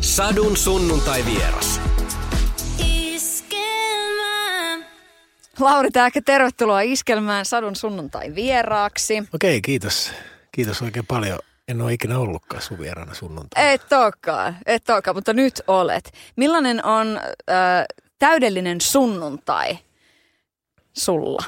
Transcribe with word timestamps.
Sadun 0.00 0.56
sunnuntai 0.56 1.24
vieras. 1.24 1.80
Lauri 5.58 5.90
Tääkä, 5.90 6.20
tervetuloa 6.24 6.80
Iskelmään 6.80 7.44
Sadun 7.44 7.76
sunnuntai 7.76 8.34
vieraaksi. 8.34 9.22
Okei, 9.34 9.60
kiitos. 9.60 10.12
Kiitos 10.52 10.82
oikein 10.82 11.06
paljon. 11.06 11.38
En 11.68 11.82
ole 11.82 11.92
ikinä 11.92 12.18
ollutkaan 12.18 12.62
sun 12.62 12.78
vieraana 12.78 13.14
sunnuntaina. 13.14 13.70
Et 13.70 13.92
olekaan, 13.92 14.56
et 14.66 14.90
olekaan, 14.90 15.16
mutta 15.16 15.32
nyt 15.32 15.62
olet. 15.66 16.12
Millainen 16.36 16.84
on 16.84 17.16
äh, 17.18 17.84
täydellinen 18.18 18.80
sunnuntai 18.80 19.78
sulla? 20.92 21.44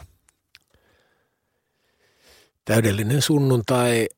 Täydellinen 2.65 3.23
sunnuntai 3.23 4.09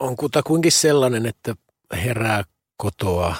on 0.00 0.16
kutakuinkin 0.16 0.72
sellainen, 0.72 1.26
että 1.26 1.54
herää 1.92 2.44
kotoa 2.84 3.36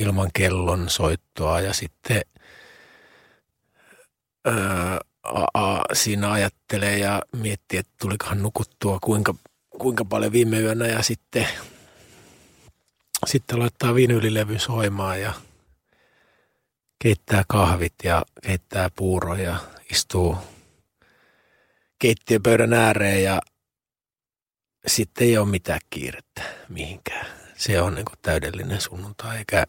ilman 0.00 0.30
kellon 0.34 0.90
soittoa 0.90 1.60
ja 1.60 1.72
sitten 1.72 2.22
ää, 4.44 4.98
a, 5.22 5.44
a, 5.54 5.84
siinä 5.92 6.32
ajattelee 6.32 6.98
ja 6.98 7.22
miettii, 7.36 7.78
että 7.78 7.92
tulikohan 8.00 8.42
nukuttua 8.42 8.98
kuinka, 9.00 9.34
kuinka 9.78 10.04
paljon 10.04 10.32
viime 10.32 10.60
yönä 10.60 10.86
ja 10.86 11.02
sitten, 11.02 11.48
sitten 13.26 13.58
laittaa 13.58 13.94
vinylilevyn 13.94 14.60
soimaan 14.60 15.20
ja 15.20 15.32
keittää 16.98 17.44
kahvit 17.48 17.94
ja 18.04 18.24
keittää 18.42 18.90
puuroja 18.96 19.42
ja 19.42 19.56
istuu 19.90 20.36
keittiöpöydän 21.98 22.72
ääreen 22.72 23.22
ja 23.22 23.40
sitten 24.86 25.26
ei 25.26 25.38
ole 25.38 25.48
mitään 25.48 25.80
kiirettä 25.90 26.42
mihinkään. 26.68 27.37
Se 27.58 27.80
on 27.82 27.94
niin 27.94 28.04
kuin 28.04 28.18
täydellinen 28.22 28.80
sunnuntai, 28.80 29.38
eikä 29.38 29.66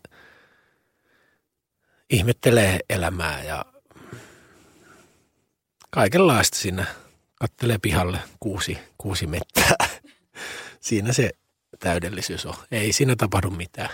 ihmettelee 2.09 2.79
elämää 2.89 3.43
ja 3.43 3.65
kaikenlaista 5.89 6.57
siinä 6.57 6.85
kattelee 7.35 7.77
pihalle 7.81 8.19
kuusi, 8.39 8.77
kuusi 8.97 9.27
mettää. 9.27 9.75
Siinä 10.79 11.13
se 11.13 11.29
täydellisyys 11.79 12.45
on. 12.45 12.53
Ei 12.71 12.93
siinä 12.93 13.15
tapahdu 13.15 13.49
mitään. 13.49 13.89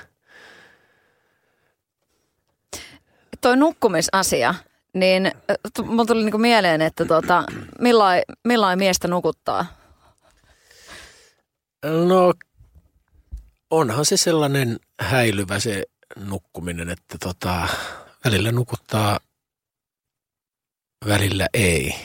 Toi 3.41 3.57
nukkumisasia, 3.57 4.55
niin 4.93 5.25
äh, 5.25 5.85
mulla 5.85 6.05
tuli 6.05 6.23
niinku 6.23 6.37
mieleen, 6.37 6.81
että 6.81 7.05
tota, 7.05 7.43
millain, 7.79 8.21
millain 8.43 8.79
miestä 8.79 9.07
nukuttaa? 9.07 9.65
No 12.07 12.33
onhan 13.69 14.05
se 14.05 14.17
sellainen 14.17 14.79
häilyvä 14.99 15.59
se 15.59 15.83
nukkuminen, 16.15 16.89
että 16.89 17.17
tota, 17.17 17.67
välillä 18.25 18.51
nukuttaa, 18.51 19.19
välillä 21.07 21.47
ei. 21.53 21.95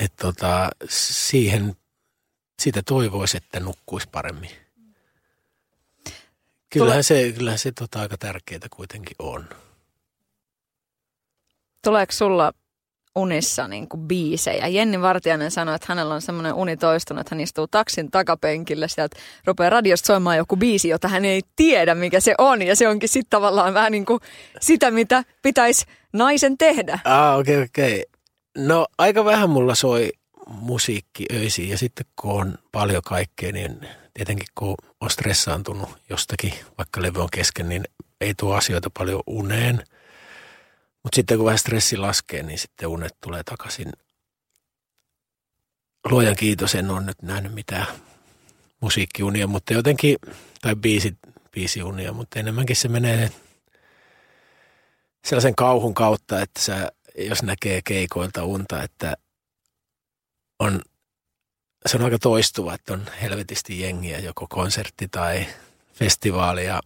Että 0.00 0.16
tota, 0.22 0.70
siihen, 0.88 1.76
sitä 2.62 2.82
toivoisi, 2.82 3.36
että 3.36 3.60
nukkuisi 3.60 4.08
paremmin. 4.12 4.50
Kyllähän 6.70 7.04
se, 7.04 7.32
kyllähän 7.32 7.58
se 7.58 7.72
tota 7.72 8.00
aika 8.00 8.18
tärkeää 8.18 8.60
kuitenkin 8.70 9.16
on. 9.18 9.48
Tuleeko 11.84 12.12
sulla 12.12 12.52
unissa 13.16 13.68
niin 13.68 13.88
kuin 13.88 14.00
biisejä? 14.00 14.68
Jenni 14.68 15.00
Vartiainen 15.02 15.50
sanoi, 15.50 15.74
että 15.74 15.86
hänellä 15.88 16.14
on 16.14 16.22
semmoinen 16.22 16.54
uni 16.54 16.76
toistunut, 16.76 17.20
että 17.20 17.34
hän 17.34 17.40
istuu 17.40 17.66
taksin 17.66 18.10
takapenkillä, 18.10 18.88
sieltä 18.88 19.16
rupeaa 19.44 19.70
radiosta 19.70 20.06
soimaan 20.06 20.36
joku 20.36 20.56
biisi, 20.56 20.88
jota 20.88 21.08
hän 21.08 21.24
ei 21.24 21.42
tiedä, 21.56 21.94
mikä 21.94 22.20
se 22.20 22.34
on. 22.38 22.62
Ja 22.62 22.76
se 22.76 22.88
onkin 22.88 23.08
sitten 23.08 23.30
tavallaan 23.30 23.74
vähän 23.74 23.92
niin 23.92 24.06
kuin 24.06 24.20
sitä, 24.60 24.90
mitä 24.90 25.24
pitäisi 25.42 25.86
naisen 26.12 26.58
tehdä. 26.58 26.98
Ah, 27.04 27.38
okei, 27.38 27.54
okay, 27.54 27.64
okei. 27.64 27.92
Okay. 27.92 28.66
No 28.66 28.86
aika 28.98 29.24
vähän 29.24 29.50
mulla 29.50 29.74
soi 29.74 30.12
musiikki 30.46 31.26
öisiin 31.32 31.68
ja 31.68 31.78
sitten 31.78 32.06
kun 32.20 32.40
on 32.40 32.54
paljon 32.72 33.02
kaikkea, 33.02 33.52
niin 33.52 33.80
tietenkin 34.14 34.46
kun 34.54 34.74
on 35.00 35.10
stressaantunut 35.10 35.88
jostakin, 36.10 36.52
vaikka 36.78 37.02
levy 37.02 37.20
on 37.20 37.28
kesken, 37.32 37.68
niin 37.68 37.84
ei 38.20 38.34
tuo 38.34 38.54
asioita 38.54 38.90
paljon 38.98 39.22
uneen. 39.26 39.84
Mutta 41.02 41.16
sitten 41.16 41.36
kun 41.36 41.44
vähän 41.44 41.58
stressi 41.58 41.96
laskee, 41.96 42.42
niin 42.42 42.58
sitten 42.58 42.88
unet 42.88 43.16
tulee 43.20 43.42
takaisin. 43.44 43.92
Luojan 46.10 46.36
kiitos, 46.36 46.74
en 46.74 46.90
ole 46.90 47.00
nyt 47.00 47.22
nähnyt 47.22 47.54
mitään 47.54 47.86
musiikkiunia, 48.80 49.46
mutta 49.46 49.72
jotenkin, 49.72 50.16
tai 50.60 50.76
biisit, 50.76 51.18
biisiunia, 51.50 52.12
mutta 52.12 52.38
enemmänkin 52.38 52.76
se 52.76 52.88
menee 52.88 53.30
sellaisen 55.24 55.54
kauhun 55.54 55.94
kautta, 55.94 56.40
että 56.40 56.60
sä, 56.60 56.92
jos 57.18 57.42
näkee 57.42 57.80
keikoilta 57.84 58.44
unta, 58.44 58.82
että 58.82 59.16
on, 60.58 60.82
se 61.86 61.96
on 61.96 62.04
aika 62.04 62.18
toistuva, 62.18 62.74
että 62.74 62.92
on 62.92 63.06
helvetisti 63.22 63.80
jengiä, 63.80 64.18
joko 64.18 64.46
konsertti 64.48 65.08
tai 65.08 65.46
festivaali 65.92 66.64
ja 66.64 66.80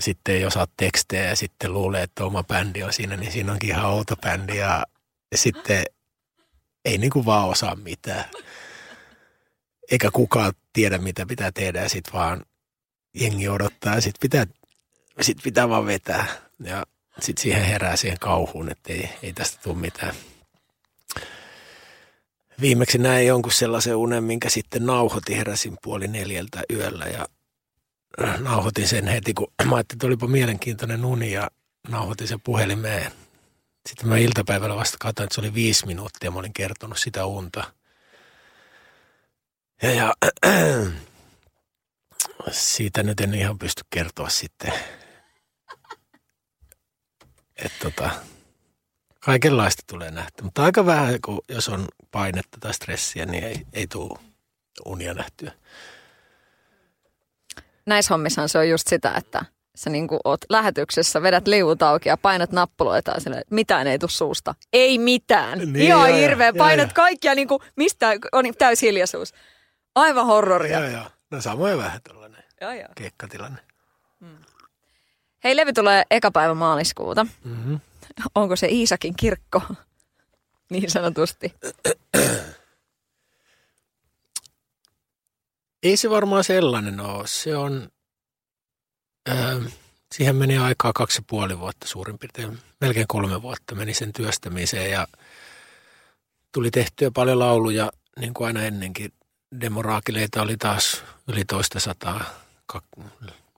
sitten 0.00 0.34
ei 0.34 0.44
osaa 0.44 0.66
tekstejä 0.76 1.24
ja 1.24 1.36
sitten 1.36 1.72
luulee, 1.72 2.02
että 2.02 2.24
oma 2.24 2.44
bändi 2.44 2.82
on 2.82 2.92
siinä, 2.92 3.16
niin 3.16 3.32
siinä 3.32 3.52
onkin 3.52 3.70
ihan 3.70 3.90
outo 3.90 4.16
bändi 4.16 4.56
ja 4.56 4.86
sitten 5.34 5.84
ei 6.84 6.98
niin 6.98 7.10
kuin 7.10 7.26
vaan 7.26 7.48
osaa 7.48 7.76
mitään. 7.76 8.24
Eikä 9.90 10.10
kukaan 10.10 10.52
tiedä, 10.72 10.98
mitä 10.98 11.26
pitää 11.26 11.52
tehdä 11.52 11.82
ja 11.82 11.88
sitten 11.88 12.12
vaan 12.12 12.44
jengi 13.14 13.48
odottaa 13.48 13.94
ja 13.94 14.00
sitten 14.00 14.20
pitää, 14.20 14.46
sit 15.20 15.38
pitää 15.42 15.68
vaan 15.68 15.86
vetää. 15.86 16.26
Ja 16.64 16.84
sitten 17.20 17.42
siihen 17.42 17.64
herää 17.64 17.96
siihen 17.96 18.18
kauhuun, 18.18 18.70
että 18.70 18.92
ei, 18.92 19.10
ei 19.22 19.32
tästä 19.32 19.62
tule 19.62 19.76
mitään. 19.76 20.14
Viimeksi 22.60 22.98
näin 22.98 23.26
jonkun 23.26 23.52
sellaisen 23.52 23.96
unen, 23.96 24.24
minkä 24.24 24.48
sitten 24.48 24.86
nauhoitin, 24.86 25.36
heräsin 25.36 25.76
puoli 25.82 26.08
neljältä 26.08 26.62
yöllä 26.72 27.04
ja 27.04 27.28
nauhoitin 28.38 28.88
sen 28.88 29.06
heti, 29.06 29.34
kun 29.34 29.52
mä 29.64 29.76
ajattelin, 29.76 29.96
että 29.96 30.06
olipa 30.06 30.26
mielenkiintoinen 30.26 31.04
uni 31.04 31.32
ja 31.32 31.50
nauhoitin 31.88 32.28
sen 32.28 32.40
puhelimeen. 32.40 33.12
Sitten 33.88 34.08
mä 34.08 34.16
iltapäivällä 34.16 34.76
vasta 34.76 34.96
katsoin, 35.00 35.24
että 35.24 35.34
se 35.34 35.40
oli 35.40 35.54
viisi 35.54 35.86
minuuttia, 35.86 36.30
mä 36.30 36.38
olin 36.38 36.52
kertonut 36.52 36.98
sitä 36.98 37.26
unta. 37.26 37.72
Ja, 39.82 39.90
ja 39.90 40.14
siitä 42.50 43.02
nyt 43.02 43.20
en 43.20 43.34
ihan 43.34 43.58
pysty 43.58 43.82
kertoa 43.90 44.28
sitten. 44.28 44.72
Että 47.56 47.78
tota, 47.82 48.10
kaikenlaista 49.20 49.82
tulee 49.86 50.10
nähty. 50.10 50.42
Mutta 50.42 50.64
aika 50.64 50.86
vähän, 50.86 51.18
kun 51.24 51.40
jos 51.48 51.68
on 51.68 51.88
painetta 52.10 52.58
tai 52.60 52.74
stressiä, 52.74 53.26
niin 53.26 53.44
ei, 53.44 53.66
ei 53.72 53.86
tule 53.86 54.18
unia 54.84 55.14
nähtyä 55.14 55.52
näissä 57.90 58.14
hommissahan 58.14 58.48
se 58.48 58.58
on 58.58 58.68
just 58.68 58.88
sitä, 58.88 59.12
että 59.16 59.44
sä 59.74 59.90
niin 59.90 60.08
kuin 60.08 60.20
oot 60.24 60.40
lähetyksessä, 60.48 61.22
vedät 61.22 61.48
liuut 61.48 61.82
auki 61.82 62.08
ja 62.08 62.16
painat 62.16 62.52
nappuloita 62.52 63.10
ja 63.10 63.20
silleen, 63.20 63.44
mitään 63.50 63.86
ei 63.86 63.98
tule 63.98 64.10
suusta. 64.10 64.54
Ei 64.72 64.98
mitään. 64.98 65.58
Niin, 65.58 65.76
Ihan 65.76 66.14
hirveä. 66.14 66.52
Painat 66.52 66.88
ja, 66.88 66.94
kaikkia, 66.94 67.34
niin 67.34 67.48
kuin, 67.48 67.62
mistä 67.76 68.12
on 68.32 68.44
täys 68.58 68.82
hiljaisuus. 68.82 69.34
Aivan 69.94 70.26
horroria. 70.26 70.80
Joo, 70.80 70.90
joo. 70.90 71.04
No 71.30 71.40
samoin 71.40 71.78
vähän 71.78 72.00
tällainen 72.02 72.44
keikkatilanne. 72.94 73.58
Hmm. 74.20 74.38
Hei, 75.44 75.56
Levi 75.56 75.72
tulee 75.72 76.02
eka 76.10 76.30
päivä 76.30 76.54
maaliskuuta. 76.54 77.26
Mm-hmm. 77.44 77.80
Onko 78.34 78.56
se 78.56 78.66
Iisakin 78.66 79.14
kirkko? 79.16 79.62
niin 80.70 80.90
sanotusti. 80.90 81.54
Ei 85.82 85.96
se 85.96 86.10
varmaan 86.10 86.44
sellainen 86.44 87.00
ole. 87.00 87.26
Se 87.26 87.56
on, 87.56 87.88
äh, 89.28 89.72
siihen 90.14 90.36
meni 90.36 90.58
aikaa 90.58 90.92
kaksi 90.92 91.18
ja 91.18 91.24
puoli 91.26 91.58
vuotta 91.58 91.86
suurin 91.86 92.18
piirtein, 92.18 92.58
melkein 92.80 93.08
kolme 93.08 93.42
vuotta 93.42 93.74
meni 93.74 93.94
sen 93.94 94.12
työstämiseen 94.12 94.90
ja 94.90 95.06
tuli 96.52 96.70
tehtyä 96.70 97.10
paljon 97.10 97.38
lauluja, 97.38 97.92
niin 98.18 98.34
kuin 98.34 98.46
aina 98.46 98.62
ennenkin. 98.62 99.12
Demoraakileita 99.60 100.42
oli 100.42 100.56
taas 100.56 101.04
yli 101.28 101.44
toista 101.44 101.80
sataa, 101.80 102.24
kak, 102.66 102.84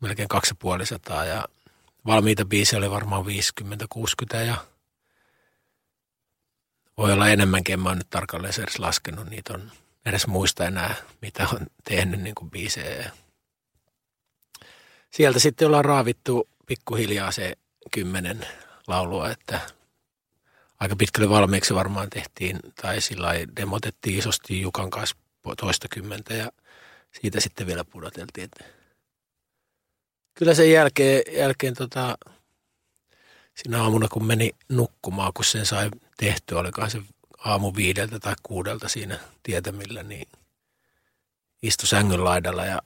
melkein 0.01 0.29
kaksi 0.29 0.55
puoli 0.59 0.87
sataa 0.87 1.25
ja 1.25 1.45
valmiita 2.07 2.45
biisejä 2.45 2.79
oli 2.79 2.91
varmaan 2.91 3.25
50-60 3.25 4.37
ja 4.37 4.57
voi 6.99 7.13
olla 7.13 7.29
enemmänkin, 7.29 7.73
en 7.73 7.81
mä 7.81 7.95
nyt 7.95 8.11
tarkalleen 8.11 8.55
edes 8.61 8.79
laskenut, 8.79 9.31
niitä 9.31 9.55
on 9.55 9.73
edes 10.07 10.27
muista 10.27 10.67
enää, 10.67 10.95
mitä 11.23 11.49
on 11.53 11.67
tehnyt 11.85 12.21
niin 12.21 12.35
kuin 12.35 12.51
biisejä. 12.51 13.11
Sieltä 15.11 15.39
sitten 15.39 15.67
ollaan 15.67 15.85
raavittu 15.85 16.49
pikkuhiljaa 16.67 17.33
se 17.33 17.57
kymmenen 17.91 18.47
laulua, 18.87 19.31
että 19.31 19.61
aika 20.81 20.97
pitkälle 20.97 21.29
valmiiksi 21.29 21.75
varmaan 21.75 22.11
tehtiin, 22.11 22.61
tai 22.83 23.01
sillä 23.01 23.29
demotettiin 23.57 24.19
isosti 24.19 24.61
Jukan 24.61 24.91
kanssa 24.91 25.17
toista 25.61 25.89
kymmentä, 25.89 26.35
ja 26.35 26.53
siitä 27.21 27.41
sitten 27.41 27.67
vielä 27.67 27.85
pudoteltiin. 27.85 28.51
Kyllä 30.35 30.55
sen 30.55 30.73
jälkeen, 30.73 31.23
jälkeen 31.37 31.75
tota, 31.75 32.19
siinä 33.55 33.83
aamuna 33.83 34.09
kun 34.09 34.25
meni 34.25 34.51
nukkumaan, 34.69 35.33
kun 35.33 35.45
sen 35.45 35.67
sai 35.67 35.91
tehtyä, 36.17 36.59
olikohan 36.59 36.91
se 36.91 37.03
aamu 37.45 37.73
viideltä 37.77 38.21
tai 38.21 38.35
kuudelta 38.43 38.89
siinä 38.89 39.19
tietämillä, 39.43 40.03
niin 40.03 40.29
istui 41.63 41.89
sängyn 41.89 42.25
laidalla 42.25 42.65
ja 42.65 42.83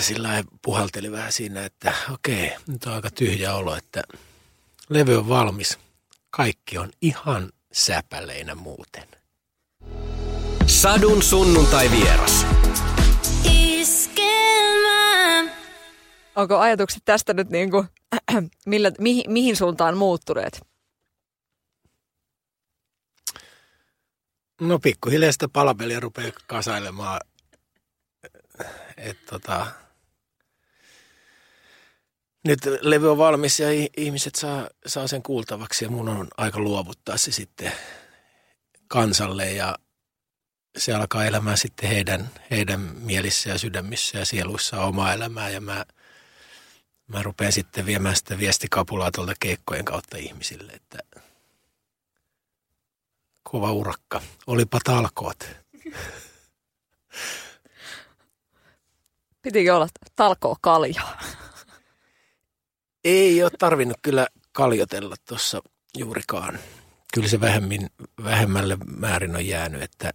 sillä 0.00 0.44
puhalteli 0.62 1.12
vähän 1.12 1.32
siinä, 1.32 1.64
että 1.64 1.92
okei, 2.12 2.56
nyt 2.66 2.84
on 2.84 2.92
aika 2.92 3.10
tyhjä 3.10 3.54
olo, 3.54 3.76
että 3.76 4.02
levy 4.88 5.16
on 5.16 5.28
valmis. 5.28 5.78
Kaikki 6.30 6.78
on 6.78 6.90
ihan 7.00 7.52
säpäleinä 7.72 8.54
muuten. 8.54 9.08
Sadun 10.66 11.22
sunnuntai 11.22 11.90
vieras. 11.90 12.46
Onko 16.36 16.58
ajatukset 16.58 17.02
tästä 17.04 17.34
nyt 17.34 17.50
niin 17.50 17.70
kuin, 17.70 17.88
millä, 18.66 18.92
mihin, 18.98 19.32
mihin 19.32 19.56
suuntaan 19.56 19.96
muuttuneet? 19.96 20.60
No 24.60 24.78
pikkuhiljaa 24.78 25.32
sitä 25.32 25.48
palapeliä 25.48 26.00
rupeaa 26.00 26.32
kasailemaan. 26.46 27.20
Et, 28.96 29.24
tota, 29.26 29.66
nyt 32.44 32.58
levy 32.80 33.10
on 33.10 33.18
valmis 33.18 33.60
ja 33.60 33.68
ihmiset 33.96 34.34
saa, 34.34 34.68
saa 34.86 35.06
sen 35.06 35.22
kuultavaksi 35.22 35.84
ja 35.84 35.90
mun 35.90 36.08
on 36.08 36.28
aika 36.36 36.58
luovuttaa 36.58 37.16
se 37.16 37.32
sitten 37.32 37.72
kansalle 38.88 39.52
ja 39.52 39.78
se 40.76 40.94
alkaa 40.94 41.24
elämään 41.24 41.58
sitten 41.58 41.88
heidän, 41.88 42.30
heidän 42.50 42.80
mielissä 42.80 43.50
ja 43.50 43.58
sydämissä 43.58 44.18
ja 44.18 44.24
sieluissa 44.24 44.80
omaa 44.80 45.12
elämää 45.12 45.50
ja 45.50 45.60
mä, 45.60 45.84
mä 47.06 47.22
rupean 47.22 47.52
sitten 47.52 47.86
viemään 47.86 48.16
sitä 48.16 48.38
viestikapulaa 48.38 49.10
tuolta 49.10 49.32
keikkojen 49.40 49.84
kautta 49.84 50.16
ihmisille, 50.16 50.72
että 50.72 50.98
kova 53.42 53.72
urakka. 53.72 54.22
Olipa 54.46 54.78
talkoot. 54.84 55.48
Pitikö 59.42 59.76
olla 59.76 59.88
talkoo 60.16 60.56
kaljaa? 60.60 61.20
Ei 63.04 63.42
ole 63.42 63.50
tarvinnut 63.58 63.96
kyllä 64.02 64.26
kaljotella 64.52 65.16
tuossa 65.28 65.62
juurikaan. 65.96 66.58
Kyllä 67.14 67.28
se 67.28 67.40
vähemmin, 67.40 67.90
vähemmälle 68.24 68.76
määrin 68.96 69.36
on 69.36 69.46
jäänyt, 69.46 69.82
että 69.82 70.12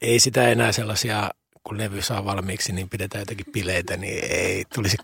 ei 0.00 0.20
sitä 0.20 0.48
enää 0.48 0.72
sellaisia, 0.72 1.30
kun 1.64 1.78
levy 1.78 2.02
saa 2.02 2.24
valmiiksi, 2.24 2.72
niin 2.72 2.88
pidetään 2.88 3.22
jotenkin 3.22 3.52
bileitä, 3.52 3.96
niin 3.96 4.24
ei 4.24 4.64
tulisi, 4.74 4.96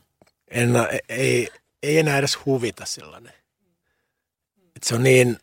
enää, 0.48 0.88
ei, 1.08 1.48
ei 1.82 1.98
enää 1.98 2.18
edes 2.18 2.38
huvita 2.46 2.86
sellainen. 2.86 3.32
Et 4.76 4.82
se 4.82 4.94
on 4.94 5.02
niin, 5.02 5.38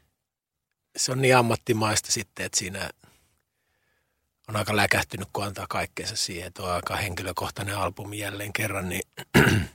se 0.98 1.12
on 1.12 1.22
niin 1.22 1.38
ammattimaista 1.38 2.12
sitten, 2.12 2.46
että 2.46 2.60
siinä 2.60 2.90
on 4.48 4.56
aika 4.56 4.76
läkähtynyt, 4.76 5.28
kun 5.34 5.44
antaa 5.44 5.66
kaikkeensa 5.70 6.16
siihen, 6.16 6.52
on 6.60 6.72
aika 6.72 6.96
henkilökohtainen 6.96 7.78
albumi 7.78 8.20
jälleen 8.20 8.54
kerran, 8.54 8.90
niin 8.90 9.02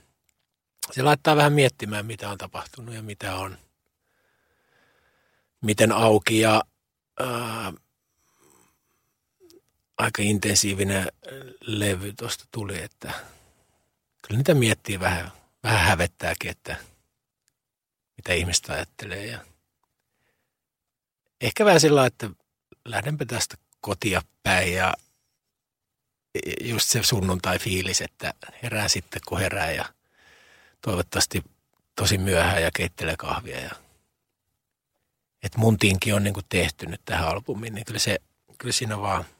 se 0.93 1.01
laittaa 1.01 1.35
vähän 1.35 1.53
miettimään, 1.53 2.05
mitä 2.05 2.29
on 2.29 2.37
tapahtunut 2.37 2.95
ja 2.95 3.03
mitä 3.03 3.35
on, 3.35 3.57
miten 5.61 5.91
auki 5.91 6.39
ja 6.39 6.63
ää, 7.19 7.73
aika 9.97 10.21
intensiivinen 10.21 11.11
levy 11.61 12.13
tuosta 12.13 12.45
tuli, 12.51 12.81
että 12.81 13.13
kyllä 14.21 14.37
niitä 14.37 14.53
miettii 14.53 14.99
vähän, 14.99 15.31
vähän 15.63 15.79
hävettääkin, 15.79 16.51
että 16.51 16.75
mitä 18.17 18.33
ihmistä 18.33 18.73
ajattelee 18.73 19.25
ja 19.25 19.39
ehkä 21.41 21.65
vähän 21.65 21.79
sillä 21.79 22.05
että 22.05 22.29
lähdenpä 22.85 23.25
tästä 23.25 23.57
kotia 23.81 24.21
päin 24.43 24.73
ja 24.73 24.93
just 26.61 26.89
se 26.89 27.03
sunnuntai-fiilis, 27.03 28.01
että 28.01 28.33
herää 28.63 28.87
sitten 28.87 29.21
kun 29.27 29.39
herää 29.39 29.71
ja 29.71 29.85
toivottavasti 30.81 31.43
tosi 31.95 32.17
myöhään 32.17 32.63
ja 32.63 32.71
keittelee 32.75 33.15
kahvia 33.17 33.59
ja 33.59 33.71
että 35.43 35.57
mun 35.57 35.77
tinki 35.77 36.13
on 36.13 36.23
niin 36.23 36.33
kuin 36.33 36.45
tehty 36.49 36.85
nyt 36.85 37.01
tähän 37.05 37.27
albumiin, 37.27 37.75
niin 37.75 37.85
kyllä, 37.85 37.99
se, 37.99 38.17
kyllä 38.57 38.73
siinä 38.73 39.01
vaan– 39.01 39.25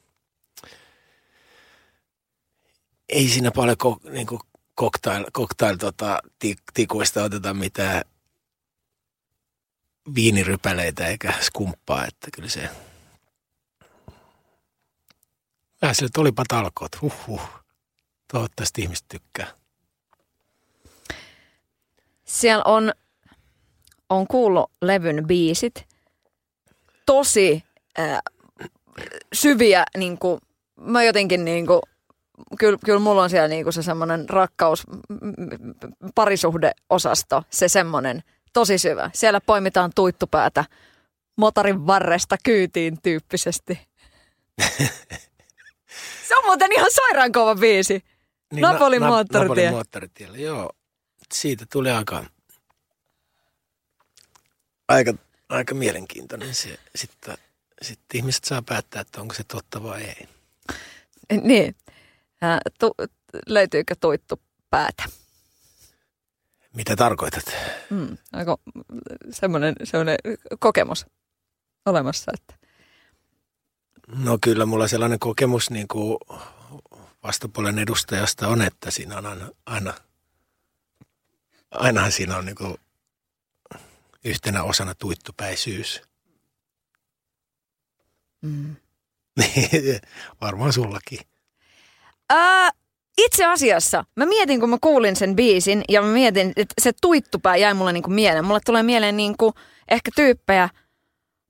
ei 3.08 3.28
siinä 3.28 3.50
paljon 3.50 3.76
ko, 3.76 4.00
niin 4.10 4.26
kuin 4.26 4.40
cocktail, 4.78 5.24
cocktail 5.34 5.76
tota, 5.76 6.20
tikuista 6.74 7.24
oteta 7.24 7.54
mitään 7.54 8.02
viinirypäleitä 10.14 11.06
eikä 11.06 11.34
skumppaa, 11.40 12.06
että 12.06 12.28
kyllä 12.34 12.48
se 12.48 12.70
vähän 15.82 15.94
sille, 15.94 16.06
että 16.06 16.20
olipa 16.20 16.44
talkoot, 16.48 17.00
huh, 17.00 17.40
Toivottavasti 18.32 18.82
ihmiset 18.82 19.04
tykkää. 19.08 19.46
Siellä 22.24 22.64
on, 22.64 22.92
on 24.08 24.26
kuullut 24.26 24.72
levyn 24.82 25.26
biisit. 25.26 25.86
Tosi 27.06 27.64
äh, 27.98 28.18
syviä, 29.32 29.84
niin 29.96 30.18
kuin, 30.18 30.40
mä 30.80 31.02
jotenkin 31.02 31.44
niin 31.44 31.66
kuin, 31.66 31.80
kyllä, 32.58 32.78
kyllä 32.84 32.98
mulla 32.98 33.22
on 33.22 33.30
siellä 33.30 33.48
niinku 33.48 33.72
se 33.72 33.82
semmoinen 33.82 34.28
rakkaus, 34.28 34.86
parisuhdeosasto, 36.14 37.42
se 37.50 37.68
semmoinen 37.68 38.22
tosi 38.52 38.78
syvä. 38.78 39.10
Siellä 39.14 39.40
poimitaan 39.40 39.90
tuittupäätä 39.94 40.64
motorin 41.36 41.86
varresta 41.86 42.36
kyytiin 42.44 43.02
tyyppisesti. 43.02 43.88
se 46.28 46.36
on 46.36 46.44
muuten 46.44 46.72
ihan 46.72 46.90
sairaan 46.90 47.32
kova 47.32 47.54
biisi. 47.54 48.04
Niin, 48.52 48.62
Napolin 48.62 49.00
na, 49.00 49.08
moottoritie. 49.08 49.48
Napolin 49.48 49.70
moottoritiellä, 49.70 50.38
joo. 50.38 50.70
Siitä 51.34 51.66
tuli 51.72 51.90
aika, 51.90 52.24
aika, 54.88 55.14
aika 55.48 55.74
mielenkiintoinen 55.74 56.54
se. 56.54 56.78
Sitten, 56.96 57.38
sitten 57.82 58.18
ihmiset 58.18 58.44
saa 58.44 58.62
päättää, 58.62 59.00
että 59.00 59.20
onko 59.20 59.34
se 59.34 59.44
totta 59.44 59.82
vai 59.82 60.02
ei. 60.02 60.28
Niin. 61.42 61.74
Ää, 62.42 62.60
tu, 62.78 62.94
löytyykö 63.46 63.94
tuittu 64.00 64.40
päätä? 64.70 65.04
Mitä 66.74 66.96
tarkoitat? 66.96 67.44
Mm, 67.90 68.18
onko 68.32 68.60
semmoinen, 69.30 69.74
semmoinen 69.84 70.16
kokemus 70.58 71.06
olemassa? 71.86 72.32
Että... 72.34 72.66
No 74.16 74.38
kyllä 74.40 74.66
mulla 74.66 74.88
sellainen 74.88 75.18
kokemus 75.18 75.70
niin 75.70 75.88
kuin 75.88 76.18
vastapuolen 77.22 77.78
edustajasta 77.78 78.48
on, 78.48 78.62
että 78.62 78.90
siinä 78.90 79.18
on 79.18 79.26
aina, 79.26 79.48
aina 79.66 79.94
ainahan 81.70 82.12
siinä 82.12 82.36
on 82.36 82.44
niin 82.46 82.56
kuin 82.56 82.76
yhtenä 84.24 84.62
osana 84.62 84.94
tuittupäisyys. 84.94 86.02
Mm. 88.42 88.76
Varmaan 90.40 90.72
sullakin. 90.72 91.18
Ää, 92.28 92.70
itse 93.18 93.44
asiassa, 93.44 94.04
mä 94.16 94.26
mietin, 94.26 94.60
kun 94.60 94.70
mä 94.70 94.78
kuulin 94.80 95.16
sen 95.16 95.36
biisin 95.36 95.82
ja 95.88 96.02
mä 96.02 96.08
mietin, 96.08 96.52
että 96.56 96.74
se 96.82 96.92
tuittupää 97.00 97.56
jäi 97.56 97.74
mulle 97.74 97.92
niinku 97.92 98.10
mieleen. 98.10 98.44
Mulle 98.44 98.60
tulee 98.64 98.82
mieleen 98.82 99.16
niinku 99.16 99.54
ehkä 99.88 100.10
tyyppejä, 100.16 100.68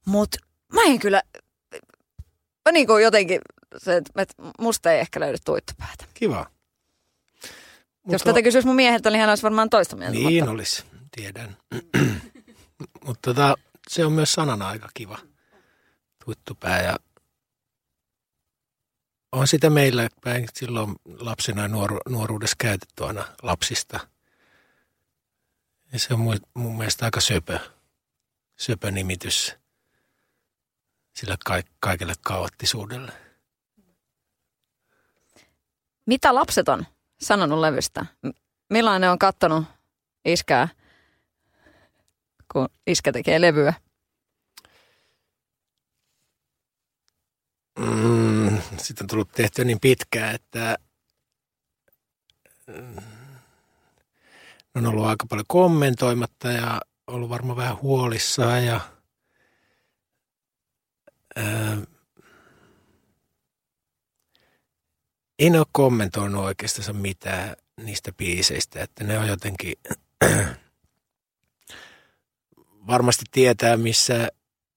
mutta 0.06 0.38
mä 0.72 0.80
en 0.82 0.98
kyllä, 0.98 1.22
mä 2.64 2.72
niinku 2.72 2.96
jotenkin, 2.96 3.40
se, 3.76 3.96
että 3.96 4.34
musta 4.58 4.92
ei 4.92 5.00
ehkä 5.00 5.20
löydy 5.20 5.38
tuittupäätä. 5.44 6.04
Kiva. 6.14 6.46
Mut 8.02 8.12
Jos 8.12 8.22
tätä 8.22 8.42
kysyisi 8.42 8.66
mun 8.66 8.76
mieheltä, 8.76 9.10
niin 9.10 9.20
hän 9.20 9.28
olisi 9.28 9.42
varmaan 9.42 9.70
toista 9.70 9.96
mieltä. 9.96 10.18
Niin 10.18 10.44
mutta... 10.44 10.50
olisi, 10.50 10.84
tiedän. 11.16 11.56
mutta 13.06 13.34
tota, 13.34 13.54
se 13.88 14.04
on 14.04 14.12
myös 14.12 14.32
sanana 14.32 14.68
aika 14.68 14.88
kiva. 14.94 15.18
Tuittupää 16.24 16.82
ja 16.82 16.96
on 19.32 19.48
sitä 19.48 19.70
meillä 19.70 20.08
päin 20.24 20.48
silloin 20.54 20.96
lapsena 21.04 21.62
ja 21.62 21.68
nuoru, 21.68 21.98
nuoruudessa 22.08 22.56
käytetty 22.58 23.04
aina 23.04 23.24
lapsista. 23.42 24.00
Ja 25.92 25.98
se 25.98 26.14
on 26.14 26.20
mun, 26.20 26.36
mun 26.54 26.78
mielestä 26.78 27.04
aika 27.04 27.20
söpö, 27.20 27.58
söpö 28.56 28.90
nimitys 28.90 29.56
sillä 31.16 31.36
ka- 31.44 31.62
kaikelle 31.80 32.14
kaoottisuudelle. 32.20 33.12
Mitä 36.06 36.34
lapset 36.34 36.68
on 36.68 36.86
sanonut 37.20 37.58
levystä? 37.58 38.06
Millainen 38.70 39.10
on 39.10 39.18
kattonut 39.18 39.64
iskää, 40.24 40.68
kun 42.52 42.68
iskä 42.86 43.12
tekee 43.12 43.40
levyä? 43.40 43.74
Mm, 47.78 48.58
sitten 48.78 49.04
on 49.04 49.08
tullut 49.08 49.32
tehtyä 49.32 49.64
niin 49.64 49.80
pitkään, 49.80 50.34
että 50.34 50.78
mm, 52.66 52.96
on 54.74 54.86
ollut 54.86 55.06
aika 55.06 55.26
paljon 55.26 55.44
kommentoimatta 55.48 56.48
ja 56.48 56.80
ollut 57.06 57.30
varmaan 57.30 57.56
vähän 57.56 57.82
huolissaan 57.82 58.66
ja 58.66 58.80
ää, 61.36 61.76
en 65.38 65.56
ole 65.56 65.66
kommentoinut 65.72 66.44
oikeastaan 66.44 66.96
mitään 66.96 67.56
niistä 67.76 68.12
biiseistä, 68.12 68.82
että 68.82 69.04
ne 69.04 69.18
on 69.18 69.28
jotenkin 69.28 69.74
varmasti 72.86 73.24
tietää, 73.30 73.76
missä 73.76 74.28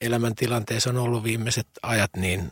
elämäntilanteessa 0.01 0.89
on 0.89 0.97
ollut 0.97 1.23
viimeiset 1.23 1.67
ajat, 1.81 2.11
niin 2.15 2.51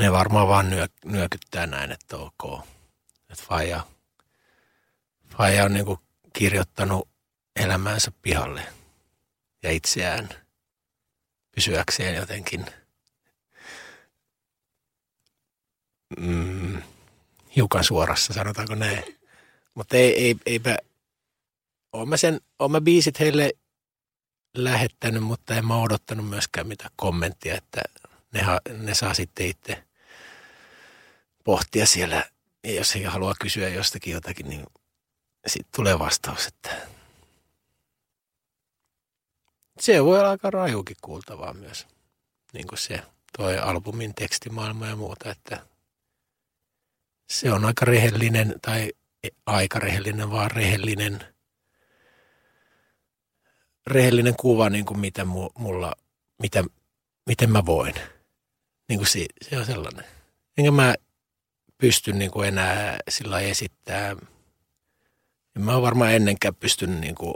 ne 0.00 0.12
varmaan 0.12 0.48
vaan 0.48 0.70
nyö, 0.70 0.86
nyökyttää 1.04 1.66
näin, 1.66 1.92
että 1.92 2.16
ok. 2.16 2.64
Että 3.30 3.44
faija, 3.48 3.86
faija 5.36 5.64
on 5.64 5.74
niinku 5.74 5.98
kirjoittanut 6.32 7.08
elämäänsä 7.56 8.12
pihalle 8.22 8.62
ja 9.62 9.70
itseään 9.70 10.28
pysyäkseen 11.54 12.14
jotenkin 12.14 12.66
mm, 16.20 16.82
hiukan 17.56 17.84
suorassa, 17.84 18.32
sanotaanko 18.32 18.74
näin. 18.74 19.18
Mutta 19.74 19.96
ei, 19.96 20.24
ei, 20.24 20.36
eipä, 20.46 20.78
oon 21.92 22.08
mä, 22.08 22.16
sen, 22.16 22.40
oon 22.58 22.70
mä 22.70 22.80
biisit 22.80 23.20
heille 23.20 23.52
lähettänyt, 24.56 25.22
mutta 25.22 25.54
en 25.54 25.66
mä 25.66 25.76
odottanut 25.76 26.28
myöskään 26.28 26.66
mitään 26.66 26.90
kommenttia, 26.96 27.54
että 27.54 27.80
ne, 28.32 28.42
ne 28.78 28.94
saa 28.94 29.14
sitten 29.14 29.46
itse 29.46 29.89
pohtia 31.50 31.86
siellä. 31.86 32.30
Ja 32.64 32.72
jos 32.72 32.94
he 32.94 33.04
haluaa 33.04 33.34
kysyä 33.40 33.68
jostakin 33.68 34.12
jotakin, 34.12 34.48
niin 34.48 34.66
sitten 35.46 35.72
tulee 35.76 35.98
vastaus, 35.98 36.46
että 36.46 36.88
se 39.80 40.04
voi 40.04 40.18
olla 40.18 40.30
aika 40.30 40.50
rajukin 40.50 40.96
kuultavaa 41.00 41.52
myös. 41.52 41.86
Niin 42.52 42.66
kuin 42.66 42.78
se 42.78 43.02
toi 43.38 43.58
albumin 43.58 44.14
tekstimaailma 44.14 44.86
ja 44.86 44.96
muuta, 44.96 45.30
että 45.30 45.66
se 47.28 47.52
on 47.52 47.64
aika 47.64 47.84
rehellinen 47.84 48.54
tai 48.62 48.92
aika 49.46 49.78
rehellinen, 49.78 50.30
vaan 50.30 50.50
rehellinen, 50.50 51.24
rehellinen 53.86 54.34
kuva, 54.36 54.70
niin 54.70 54.84
kuin 54.84 55.00
mitä 55.00 55.24
mulla, 55.58 55.94
mitä, 56.42 56.64
miten 57.26 57.50
mä 57.50 57.66
voin. 57.66 57.94
Niin 58.88 58.98
kuin 58.98 59.08
se, 59.08 59.26
se 59.42 59.58
on 59.58 59.66
sellainen. 59.66 60.04
Enkä 60.58 60.70
mä 60.70 60.94
pysty 61.80 62.12
niin 62.12 62.30
kuin 62.30 62.48
enää 62.48 62.98
sillä 63.08 63.40
esittää. 63.40 64.16
En 65.56 65.62
mä 65.62 65.72
oon 65.72 65.82
varmaan 65.82 66.12
ennenkään 66.12 66.54
pystynyt, 66.54 67.00
niin 67.00 67.14
kuin, 67.14 67.34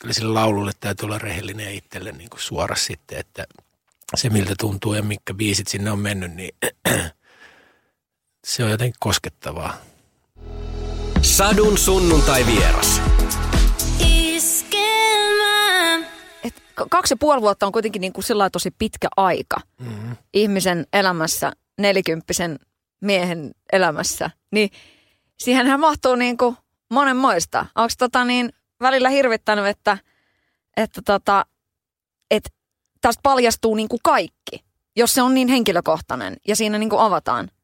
kyllä 0.00 0.14
sillä 0.14 0.34
laululle 0.34 0.72
täytyy 0.80 1.06
olla 1.06 1.18
rehellinen 1.18 1.66
ja 1.66 1.72
itselle 1.72 2.12
niin 2.12 2.30
kuin 2.30 2.40
suora 2.40 2.76
sitten, 2.76 3.18
että 3.18 3.46
se 4.14 4.30
miltä 4.30 4.54
tuntuu 4.60 4.94
ja 4.94 5.02
mitkä 5.02 5.34
biisit 5.34 5.68
sinne 5.68 5.90
on 5.90 5.98
mennyt, 5.98 6.34
niin 6.34 6.50
se 8.46 8.64
on 8.64 8.70
jotenkin 8.70 8.98
koskettavaa. 9.00 9.76
Sadun 11.22 11.78
sunnuntai 11.78 12.46
vieras. 12.46 13.00
Et 16.44 16.62
kaksi 16.90 17.12
ja 17.12 17.16
puoli 17.20 17.40
vuotta 17.40 17.66
on 17.66 17.72
kuitenkin 17.72 18.00
niin 18.00 18.12
kuin 18.12 18.24
tosi 18.52 18.70
pitkä 18.70 19.08
aika 19.16 19.56
mm-hmm. 19.78 20.16
ihmisen 20.34 20.86
elämässä, 20.92 21.52
nelikymppisen 21.78 22.58
miehen 23.02 23.54
elämässä. 23.72 24.30
Niin 24.50 24.70
siihenhän 25.38 25.80
mahtuu 25.80 26.14
niin 26.14 26.36
kuin 26.36 26.56
monenmoista. 26.90 27.66
Onko 27.74 27.92
tota 27.98 28.24
niin 28.24 28.52
välillä 28.80 29.08
hirvittänyt, 29.08 29.66
että, 29.66 29.98
että 30.76 31.02
tota, 31.04 31.46
että 32.30 32.50
tästä 33.00 33.20
paljastuu 33.22 33.74
niin 33.74 33.88
kuin 33.88 34.00
kaikki, 34.04 34.64
jos 34.96 35.14
se 35.14 35.22
on 35.22 35.34
niin 35.34 35.48
henkilökohtainen 35.48 36.36
ja 36.48 36.56
siinä 36.56 36.78
niin 36.78 36.90
kuin 36.90 37.02
avataan– 37.02 37.50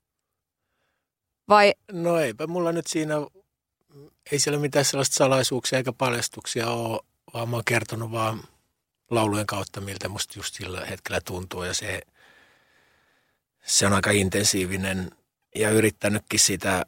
vai? 1.49 1.75
No 1.93 2.19
eipä 2.19 2.47
mulla 2.47 2.73
nyt 2.73 2.87
siinä, 2.87 3.15
ei 4.33 4.39
siellä 4.39 4.61
mitään 4.61 4.85
sellaista 4.85 5.15
salaisuuksia 5.15 5.79
eikä 5.79 5.93
paljastuksia 5.93 6.71
ole, 6.71 7.01
vaan 7.35 7.49
mä 7.49 7.57
oon 7.57 7.65
kertonut 7.65 8.13
vaan 8.13 8.43
laulujen 9.11 9.47
kautta, 9.47 9.81
miltä 9.81 10.09
musta 10.09 10.39
just 10.39 10.55
sillä 10.55 10.87
hetkellä 10.87 11.21
tuntuu 11.21 11.63
ja 11.63 11.75
se, 11.75 12.01
se 13.65 13.87
on 13.87 13.93
aika 13.93 14.11
intensiivinen 14.11 15.11
ja 15.59 15.71
yrittänytkin 15.71 16.41
sitä 16.41 16.87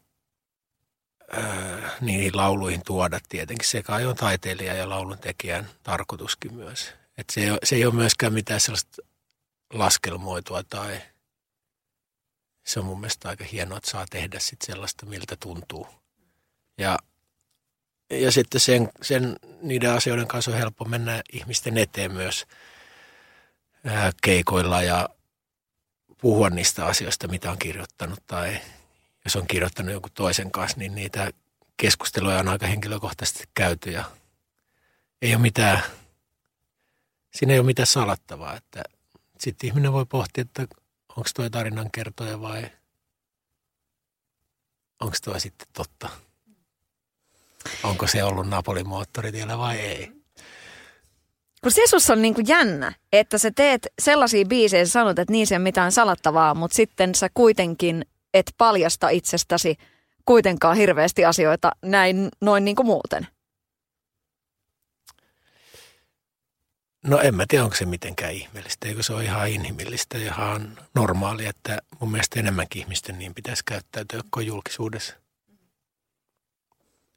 ää, 1.32 1.90
niihin 2.00 2.36
lauluihin 2.36 2.82
tuoda 2.86 3.20
tietenkin. 3.28 3.68
Se 3.68 3.82
kai 3.82 4.06
on 4.06 4.16
taiteilija 4.16 4.74
ja 4.74 4.88
laulun 4.88 5.18
tekijän 5.18 5.68
tarkoituskin 5.82 6.54
myös. 6.54 6.92
Et 7.18 7.30
se, 7.30 7.40
ei 7.40 7.50
ole, 7.50 7.58
se 7.64 7.76
ei 7.76 7.84
ole 7.84 7.94
myöskään 7.94 8.32
mitään 8.32 8.60
sellaista 8.60 9.02
laskelmoitua 9.72 10.62
tai– 10.62 11.00
se 12.70 12.80
on 12.80 12.86
mun 12.86 13.00
mielestä 13.00 13.28
aika 13.28 13.44
hienoa, 13.44 13.78
että 13.78 13.90
saa 13.90 14.06
tehdä 14.10 14.38
sit 14.38 14.62
sellaista, 14.62 15.06
miltä 15.06 15.36
tuntuu. 15.40 15.86
Ja, 16.78 16.98
ja 18.10 18.32
sitten 18.32 18.60
sen, 18.60 18.90
sen, 19.02 19.36
niiden 19.62 19.92
asioiden 19.92 20.26
kanssa 20.26 20.50
on 20.50 20.56
helppo 20.56 20.84
mennä 20.84 21.22
ihmisten 21.32 21.78
eteen 21.78 22.12
myös 22.12 22.46
ää, 23.84 24.12
keikoilla 24.22 24.82
ja 24.82 25.08
puhua 26.20 26.50
niistä 26.50 26.86
asioista, 26.86 27.28
mitä 27.28 27.50
on 27.50 27.58
kirjoittanut. 27.58 28.26
Tai 28.26 28.60
jos 29.24 29.36
on 29.36 29.46
kirjoittanut 29.46 29.92
jonkun 29.92 30.12
toisen 30.14 30.50
kanssa, 30.50 30.78
niin 30.78 30.94
niitä 30.94 31.30
keskusteluja 31.76 32.38
on 32.38 32.48
aika 32.48 32.66
henkilökohtaisesti 32.66 33.44
käyty 33.54 33.90
ja 33.90 34.04
ei 35.22 35.34
ole 35.34 35.42
mitään, 35.42 35.82
siinä 37.34 37.52
ei 37.52 37.58
ole 37.58 37.66
mitään 37.66 37.86
salattavaa, 37.86 38.56
että 38.56 38.82
sitten 39.38 39.68
ihminen 39.68 39.92
voi 39.92 40.06
pohtia, 40.06 40.42
että 40.42 40.66
onko 41.08 41.30
tuo 41.34 41.50
tarinan 41.50 41.90
kertoja 41.90 42.40
vai 42.40 42.70
onko 45.00 45.16
tuo 45.24 45.38
sitten 45.38 45.68
totta? 45.72 46.08
Onko 47.82 48.06
se 48.06 48.24
ollut 48.24 48.48
Napolin 48.48 48.88
moottoritiellä 48.88 49.58
vai 49.58 49.78
ei? 49.78 50.19
Kun 51.62 51.72
se 51.72 51.82
sus 51.86 52.10
on 52.10 52.22
niin 52.22 52.34
kuin 52.34 52.48
jännä, 52.48 52.92
että 53.12 53.38
sä 53.38 53.50
teet 53.50 53.86
sellaisia 54.02 54.44
biisejä, 54.44 54.84
sä 54.84 54.92
sanot, 54.92 55.18
että 55.18 55.32
niissä 55.32 55.54
ei 55.54 55.56
ole 55.56 55.62
mitään 55.62 55.92
salattavaa, 55.92 56.54
mutta 56.54 56.74
sitten 56.74 57.14
sä 57.14 57.28
kuitenkin 57.34 58.04
et 58.34 58.54
paljasta 58.58 59.08
itsestäsi 59.08 59.76
kuitenkaan 60.24 60.76
hirveästi 60.76 61.24
asioita 61.24 61.72
näin 61.82 62.28
noin 62.40 62.64
niin 62.64 62.76
kuin 62.76 62.86
muuten. 62.86 63.26
No 67.04 67.20
en 67.20 67.34
mä 67.34 67.44
tiedä, 67.48 67.64
onko 67.64 67.76
se 67.76 67.84
mitenkään 67.84 68.32
ihmeellistä. 68.32 68.88
Eikö 68.88 69.02
se 69.02 69.12
ole 69.12 69.24
ihan 69.24 69.48
inhimillistä 69.48 70.18
ja 70.18 70.24
ihan 70.24 70.78
normaali, 70.94 71.46
että 71.46 71.78
mun 72.00 72.10
mielestä 72.10 72.40
enemmänkin 72.40 72.82
ihmisten 72.82 73.18
niin 73.18 73.34
pitäisi 73.34 73.62
käyttäytyä 73.64 74.20
kuin 74.30 74.46
julkisuudessa. 74.46 75.14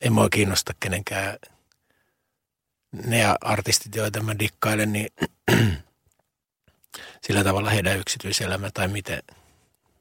En 0.01 0.13
mua 0.13 0.29
kiinnosta 0.29 0.73
kenenkään 0.79 1.37
ne 2.93 3.23
artistit, 3.41 3.95
joita 3.95 4.21
mä 4.21 4.39
dikkailen, 4.39 4.93
niin 4.93 5.09
sillä 7.27 7.43
tavalla 7.43 7.69
heidän 7.69 7.97
yksityiselämä 7.97 8.69
tai 8.73 8.87
miten, 8.87 9.23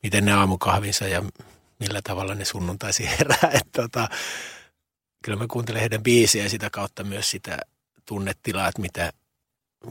miten 0.02 0.24
ne 0.24 0.32
aamukahvinsa 0.32 1.08
ja 1.08 1.22
millä 1.78 2.00
tavalla 2.04 2.34
ne 2.34 2.44
sunnuntaisi 2.44 3.08
herää. 3.18 3.50
Että 3.52 3.82
tota, 3.82 4.08
kyllä 5.24 5.38
mä 5.38 5.46
kuuntelen 5.46 5.80
heidän 5.80 6.02
biisiä 6.02 6.42
ja 6.42 6.50
sitä 6.50 6.70
kautta 6.70 7.04
myös 7.04 7.30
sitä 7.30 7.58
tunnetilaa, 8.06 8.68
että 8.68 8.82
mitä 8.82 9.12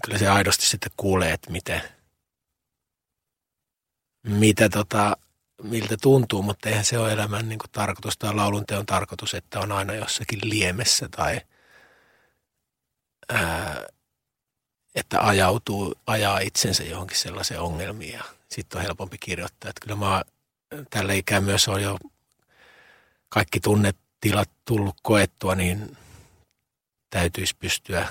kyllä 0.05 0.17
se 0.17 0.27
aidosti 0.27 0.65
sitten 0.65 0.91
kuulee, 0.97 1.33
että 1.33 1.51
miten, 1.51 1.81
mitä 4.27 4.69
tota, 4.69 5.17
miltä 5.63 5.97
tuntuu, 6.01 6.41
mutta 6.41 6.69
eihän 6.69 6.85
se 6.85 6.97
ole 6.97 7.13
elämän 7.13 7.49
niin 7.49 7.59
kuin 7.59 7.71
tarkoitus 7.71 8.17
tai 8.17 8.33
laulunteon 8.33 8.85
tarkoitus, 8.85 9.33
että 9.33 9.59
on 9.59 9.71
aina 9.71 9.93
jossakin 9.93 10.39
liemessä 10.43 11.09
tai 11.09 11.41
ää, 13.31 13.87
että 14.95 15.21
ajautuu, 15.21 15.95
ajaa 16.07 16.39
itsensä 16.39 16.83
johonkin 16.83 17.17
sellaiseen 17.17 17.59
ongelmiin 17.59 18.13
ja 18.13 18.23
sitten 18.49 18.79
on 18.79 18.85
helpompi 18.85 19.17
kirjoittaa. 19.17 19.69
Että 19.69 19.81
kyllä 19.81 19.95
mä 19.95 20.23
tällä 20.89 21.13
ikään 21.13 21.43
myös 21.43 21.67
on 21.67 21.81
jo 21.81 21.97
kaikki 23.29 23.59
tunnetilat 23.59 24.49
tullut 24.65 24.95
koettua, 25.03 25.55
niin 25.55 25.97
täytyisi 27.09 27.55
pystyä 27.59 28.07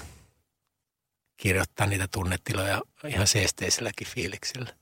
kirjoittaa 1.37 1.87
niitä 1.87 2.09
tunnetiloja 2.09 2.83
ihan 3.07 3.27
seesteiselläkin 3.27 4.07
fiiliksellä. 4.07 4.75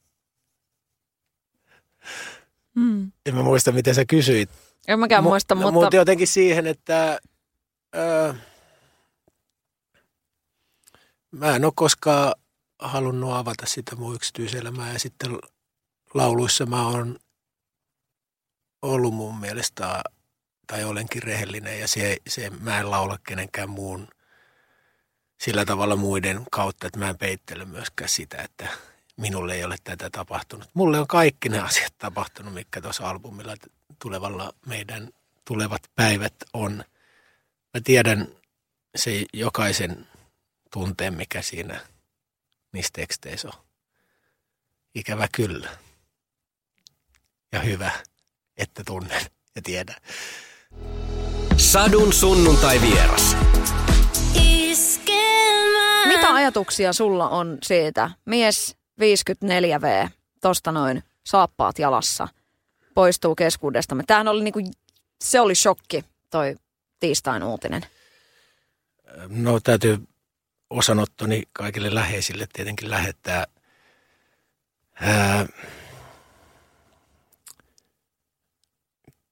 Mm. 2.75 3.13
En 3.27 3.35
mä 3.35 3.43
muista, 3.43 3.73
miten 3.73 3.95
sä 3.95 4.05
kysyit. 4.05 4.51
En 4.89 4.99
mäkään 4.99 5.25
Mu- 5.25 5.29
muista, 5.29 5.55
mutta... 5.55 5.73
Mutta 5.73 5.97
jotenkin 5.97 6.27
siihen, 6.27 6.67
että 6.67 7.21
öö, 7.97 8.35
mä 11.31 11.57
en 11.57 11.65
ole 11.65 11.73
koskaan 11.77 12.35
halunnut 12.79 13.33
avata 13.33 13.67
sitä 13.67 13.97
mun 13.97 14.15
yksityiselämää 14.15 14.93
ja 14.93 14.99
sitten 14.99 15.39
lauluissa 16.15 16.67
mä 16.67 16.87
oon 16.87 17.19
ollut 18.83 19.15
mun 19.15 19.41
mielestä, 19.41 20.03
tai 20.67 20.85
olenkin 20.85 21.23
rehellinen, 21.23 21.81
ja 21.81 21.89
se, 21.89 22.17
se 22.29 22.51
mä 22.51 22.81
en 22.81 22.91
laula 22.91 23.19
kenenkään 23.27 23.71
muun 23.71 24.09
sillä 25.41 25.65
tavalla 25.65 25.97
muiden 25.97 26.47
kautta, 26.51 26.87
että 26.87 26.99
mä 26.99 27.09
en 27.09 27.19
peittele 27.19 27.65
myöskään 27.65 28.09
sitä, 28.09 28.43
että 28.43 28.69
minulle 29.17 29.55
ei 29.55 29.65
ole 29.65 29.77
tätä 29.85 30.11
tapahtunut. 30.11 30.69
Mulle 30.75 31.01
on 31.01 31.07
kaikki 31.07 31.49
ne 31.49 31.59
asiat 31.59 31.95
tapahtunut, 31.99 32.55
mikä 32.55 32.81
tuossa 32.81 33.11
albumilla 33.11 33.55
tulevalla 33.99 34.53
meidän 34.67 35.11
tulevat 35.45 35.83
päivät 35.95 36.35
on. 36.53 36.85
Mä 37.75 37.81
tiedän 37.85 38.29
se 38.97 39.25
jokaisen 39.33 40.07
tunteen, 40.73 41.15
mikä 41.15 41.43
siinä 41.43 41.81
niissä 42.73 42.91
teksteissä 42.93 43.49
on. 43.49 43.65
Ikävä 44.95 45.29
kyllä. 45.35 45.71
Ja 47.53 47.61
hyvä, 47.61 47.91
että 48.57 48.83
tunnen 48.87 49.21
ja 49.55 49.63
tiedän. 49.63 49.97
Sadun 51.57 52.13
sunnuntai 52.13 52.81
vieras. 52.81 53.37
Mitä 56.07 56.35
ajatuksia 56.35 56.93
sulla 56.93 57.29
on 57.29 57.59
siitä? 57.63 58.11
Mies 58.25 58.77
54V, 59.01 60.09
tosta 60.41 60.73
noin, 60.73 61.03
saappaat 61.27 61.79
jalassa, 61.79 62.29
poistuu 62.95 63.35
keskuudestamme. 63.35 64.05
Tämähän 64.07 64.29
oli 64.29 64.45
niinku, 64.45 64.61
se 65.25 65.41
oli 65.41 65.55
shokki, 65.55 66.05
toi 66.31 66.57
tiistain 67.01 67.43
uutinen. 67.43 67.87
No 69.29 69.61
täytyy 69.61 69.99
osanottoni 70.71 71.43
kaikille 71.53 71.95
läheisille 71.95 72.47
tietenkin 72.53 72.91
lähettää. 72.91 73.47
Ää, 75.01 75.47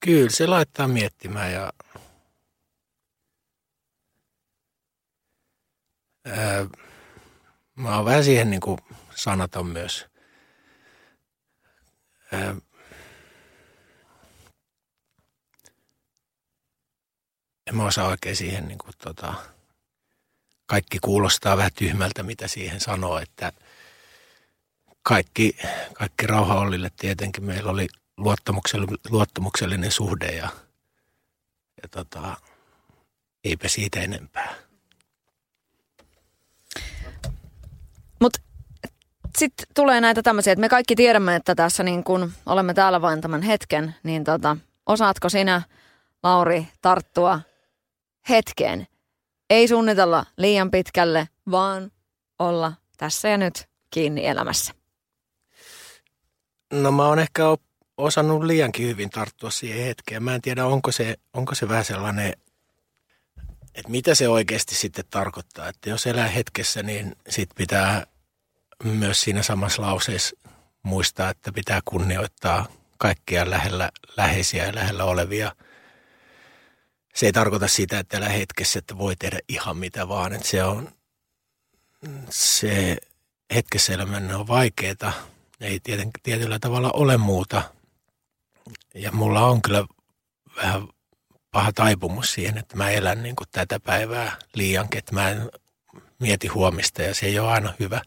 kyllä 0.01 0.31
se 0.31 0.47
laittaa 0.47 0.89
miettimään 0.89 1.53
ja 1.53 1.73
ää, 6.27 6.67
mä 7.75 7.97
oon 7.97 8.05
vähän 8.05 8.25
siihen 8.25 8.51
niin 8.51 8.61
kuin 8.61 8.79
sanaton 9.15 9.67
myös. 9.67 10.07
Ää, 12.33 12.57
en 17.67 17.77
mä 17.77 17.85
osaa 17.85 18.09
oikein 18.09 18.37
siihen 18.37 18.69
niin 18.69 18.79
kuin, 18.79 18.93
tota, 18.99 19.56
kaikki 20.67 20.99
kuulostaa 20.99 21.57
vähän 21.57 21.71
tyhmältä, 21.75 22.23
mitä 22.23 22.49
siihen 22.49 22.81
sanoo, 22.81 23.19
että 23.19 23.53
kaikki, 25.03 25.57
kaikki 25.95 26.27
rauha 26.27 26.61
Ollille 26.61 26.91
tietenkin 26.97 27.45
meillä 27.45 27.71
oli 27.71 27.89
luottamuksellinen, 29.11 29.93
suhde 29.93 30.27
ja, 30.27 30.49
ja 31.83 31.89
tota, 31.91 32.37
eipä 33.45 33.69
siitä 33.69 34.01
enempää. 34.01 34.55
Mutta 38.21 38.41
sitten 39.39 39.67
tulee 39.75 40.01
näitä 40.01 40.23
tämmöisiä, 40.23 40.53
että 40.53 40.61
me 40.61 40.69
kaikki 40.69 40.97
tiedämme, 40.97 41.37
että 41.37 41.55
tässä 41.55 41.83
niin 41.83 42.05
kun 42.05 42.33
olemme 42.47 42.75
täällä 42.75 43.03
vain 43.03 43.21
tämän 43.21 43.43
hetken, 43.43 43.95
niin 44.03 44.25
tota, 44.25 44.57
osaatko 44.87 45.29
sinä, 45.29 45.63
Lauri, 46.23 46.69
tarttua 46.83 47.41
hetkeen? 48.29 48.87
Ei 49.51 49.69
suunnitella 49.69 50.27
liian 50.37 50.71
pitkälle, 50.71 51.29
vaan 51.51 51.93
olla 52.39 52.73
tässä 52.97 53.29
ja 53.29 53.37
nyt 53.39 53.69
kiinni 53.91 54.27
elämässä. 54.27 54.73
No 56.73 56.93
mä 56.93 57.07
oon 57.07 57.19
ehkä 57.19 57.43
osannut 57.97 58.45
liiankin 58.45 58.87
hyvin 58.87 59.11
tarttua 59.11 59.51
siihen 59.51 59.85
hetkeen. 59.85 60.23
Mä 60.23 60.35
en 60.35 60.43
tiedä, 60.43 60.67
onko 60.67 60.93
se, 60.93 61.17
onko 61.33 61.55
se 61.55 61.69
vähän 61.69 61.85
sellainen, 61.85 62.33
että 63.75 63.91
mitä 63.91 64.15
se 64.15 64.29
oikeasti 64.29 64.75
sitten 64.75 65.05
tarkoittaa. 65.11 65.69
Että 65.69 65.91
jos 65.91 66.07
elää 66.07 66.29
hetkessä, 66.29 66.83
niin 66.83 67.17
sit 67.29 67.51
pitää 67.55 68.07
myös 68.85 69.21
siinä 69.21 69.43
samassa 69.43 69.83
lauseessa 69.83 70.37
muistaa, 70.83 71.31
että 71.31 71.53
pitää 71.53 71.81
kunnioittaa 71.85 72.67
kaikkia 72.99 73.51
lähellä, 73.51 73.91
läheisiä 74.17 74.65
ja 74.67 74.75
lähellä 74.75 75.05
olevia– 75.05 75.53
se 77.17 77.27
ei 77.27 77.33
tarkoita 77.33 77.69
sitä, 77.69 77.99
että 77.99 78.17
tällä 78.17 78.29
hetkessä, 78.29 78.79
että 78.79 78.99
voi 78.99 79.17
tehdä 79.17 79.39
ihan 79.49 79.77
mitä 79.77 80.09
vaan. 80.09 80.33
Että 80.33 80.49
se 80.49 80.65
on, 80.65 80.93
se 82.31 82.97
hetkessä 83.55 83.93
eläminen 83.93 84.37
on 84.37 84.49
vaikeaa. 84.49 85.13
Ei 85.61 85.81
tieten, 85.81 86.11
tietyllä 86.23 86.59
tavalla 86.59 86.91
ole 86.93 87.17
muuta. 87.17 87.63
Ja 88.95 89.13
mulla 89.13 89.47
on 89.47 89.63
kyllä 89.63 89.87
vähän 90.57 90.89
paha 91.51 91.73
taipumus 91.73 92.33
siihen, 92.33 92.59
että 92.59 92.77
mä 92.77 92.91
elän 92.91 93.23
niin 93.23 93.37
kuin 93.37 93.49
tätä 93.51 93.81
päivää 93.81 94.37
liiankin, 94.55 94.99
että 94.99 95.15
mä 95.15 95.31
en 95.31 95.51
mieti 96.19 96.49
huomista 96.49 97.03
ja 97.03 97.15
se 97.15 97.27
ei 97.27 97.39
ole 97.39 97.51
aina 97.51 97.75
hyvä. 97.81 98.03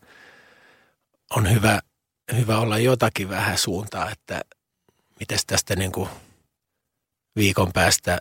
On 1.30 1.54
hyvä, 1.54 1.80
hyvä 2.36 2.60
olla 2.60 2.78
jotakin 2.78 3.30
vähän 3.30 3.58
suuntaa, 3.58 4.12
että 4.12 4.41
miten 5.19 5.39
tästä 5.48 5.76
niin 5.76 5.91
kuin 5.91 6.10
viikon 7.36 7.74
päästä 7.74 8.19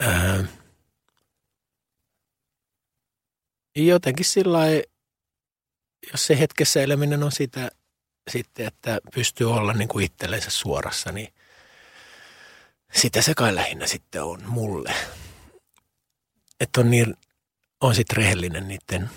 ää, 0.00 0.44
jotenkin 3.76 4.24
sillä 4.24 4.60
jos 6.12 6.26
se 6.26 6.38
hetkessä 6.38 6.82
eläminen 6.82 7.22
on 7.22 7.32
sitä 7.32 7.70
sitten, 8.30 8.66
että 8.66 9.00
pystyy 9.14 9.52
olla 9.52 9.72
niin 9.72 9.88
kuin 9.88 10.04
itsellensä 10.04 10.50
suorassa, 10.50 11.12
niin 11.12 11.34
sitä 12.92 13.22
se 13.22 13.34
kai 13.34 13.54
lähinnä 13.54 13.86
sitten 13.86 14.22
on 14.22 14.42
mulle. 14.46 14.94
Että 16.60 16.80
on, 16.80 16.90
niin, 16.90 17.16
on 17.80 17.94
sitten 17.94 18.16
rehellinen 18.16 18.68
niiden 18.68 19.10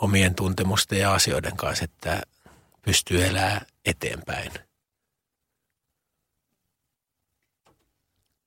omien 0.00 0.34
tuntemusten 0.34 0.98
ja 0.98 1.14
asioiden 1.14 1.56
kanssa, 1.56 1.84
että 1.84 2.22
pystyy 2.82 3.24
elämään 3.24 3.66
eteenpäin. 3.84 4.52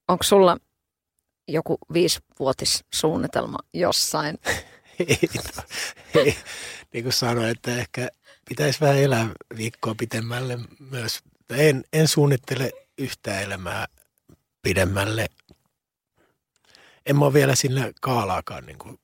Onko 0.08 0.23
sulla 0.23 0.58
joku 1.52 1.78
viisivuotissuunnitelma 1.94 3.58
jossain? 3.74 4.40
ei, 5.00 5.20
no, 5.36 5.64
ei, 6.16 6.38
niin 6.94 7.04
kuin 7.04 7.14
sanoin, 7.14 7.50
että 7.50 7.76
ehkä 7.76 8.10
pitäisi 8.50 8.82
vähän 8.82 8.98
elää 8.98 9.30
viikkoa 9.58 9.96
pitemmälle 9.96 10.60
myös. 10.80 11.20
En, 11.50 11.84
en 11.94 12.08
suunnittele 12.08 12.72
yhtä 12.98 13.42
elämää 13.42 13.88
pidemmälle. 14.62 15.28
En 17.06 17.16
mä 17.16 17.26
ole 17.26 17.34
vielä 17.34 17.56
sillä 17.56 17.92
kaalaakaan 18.02 18.66
niin 18.66 18.78
kuin 18.80 19.00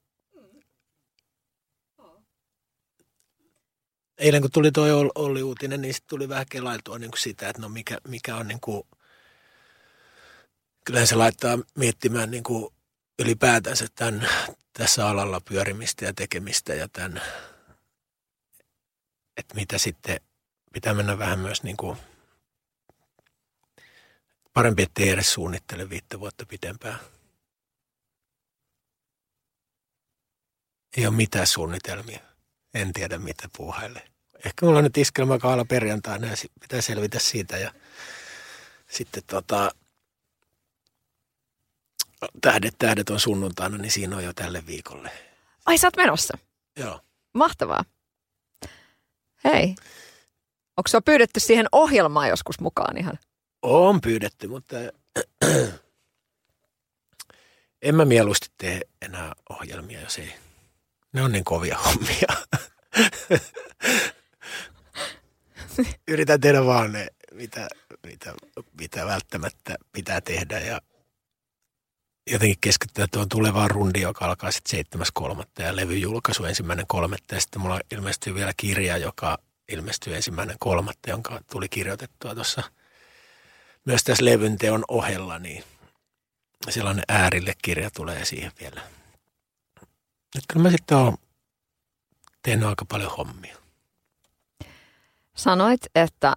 Eilen 4.18 4.42
kun 4.42 4.52
tuli 4.52 4.72
tuo 4.72 4.86
Olli-uutinen, 5.16 5.82
niin 5.82 5.94
sitten 5.94 6.10
tuli 6.10 6.30
vähän 6.30 6.46
kelailtua 6.50 7.00
niin 7.00 7.12
kuin 7.12 7.20
sitä, 7.20 7.50
että 7.50 7.62
no 7.62 7.70
mikä, 7.70 7.98
mikä 8.08 8.36
on 8.36 8.48
niin 8.48 8.60
kuin 8.62 8.84
kyllähän 10.86 11.08
se 11.08 11.16
laittaa 11.16 11.60
miettimään 11.76 12.32
niin 12.32 12.44
kuin 12.44 12.74
ylipäätänsä 13.20 13.88
tämän, 13.96 14.28
tässä 14.74 15.08
alalla 15.08 15.42
pyörimistä 15.42 16.06
ja 16.06 16.14
tekemistä 16.14 16.74
ja 16.74 16.88
tämän, 16.88 17.22
että 19.38 19.56
mitä 19.56 19.78
sitten 19.78 20.20
pitää 20.74 20.94
mennä 20.94 21.18
vähän 21.18 21.40
myös 21.40 21.64
niin 21.64 21.78
kuin 21.78 21.98
parempi, 24.54 24.84
ettei 24.84 25.10
edes 25.10 25.34
suunnittele 25.34 25.90
viittä 25.90 26.20
vuotta 26.20 26.46
pitempään. 26.46 27.00
Ei 30.98 31.08
ole 31.08 31.16
mitään 31.16 31.48
suunnitelmia. 31.48 32.20
En 32.74 32.94
tiedä, 32.94 33.18
mitä 33.18 33.50
puuhaille. 33.58 34.08
Ehkä 34.46 34.66
mulla 34.66 34.78
on 34.78 34.84
nyt 34.84 34.98
iskelmäkaala 34.98 35.66
perjantaina 35.66 36.28
ja 36.28 36.36
pitää 36.60 36.82
selvitä 36.82 37.20
siitä 37.20 37.58
ja 37.58 37.74
sitten 38.90 39.24
tota, 39.28 39.72
Tähdet, 42.42 42.76
tähdet 42.80 43.10
on 43.10 43.20
sunnuntaina, 43.20 43.78
niin 43.78 43.92
siinä 43.92 44.16
on 44.16 44.24
jo 44.24 44.34
tälle 44.34 44.64
viikolle. 44.68 45.12
Ai 45.66 45.78
sä 45.78 45.88
oot 45.88 45.98
menossa? 45.98 46.38
Joo. 46.78 47.00
Mahtavaa. 47.34 47.86
Hei. 49.44 49.76
Onko 50.78 50.88
se 50.88 51.02
pyydetty 51.02 51.40
siihen 51.40 51.68
ohjelmaan 51.72 52.30
joskus 52.30 52.60
mukaan 52.60 52.98
ihan? 52.98 53.20
On 53.62 54.02
pyydetty, 54.02 54.48
mutta 54.48 54.76
en 57.82 57.96
mä 57.96 58.06
mieluusti 58.06 58.48
tee 58.58 58.82
enää 59.02 59.34
ohjelmia, 59.50 60.02
jos 60.02 60.18
ei. 60.18 60.34
Ne 61.14 61.22
on 61.22 61.32
niin 61.32 61.44
kovia 61.44 61.78
hommia. 61.78 62.28
Yritän 66.08 66.42
tehdä 66.42 66.66
vaan 66.66 66.92
ne, 66.92 67.08
mitä, 67.32 67.68
mitä, 68.08 68.34
mitä 68.80 69.06
välttämättä 69.06 69.76
pitää 69.92 70.22
tehdä 70.22 70.60
ja 70.60 70.82
jotenkin 72.32 72.58
keskittyä 72.62 73.08
tuon 73.12 73.30
tulevaan 73.30 73.72
rundiin, 73.72 74.04
joka 74.04 74.26
alkaa 74.26 74.52
sitten 74.52 74.86
7.3. 75.40 75.64
ja 75.64 75.76
levyjulkaisu 75.76 76.46
ensimmäinen 76.46 76.88
kolmetta. 76.88 77.36
Ja 77.36 77.42
sitten 77.42 77.62
mulla 77.62 77.80
ilmestyy 77.92 78.36
vielä 78.36 78.54
kirja, 78.58 78.98
joka 78.98 79.38
ilmestyi 79.70 80.14
ensimmäinen 80.14 80.56
kolmatta, 80.60 81.10
jonka 81.10 81.40
tuli 81.52 81.70
kirjoitettua 81.70 82.36
tuossa 82.36 82.64
myös 83.86 84.04
tässä 84.04 84.26
levynteon 84.26 84.84
ohella, 84.88 85.40
niin 85.40 85.64
sellainen 86.70 87.04
äärille 87.08 87.54
kirja 87.62 87.90
tulee 87.92 88.26
siihen 88.26 88.52
vielä. 88.60 88.82
Nyt 90.36 90.44
kyllä 90.48 90.64
mä 90.64 90.72
sitten 90.72 90.98
oon 90.98 91.18
tehnyt 92.44 92.68
aika 92.68 92.86
paljon 92.86 93.12
hommia. 93.18 93.58
Sanoit, 95.36 95.82
että 95.96 96.34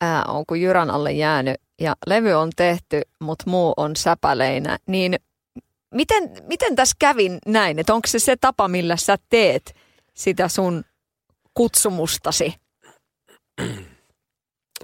ää, 0.00 0.24
onko 0.24 0.54
Jyrän 0.54 0.90
alle 0.90 1.12
jäänyt 1.12 1.56
ja 1.80 1.96
levy 2.06 2.32
on 2.32 2.50
tehty, 2.56 3.02
mutta 3.18 3.50
muu 3.50 3.74
on 3.76 3.96
säpäleinä, 3.96 4.78
niin 4.86 5.18
miten, 5.92 6.30
miten 6.46 6.76
tässä 6.76 6.96
kävin 6.98 7.38
näin? 7.46 7.78
Että 7.78 7.94
onko 7.94 8.08
se 8.08 8.18
se 8.18 8.36
tapa, 8.36 8.68
millä 8.68 8.96
sä 8.96 9.16
teet 9.28 9.76
sitä 10.14 10.48
sun 10.48 10.84
kutsumustasi? 11.54 12.54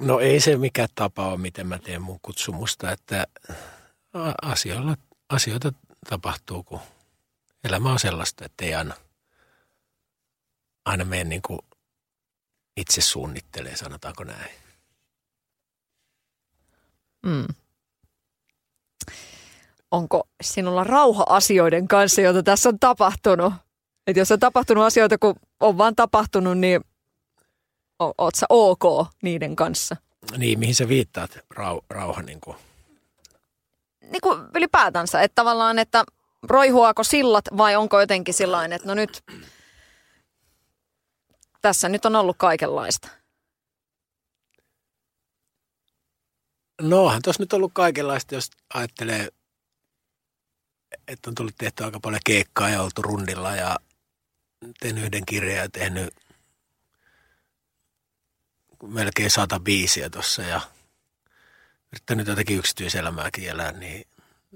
No 0.00 0.20
ei 0.20 0.40
se 0.40 0.56
mikä 0.56 0.86
tapa 0.94 1.28
ole, 1.28 1.38
miten 1.38 1.66
mä 1.66 1.78
teen 1.78 2.02
mun 2.02 2.18
kutsumusta, 2.22 2.92
että 2.92 3.26
asioilla, 4.42 4.96
asioita 5.28 5.72
tapahtuu, 6.10 6.62
kun 6.62 6.80
elämä 7.64 7.92
on 7.92 7.98
sellaista, 7.98 8.44
että 8.44 8.64
ei 8.64 8.74
aina, 8.74 8.94
aina 10.84 11.04
mene 11.04 11.24
niin 11.24 11.42
kuin 11.42 11.58
itse 12.76 13.00
suunnittelee, 13.00 13.76
sanotaanko 13.76 14.24
näin. 14.24 14.50
Mm. 17.22 17.46
Onko 19.90 20.28
sinulla 20.42 20.84
rauha 20.84 21.24
asioiden 21.28 21.88
kanssa, 21.88 22.20
joita 22.20 22.42
tässä 22.42 22.68
on 22.68 22.78
tapahtunut? 22.78 23.52
Että 24.06 24.20
jos 24.20 24.30
on 24.32 24.38
tapahtunut 24.40 24.84
asioita, 24.84 25.18
kun 25.18 25.34
on 25.60 25.78
vaan 25.78 25.96
tapahtunut, 25.96 26.58
niin 26.58 26.80
o- 28.02 28.14
oot 28.18 28.34
sä 28.34 28.46
ok 28.48 29.06
niiden 29.22 29.56
kanssa? 29.56 29.96
Niin, 30.38 30.58
mihin 30.58 30.74
sä 30.74 30.88
viittaat, 30.88 31.38
rau, 31.50 31.80
rauha 31.90 32.22
niin 32.22 32.40
kuin? 32.40 32.56
Niin 34.00 34.20
kuin 34.22 34.40
ylipäätänsä, 34.54 35.22
että 35.22 35.34
tavallaan, 35.34 35.78
että 35.78 36.04
roihuako 36.42 37.04
sillat 37.04 37.44
vai 37.56 37.76
onko 37.76 38.00
jotenkin 38.00 38.34
sillain, 38.34 38.72
että 38.72 38.88
no 38.88 38.94
nyt 38.94 39.22
tässä 41.60 41.88
nyt 41.88 42.04
on 42.04 42.16
ollut 42.16 42.36
kaikenlaista. 42.38 43.08
No 46.80 47.04
onhan 47.04 47.22
tuossa 47.24 47.42
nyt 47.42 47.52
ollut 47.52 47.72
kaikenlaista, 47.74 48.34
jos 48.34 48.50
ajattelee, 48.74 49.28
että 51.08 51.30
on 51.30 51.34
tullut 51.34 51.54
tehty 51.58 51.84
aika 51.84 52.00
paljon 52.00 52.20
keikkaa 52.24 52.68
ja 52.68 52.82
oltu 52.82 53.02
rundilla 53.02 53.56
ja 53.56 53.76
tehnyt 54.80 55.04
yhden 55.04 55.26
kirjan 55.26 55.56
ja 55.56 55.68
tehnyt 55.68 56.14
melkein 58.82 59.30
sata 59.30 59.60
biisiä 59.60 60.10
tuossa 60.10 60.42
ja 60.42 60.60
yrittänyt 61.92 62.26
jotenkin 62.26 62.58
yksityiselämääkin 62.58 63.48
elää, 63.48 63.72
niin 63.72 64.04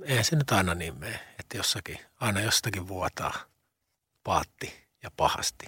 eihän 0.05 0.25
se 0.25 0.37
nyt 0.37 0.51
aina 0.51 0.75
niin 0.75 0.99
mene, 0.99 1.21
että 1.41 1.57
jossakin, 1.57 1.99
aina 2.21 2.41
jostakin 2.41 2.89
vuotaa 2.89 3.35
paatti 4.25 4.75
ja 5.03 5.11
pahasti. 5.17 5.67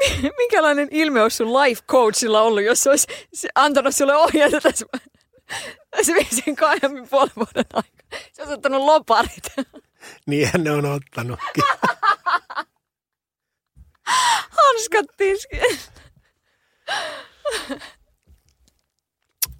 Minkälainen 0.38 0.88
ilme 0.90 1.22
olisi 1.22 1.36
sun 1.36 1.52
life 1.52 1.82
coachilla 1.88 2.42
ollut, 2.42 2.62
jos 2.62 2.86
olisi 2.86 3.06
antanut 3.54 3.96
sulle 3.96 4.16
ohjeita 4.16 4.60
tässä, 4.60 4.86
tässä 5.90 6.12
viisin 6.14 6.56
kahden 6.56 7.08
puolen 7.10 7.32
vuoden 7.36 7.64
aikana? 7.72 8.22
Se 8.32 8.42
olisi 8.42 8.54
ottanut 8.54 8.82
loparit. 8.82 9.52
Niinhän 10.26 10.64
ne 10.64 10.70
on 10.70 10.86
ottanutkin. 10.86 11.64
Hanskat 14.56 15.06
tiskiin. 15.16 15.78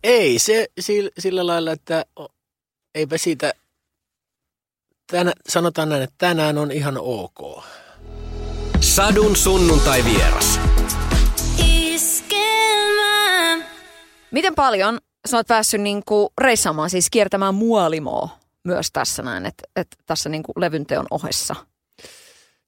Ei 0.03 0.39
se 0.39 0.67
sillä, 0.81 1.11
sillä 1.19 1.47
lailla, 1.47 1.73
että 1.73 2.05
eipä 2.95 3.19
siitä, 3.19 3.53
tänä, 5.07 5.33
sanotaan 5.49 5.89
näin, 5.89 6.03
että 6.03 6.15
tänään 6.19 6.59
on 6.59 6.73
ihan 6.73 6.99
ok. 6.99 7.65
Sadun 8.81 9.37
sunnuntai 9.37 10.05
vieras. 10.05 10.61
Miten 14.31 14.55
paljon 14.55 14.99
sä 15.29 15.37
oot 15.37 15.47
päässyt 15.47 15.81
niinku 15.81 16.33
reissaamaan, 16.41 16.91
siis 16.91 17.11
kiertämään 17.11 17.55
muolimoa 17.55 18.39
myös 18.65 18.93
tässä 18.93 19.23
näin, 19.23 19.47
että, 19.47 19.63
että 19.77 19.97
tässä 20.07 20.29
niinku 20.29 20.53
levynteon 20.57 21.07
ohessa? 21.11 21.57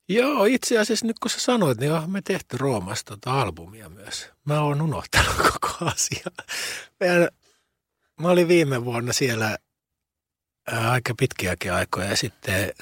Joo, 0.08 0.44
itse 0.44 0.78
asiassa 0.78 1.06
nyt 1.06 1.18
kun 1.18 1.30
sä 1.30 1.40
sanoit, 1.40 1.78
niin 1.78 1.92
on 1.92 2.10
me 2.10 2.22
tehty 2.22 2.56
Roomasta 2.56 3.16
tota 3.16 3.40
albumia 3.40 3.88
myös. 3.88 4.28
Mä 4.44 4.60
oon 4.60 4.82
unohtanut 4.82 5.36
koko 5.52 5.90
asia. 5.94 6.26
Meidän, 7.00 7.28
mä 8.20 8.28
olin 8.28 8.48
viime 8.48 8.84
vuonna 8.84 9.12
siellä 9.12 9.58
ää, 10.66 10.90
aika 10.90 11.14
pitkiäkin 11.18 11.72
aikoja 11.72 12.08
ja 12.08 12.16
sitten 12.16 12.72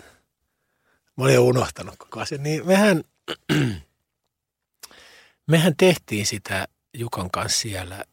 mä 1.16 1.24
olin 1.24 1.35
jo 1.35 1.44
unohtanut 1.44 1.94
koko 1.98 2.20
asia. 2.20 2.38
Niin 2.38 2.66
mehän, 2.66 3.04
mehän 5.50 5.74
tehtiin 5.76 6.26
sitä 6.26 6.68
Jukan 6.94 7.30
kanssa 7.30 7.61
siellä, 7.61 8.04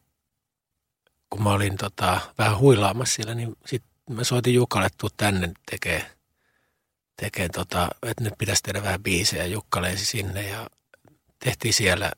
kun 1.30 1.42
mä 1.42 1.52
olin 1.52 1.76
tota, 1.76 2.20
vähän 2.38 2.58
huilaamassa 2.58 3.14
siellä, 3.14 3.34
niin 3.34 3.56
sitten 3.66 3.90
mä 4.16 4.24
soitin 4.24 4.54
Jukalle, 4.54 4.86
että 4.86 5.06
tänne 5.16 5.52
tekee, 5.70 6.10
tekee 7.16 7.48
tota, 7.48 7.88
että 8.02 8.24
nyt 8.24 8.34
pitäisi 8.38 8.62
tehdä 8.62 8.82
vähän 8.82 9.02
biisejä. 9.02 9.46
Jukka 9.46 9.82
lensi 9.82 10.06
sinne 10.06 10.48
ja 10.48 10.70
tehtiin 11.44 11.74
siellä 11.74 12.12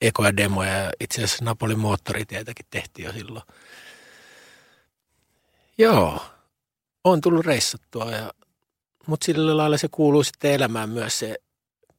ekoja 0.00 0.36
demoja 0.36 0.72
ja 0.72 0.92
itse 1.00 1.24
asiassa 1.24 1.44
Napolin 1.44 1.78
moottoritietäkin 1.78 2.66
tehtiin 2.70 3.06
jo 3.06 3.12
silloin. 3.12 3.44
Joo, 5.78 6.26
on 7.04 7.20
tullut 7.20 7.46
reissattua, 7.46 8.10
ja, 8.10 8.32
mutta 9.06 9.24
sillä 9.24 9.56
lailla 9.56 9.78
se 9.78 9.88
kuuluu 9.90 10.24
sitten 10.24 10.52
elämään 10.52 10.88
myös 10.88 11.18
se, 11.18 11.36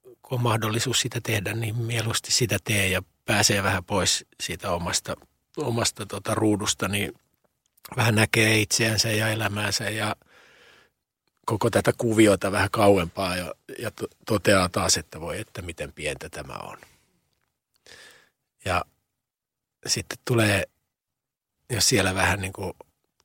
kun 0.04 0.38
on 0.38 0.42
mahdollisuus 0.42 1.00
sitä 1.00 1.20
tehdä, 1.24 1.54
niin 1.54 1.76
mieluusti 1.78 2.32
sitä 2.32 2.58
tee 2.64 2.88
ja 2.88 3.02
pääsee 3.26 3.64
vähän 3.64 3.86
pois 3.86 4.26
siitä 4.44 4.72
omasta, 4.72 5.16
omasta 5.58 6.06
tota 6.06 6.36
ruudusta, 6.36 6.88
niin 6.88 7.14
vähän 7.98 8.16
näkee 8.16 8.60
itseänsä 8.60 9.12
ja 9.12 9.28
elämäänsä 9.28 9.90
ja 9.90 10.16
koko 11.46 11.70
tätä 11.70 11.94
kuviota 11.98 12.52
vähän 12.52 12.72
kauempaa 12.72 13.36
ja, 13.36 13.54
ja 13.80 13.92
to, 13.92 14.08
toteaa 14.26 14.70
taas, 14.70 14.98
että 14.98 15.22
voi, 15.22 15.40
että 15.40 15.62
miten 15.62 15.94
pientä 15.94 16.30
tämä 16.30 16.54
on. 16.54 16.78
Ja 18.66 18.86
sitten 19.88 20.18
tulee, 20.26 20.64
jos 21.70 21.90
siellä 21.90 22.16
vähän 22.16 22.42
niin 22.42 22.54
kuin, 22.54 22.74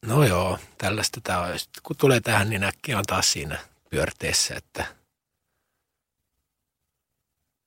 no 0.03 0.25
joo, 0.25 0.59
tällaista 0.79 1.21
tämä 1.21 1.41
on. 1.41 1.59
Sitten 1.59 1.83
kun 1.83 1.97
tulee 1.97 2.21
tähän, 2.21 2.51
niin 2.51 2.65
äkkiä 2.65 2.99
on 2.99 3.05
taas 3.07 3.33
siinä 3.33 3.59
pyörteessä, 3.91 4.55
että, 4.55 4.97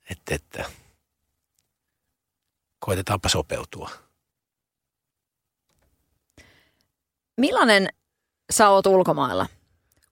että, 0.10 0.36
että 0.36 0.72
koitetaanpa 2.80 3.30
sopeutua. 3.30 3.90
Millainen 7.38 7.90
sä 8.52 8.70
oot 8.70 8.86
ulkomailla, 8.86 9.48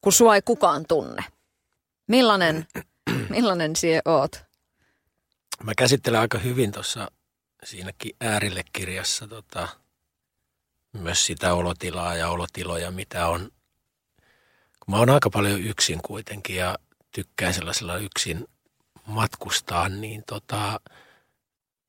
kun 0.02 0.14
sua 0.14 0.36
ei 0.36 0.42
kukaan 0.42 0.86
tunne? 0.88 1.24
Millainen, 2.08 2.68
millainen 3.30 3.76
sie 3.76 4.02
oot? 4.06 4.44
Mä 5.64 5.72
käsittelen 5.78 6.20
aika 6.20 6.38
hyvin 6.38 6.72
tuossa 6.72 7.12
siinäkin 7.64 8.16
äärille-kirjassa 8.22 9.28
tota, 9.28 9.68
myös 10.94 11.26
sitä 11.26 11.54
olotilaa 11.54 12.16
ja 12.16 12.30
olotiloja, 12.30 12.92
mitä 12.92 13.28
on. 13.28 13.52
Mä 14.88 14.98
oon 14.98 15.10
aika 15.10 15.30
paljon 15.30 15.62
yksin 15.62 16.02
kuitenkin 16.02 16.56
ja 16.56 16.78
tykkään 17.12 17.54
sellaisella 17.54 17.98
yksin 17.98 18.48
matkustaa, 19.06 19.90
niin 19.90 20.24
tota, 20.28 20.80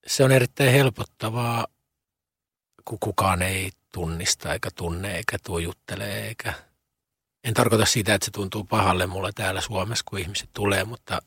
se 0.07 0.25
on 0.25 0.33
erittäin 0.33 0.73
helpottavaa, 0.73 1.67
kun 2.85 2.99
kukaan 2.99 3.43
ei 3.43 3.71
tunnista 3.93 4.53
eikä 4.53 4.71
tunne 4.71 5.17
eikä 5.17 5.39
tuo 5.45 5.59
juttelee 5.59 6.27
eikä 6.29 6.55
en 7.45 7.55
tarkoita 7.55 7.87
sitä, 7.87 8.15
että 8.15 8.25
se 8.25 8.31
tuntuu 8.31 8.65
pahalle 8.65 9.07
mulle 9.07 9.31
täällä 9.35 9.61
Suomessa, 9.61 10.05
kun 10.09 10.19
ihmiset 10.19 10.51
tulee, 10.53 10.85
mutta 10.85 11.23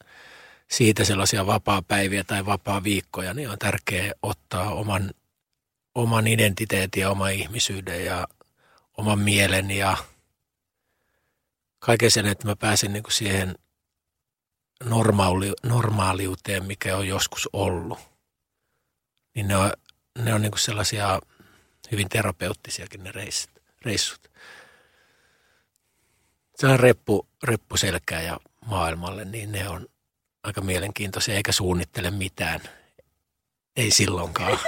siitä 0.71 1.03
sellaisia 1.05 1.45
vapaa-päiviä 1.45 2.23
tai 2.23 2.45
vapaa-viikkoja, 2.45 3.33
niin 3.33 3.49
on 3.49 3.59
tärkeää 3.59 4.11
ottaa 4.21 4.69
oman, 4.69 5.11
oman 5.95 6.27
identiteetin 6.27 7.01
ja 7.01 7.11
oman 7.11 7.33
ihmisyyden 7.33 8.05
ja 8.05 8.27
oman 8.97 9.19
mielen 9.19 9.71
ja 9.71 9.97
kaiken 11.79 12.11
sen, 12.11 12.25
että 12.25 12.47
mä 12.47 12.55
pääsen 12.55 12.93
niin 12.93 13.03
kuin 13.03 13.13
siihen 13.13 13.55
normaali, 14.83 15.53
normaaliuteen, 15.63 16.65
mikä 16.65 16.97
on 16.97 17.07
joskus 17.07 17.49
ollut. 17.53 17.99
Niin 19.35 19.47
ne 19.47 19.57
on, 19.57 19.71
ne 20.19 20.33
on 20.33 20.41
niin 20.41 20.51
kuin 20.51 20.59
sellaisia 20.59 21.19
hyvin 21.91 22.09
terapeuttisiakin 22.09 23.03
ne 23.03 23.11
reissut. 23.11 23.51
reissut. 23.81 24.31
Se 26.55 26.67
on 26.67 26.79
reppu, 26.79 27.27
reppu 27.43 27.77
selkää 27.77 28.21
ja 28.21 28.39
maailmalle, 28.65 29.25
niin 29.25 29.51
ne 29.51 29.69
on 29.69 29.87
aika 30.43 30.61
mielenkiintoisia 30.61 31.35
eikä 31.35 31.51
suunnittele 31.51 32.11
mitään. 32.11 32.61
Ei 33.75 33.91
silloinkaan. 33.91 34.59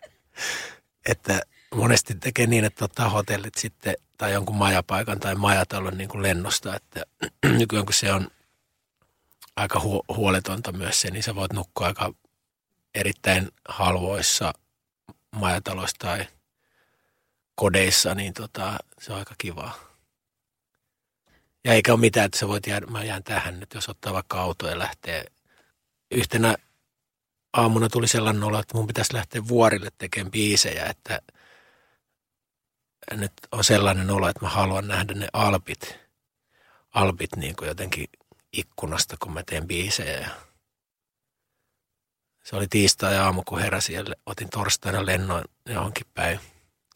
että 1.10 1.40
monesti 1.74 2.14
tekee 2.14 2.46
niin, 2.46 2.64
että 2.64 2.84
ottaa 2.84 3.08
hotellit 3.08 3.54
sitten 3.54 3.96
tai 4.18 4.32
jonkun 4.32 4.56
majapaikan 4.56 5.20
tai 5.20 5.34
majatalon 5.34 5.98
niin 5.98 6.08
kuin 6.08 6.22
lennosta, 6.22 6.76
että 6.76 7.02
nykyään 7.58 7.86
kun 7.86 7.94
se 7.94 8.12
on 8.12 8.28
aika 9.56 9.78
hu- 9.78 10.16
huoletonta 10.16 10.72
myös 10.72 11.00
se, 11.00 11.10
niin 11.10 11.22
sä 11.22 11.34
voit 11.34 11.52
nukkua 11.52 11.86
aika 11.86 12.12
erittäin 12.94 13.48
halvoissa 13.68 14.52
majataloissa 15.36 15.96
tai 15.98 16.26
kodeissa, 17.56 18.14
niin 18.14 18.34
tota, 18.34 18.78
se 19.00 19.12
on 19.12 19.18
aika 19.18 19.34
kivaa. 19.38 19.74
Ja 21.64 21.72
eikä 21.72 21.92
ole 21.92 22.00
mitään, 22.00 22.26
että 22.26 22.38
sä 22.38 22.48
voit 22.48 22.66
jäädä, 22.66 22.86
mä 22.86 23.04
jään 23.04 23.24
tähän 23.24 23.60
nyt, 23.60 23.74
jos 23.74 23.88
ottaa 23.88 24.12
vaikka 24.12 24.40
auto 24.40 24.68
ja 24.68 24.78
lähtee. 24.78 25.24
Yhtenä 26.10 26.56
aamuna 27.52 27.88
tuli 27.88 28.08
sellainen 28.08 28.44
olo, 28.44 28.58
että 28.58 28.76
mun 28.76 28.86
pitäisi 28.86 29.14
lähteä 29.14 29.48
vuorille 29.48 29.90
tekemään 29.98 30.30
biisejä, 30.30 30.86
että 30.86 31.20
nyt 33.12 33.32
on 33.52 33.64
sellainen 33.64 34.10
olo, 34.10 34.28
että 34.28 34.44
mä 34.44 34.48
haluan 34.48 34.88
nähdä 34.88 35.14
ne 35.14 35.28
alpit, 35.32 35.98
alpit 36.94 37.36
niin 37.36 37.56
kuin 37.56 37.68
jotenkin 37.68 38.06
ikkunasta, 38.52 39.16
kun 39.22 39.32
mä 39.32 39.42
teen 39.42 39.66
biisejä. 39.66 40.20
Ja 40.20 40.30
se 42.44 42.56
oli 42.56 42.66
tiistai-aamu, 42.68 43.42
kun 43.42 43.60
heräsin 43.60 43.96
ja 43.96 44.04
otin 44.26 44.50
torstaina 44.50 45.06
lennon 45.06 45.44
johonkin 45.66 46.06
päin 46.14 46.40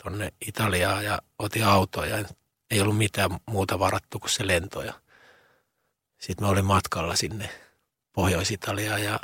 tuonne 0.03 0.33
Italiaan 0.47 1.05
ja 1.05 1.19
otin 1.39 1.65
autoa 1.65 2.07
ja 2.07 2.25
ei 2.71 2.81
ollut 2.81 2.97
mitään 2.99 3.31
muuta 3.47 3.79
varattu 3.79 4.19
kuin 4.19 4.31
se 4.31 4.47
lento. 4.47 4.83
Ja 4.83 4.95
sitten 6.19 6.47
mä 6.47 6.51
olin 6.51 6.65
matkalla 6.65 7.17
sinne 7.17 7.51
Pohjois-Italiaan 8.13 9.03
ja 9.03 9.21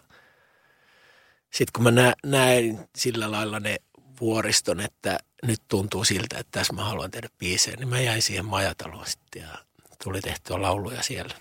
sitten 1.53 1.73
kun 1.73 1.95
mä 1.95 2.13
näin 2.25 2.89
sillä 2.97 3.31
lailla 3.31 3.61
ne 3.61 3.77
vuoriston, 4.21 4.81
että 4.81 5.19
nyt 5.43 5.63
tuntuu 5.69 6.05
siltä, 6.05 6.39
että 6.39 6.59
tässä 6.59 6.73
mä 6.73 6.85
haluan 6.85 7.11
tehdä 7.11 7.29
biisejä, 7.39 7.77
niin 7.77 7.89
mä 7.89 8.01
jäin 8.01 8.23
siihen 8.23 8.45
majataloon 8.45 9.07
sitten 9.07 9.43
ja 9.43 9.59
tuli 10.05 10.21
tehtyä 10.21 10.63
lauluja 10.63 11.03
siellä. 11.03 11.35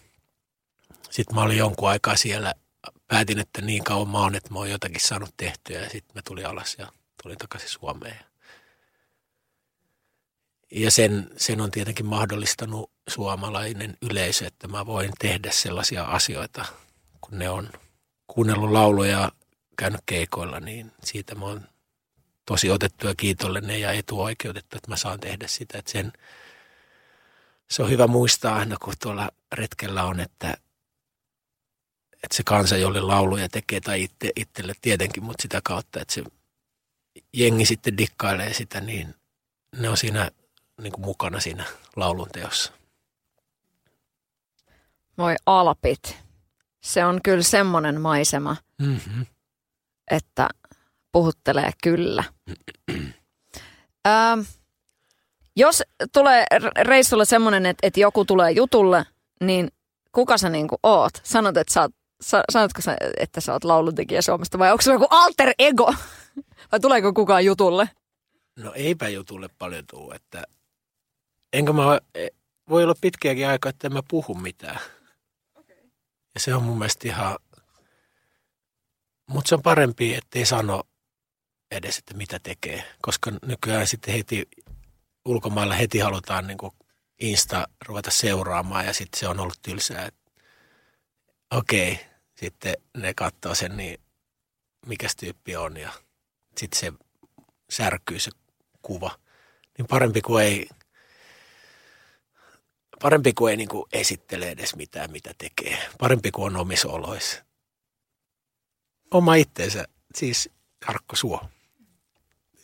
Sitten 1.10 1.36
mä 1.36 1.42
olin 1.42 1.58
jonkun 1.58 1.90
aikaa 1.90 2.16
siellä, 2.16 2.54
päätin, 3.08 3.40
että 3.40 3.62
niin 3.62 3.84
kauan 3.84 4.10
mä 4.10 4.18
oon, 4.18 4.36
että 4.36 4.54
mä 4.54 4.60
oon 4.60 4.70
jotakin 4.70 5.00
saanut 5.00 5.34
tehtyä 5.38 5.80
ja 5.80 5.90
sitten 5.90 6.16
mä 6.16 6.22
tulin 6.22 6.48
alas 6.48 6.76
ja 6.80 6.92
tulin 7.24 7.38
takaisin 7.38 7.70
Suomeen. 7.70 8.20
Ja 10.76 10.92
sen, 10.92 11.32
sen 11.38 11.62
on 11.62 11.72
tietenkin 11.72 12.06
mahdollistanut 12.06 12.92
suomalainen 13.10 13.98
yleisö, 14.02 14.48
että 14.48 14.68
mä 14.68 14.86
voin 14.86 15.12
tehdä 15.20 15.52
sellaisia 15.52 16.04
asioita, 16.04 16.66
kun 17.22 17.40
ne 17.40 17.50
on 17.50 17.70
kuunnellut 18.28 18.72
lauluja, 18.72 19.32
käynyt 19.78 20.02
keikoilla, 20.06 20.60
niin 20.60 20.92
siitä 21.04 21.36
mä 21.36 21.46
oon 21.46 21.68
tosi 22.46 22.72
otettu 22.72 23.08
ja 23.08 23.16
kiitollinen 23.16 23.82
ja 23.82 23.92
etuoikeutettu, 23.92 24.78
että 24.78 24.92
mä 24.92 24.98
saan 24.98 25.20
tehdä 25.20 25.48
sitä. 25.48 25.78
Että 25.78 25.92
sen, 25.92 26.14
se 27.70 27.84
on 27.84 27.90
hyvä 27.90 28.08
muistaa 28.08 28.56
aina, 28.56 28.76
kun 28.84 28.94
tuolla 29.02 29.32
retkellä 29.52 30.04
on, 30.04 30.20
että, 30.20 30.58
että 32.14 32.36
se 32.36 32.44
kansa, 32.44 32.78
jolle 32.78 33.02
lauluja 33.02 33.50
tekee 33.50 33.82
tai 33.82 34.04
itse, 34.04 34.32
itselle 34.36 34.74
tietenkin, 34.82 35.24
mutta 35.24 35.42
sitä 35.42 35.62
kautta, 35.64 36.02
että 36.02 36.14
se 36.14 36.24
jengi 37.34 37.66
sitten 37.66 37.98
dikkailee 37.98 38.54
sitä, 38.54 38.82
niin 38.82 39.16
ne 39.78 39.90
on 39.90 39.98
siinä 39.98 40.32
niin 40.82 40.94
kuin 40.94 41.06
mukana 41.06 41.40
siinä 41.40 41.66
laulun 41.96 42.30
teossa. 42.32 42.74
Moi 45.18 45.36
Alpit. 45.46 46.18
Se 46.84 47.06
on 47.06 47.20
kyllä 47.24 47.44
semmoinen 47.44 48.02
maisema, 48.02 48.56
mm-hmm. 48.82 49.26
että 50.12 50.50
puhuttelee 51.12 51.72
kyllä. 51.84 52.24
ähm, 54.08 54.40
jos 55.56 55.84
tulee 56.14 56.46
reissulle 56.82 57.26
semmoinen, 57.26 57.66
että, 57.66 57.88
että 57.88 58.00
joku 58.00 58.26
tulee 58.26 58.52
jutulle, 58.52 59.06
niin 59.42 59.72
kuka 60.12 60.38
sä 60.38 60.50
niinku 60.50 60.76
oot? 60.84 61.12
Sanot, 61.24 61.58
että 61.58 61.74
sä 61.74 61.82
oot, 61.82 61.92
sanotko 62.52 62.82
sä, 62.82 62.98
että 63.18 63.42
sä 63.42 63.54
oot 63.54 63.64
lauluntekijä 63.64 64.22
Suomesta 64.22 64.60
vai 64.60 64.72
onko 64.72 64.82
se 64.82 64.92
joku 64.92 65.08
alter 65.10 65.54
ego? 65.60 65.94
vai 66.72 66.80
tuleeko 66.80 67.14
kukaan 67.14 67.46
jutulle? 67.46 67.90
No 68.60 68.72
eipä 68.76 69.10
jutulle 69.10 69.50
paljon 69.58 69.84
tuu, 69.90 70.12
että 70.12 70.44
enkä 71.56 71.74
mä, 71.74 72.00
e, 72.16 72.28
voi 72.70 72.84
olla 72.84 72.96
pitkiäkin 73.02 73.48
aikaa, 73.48 73.70
että 73.70 73.88
en 73.88 73.94
mä 73.94 74.02
puhu 74.08 74.34
mitään. 74.34 74.80
Okay. 75.56 75.78
Ja 76.34 76.40
se 76.40 76.56
on 76.56 76.64
mun 76.64 76.78
mielestä 76.78 77.08
ihan, 77.08 77.38
mutta 79.28 79.50
se 79.50 79.56
on 79.56 79.62
parempi, 79.62 80.16
ettei 80.16 80.46
sano 80.46 80.84
edes, 81.72 81.98
että 81.98 82.14
mitä 82.14 82.40
tekee, 82.40 82.84
koska 83.02 83.32
nykyään 83.46 83.88
sitten 83.88 84.14
heti 84.14 84.50
ulkomailla 85.26 85.76
heti 85.76 86.00
halutaan 86.00 86.48
niin 86.48 86.58
Insta 87.20 87.68
ruveta 87.86 88.12
seuraamaan 88.12 88.86
ja 88.86 88.94
sitten 88.94 89.20
se 89.20 89.28
on 89.28 89.40
ollut 89.40 89.62
tylsää. 89.62 90.10
Okei, 91.52 91.92
okay. 91.92 92.06
sitten 92.36 92.74
ne 92.98 93.14
katsoo 93.14 93.56
sen, 93.56 93.78
niin 93.78 94.00
mikä 94.86 95.08
tyyppi 95.20 95.56
on 95.56 95.78
ja 95.78 95.92
sitten 96.58 96.80
se 96.80 96.94
särkyy 97.70 98.20
se 98.20 98.32
kuva. 98.82 99.20
Niin 99.78 99.88
parempi 99.88 100.22
kuin 100.22 100.46
ei, 100.46 100.68
parempi 103.02 103.34
kuin 103.34 103.52
ei 103.52 103.58
niin 103.58 103.70
kuin 103.70 103.86
esittele 103.94 104.50
edes 104.50 104.76
mitään, 104.76 105.12
mitä 105.12 105.34
tekee. 105.38 105.90
Parempi 106.00 106.32
kuin 106.32 106.46
on 106.46 106.62
omissa 106.62 106.90
oloissa. 106.90 107.46
Oma 109.12 109.36
itteensä, 109.36 109.86
siis 110.16 110.50
Jarkko 110.88 111.16
Suo 111.16 111.42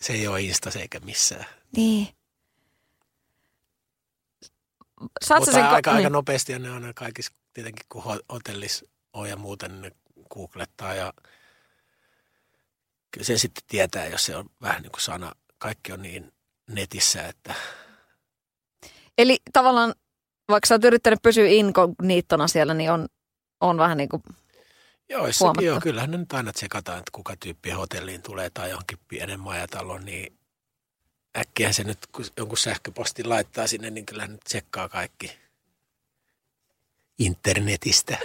se 0.02 0.14
ei 0.14 0.28
ole 0.28 0.42
Instas 0.42 0.76
eikä 0.76 1.00
missään. 1.00 1.46
Niin. 1.76 2.08
Saat 5.24 5.40
Mutta 5.40 5.52
sen 5.52 5.64
aika, 5.66 5.92
ko- 5.92 5.96
aika 5.96 6.08
niin. 6.08 6.12
nopeasti 6.12 6.52
ja 6.52 6.60
ne 6.60 6.72
on 6.72 6.92
kaikissa 6.96 7.34
tietenkin, 7.54 7.86
kun 7.90 8.04
hotellissa 8.32 8.86
on 9.14 9.30
ja 9.30 9.36
muuten 9.36 9.72
niin 9.72 9.82
ne 9.82 9.92
googlettaa 10.30 10.94
ja 10.94 11.14
kyllä 13.12 13.26
se 13.26 13.38
sitten 13.38 13.64
tietää, 13.68 14.08
jos 14.08 14.26
se 14.26 14.36
on 14.36 14.50
vähän 14.62 14.82
niin 14.82 14.92
kuin 14.92 15.02
sana, 15.02 15.32
kaikki 15.58 15.92
on 15.92 16.02
niin 16.02 16.34
netissä, 16.68 17.28
että... 17.28 17.56
Eli 19.18 19.38
tavallaan, 19.54 19.94
vaikka 20.52 20.68
sä 20.68 20.76
oot 20.76 20.84
yrittänyt 20.84 21.22
pysyä 21.22 21.48
inkogniittona 21.48 22.48
siellä, 22.48 22.74
niin 22.74 22.92
on, 22.92 23.08
on 23.62 23.78
vähän 23.78 23.98
niin 23.98 24.10
kuin 24.10 24.24
Joo, 25.12 25.32
sekin 25.32 25.68
joo. 25.68 25.80
Kyllähän 25.82 26.12
ne 26.12 26.18
nyt 26.18 26.34
aina 26.34 26.54
tsekataan, 26.54 27.00
että 27.00 27.12
kuka 27.12 27.36
tyyppi 27.36 27.70
hotelliin 27.70 28.22
tulee 28.22 28.50
tai 28.50 28.70
johonkin 28.70 28.98
pienen 29.08 29.40
majatalon, 29.40 30.06
niin 30.06 30.38
äkkiä 31.38 31.72
se 31.72 31.84
nyt, 31.84 31.98
kun 32.12 32.26
jonkun 32.38 32.58
sähköpostin 32.58 33.30
laittaa 33.30 33.68
sinne, 33.68 33.90
niin 33.90 34.06
kyllä 34.06 34.28
nyt 34.28 34.40
tsekkaa 34.40 34.90
kaikki 34.90 35.32
internetistä. 37.20 38.18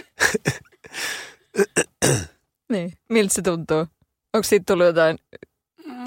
niin, 2.72 2.92
miltä 3.08 3.34
se 3.34 3.42
tuntuu? 3.42 3.86
Onko 4.34 4.42
siitä 4.42 4.64
tullut 4.66 4.86
jotain? 4.86 5.18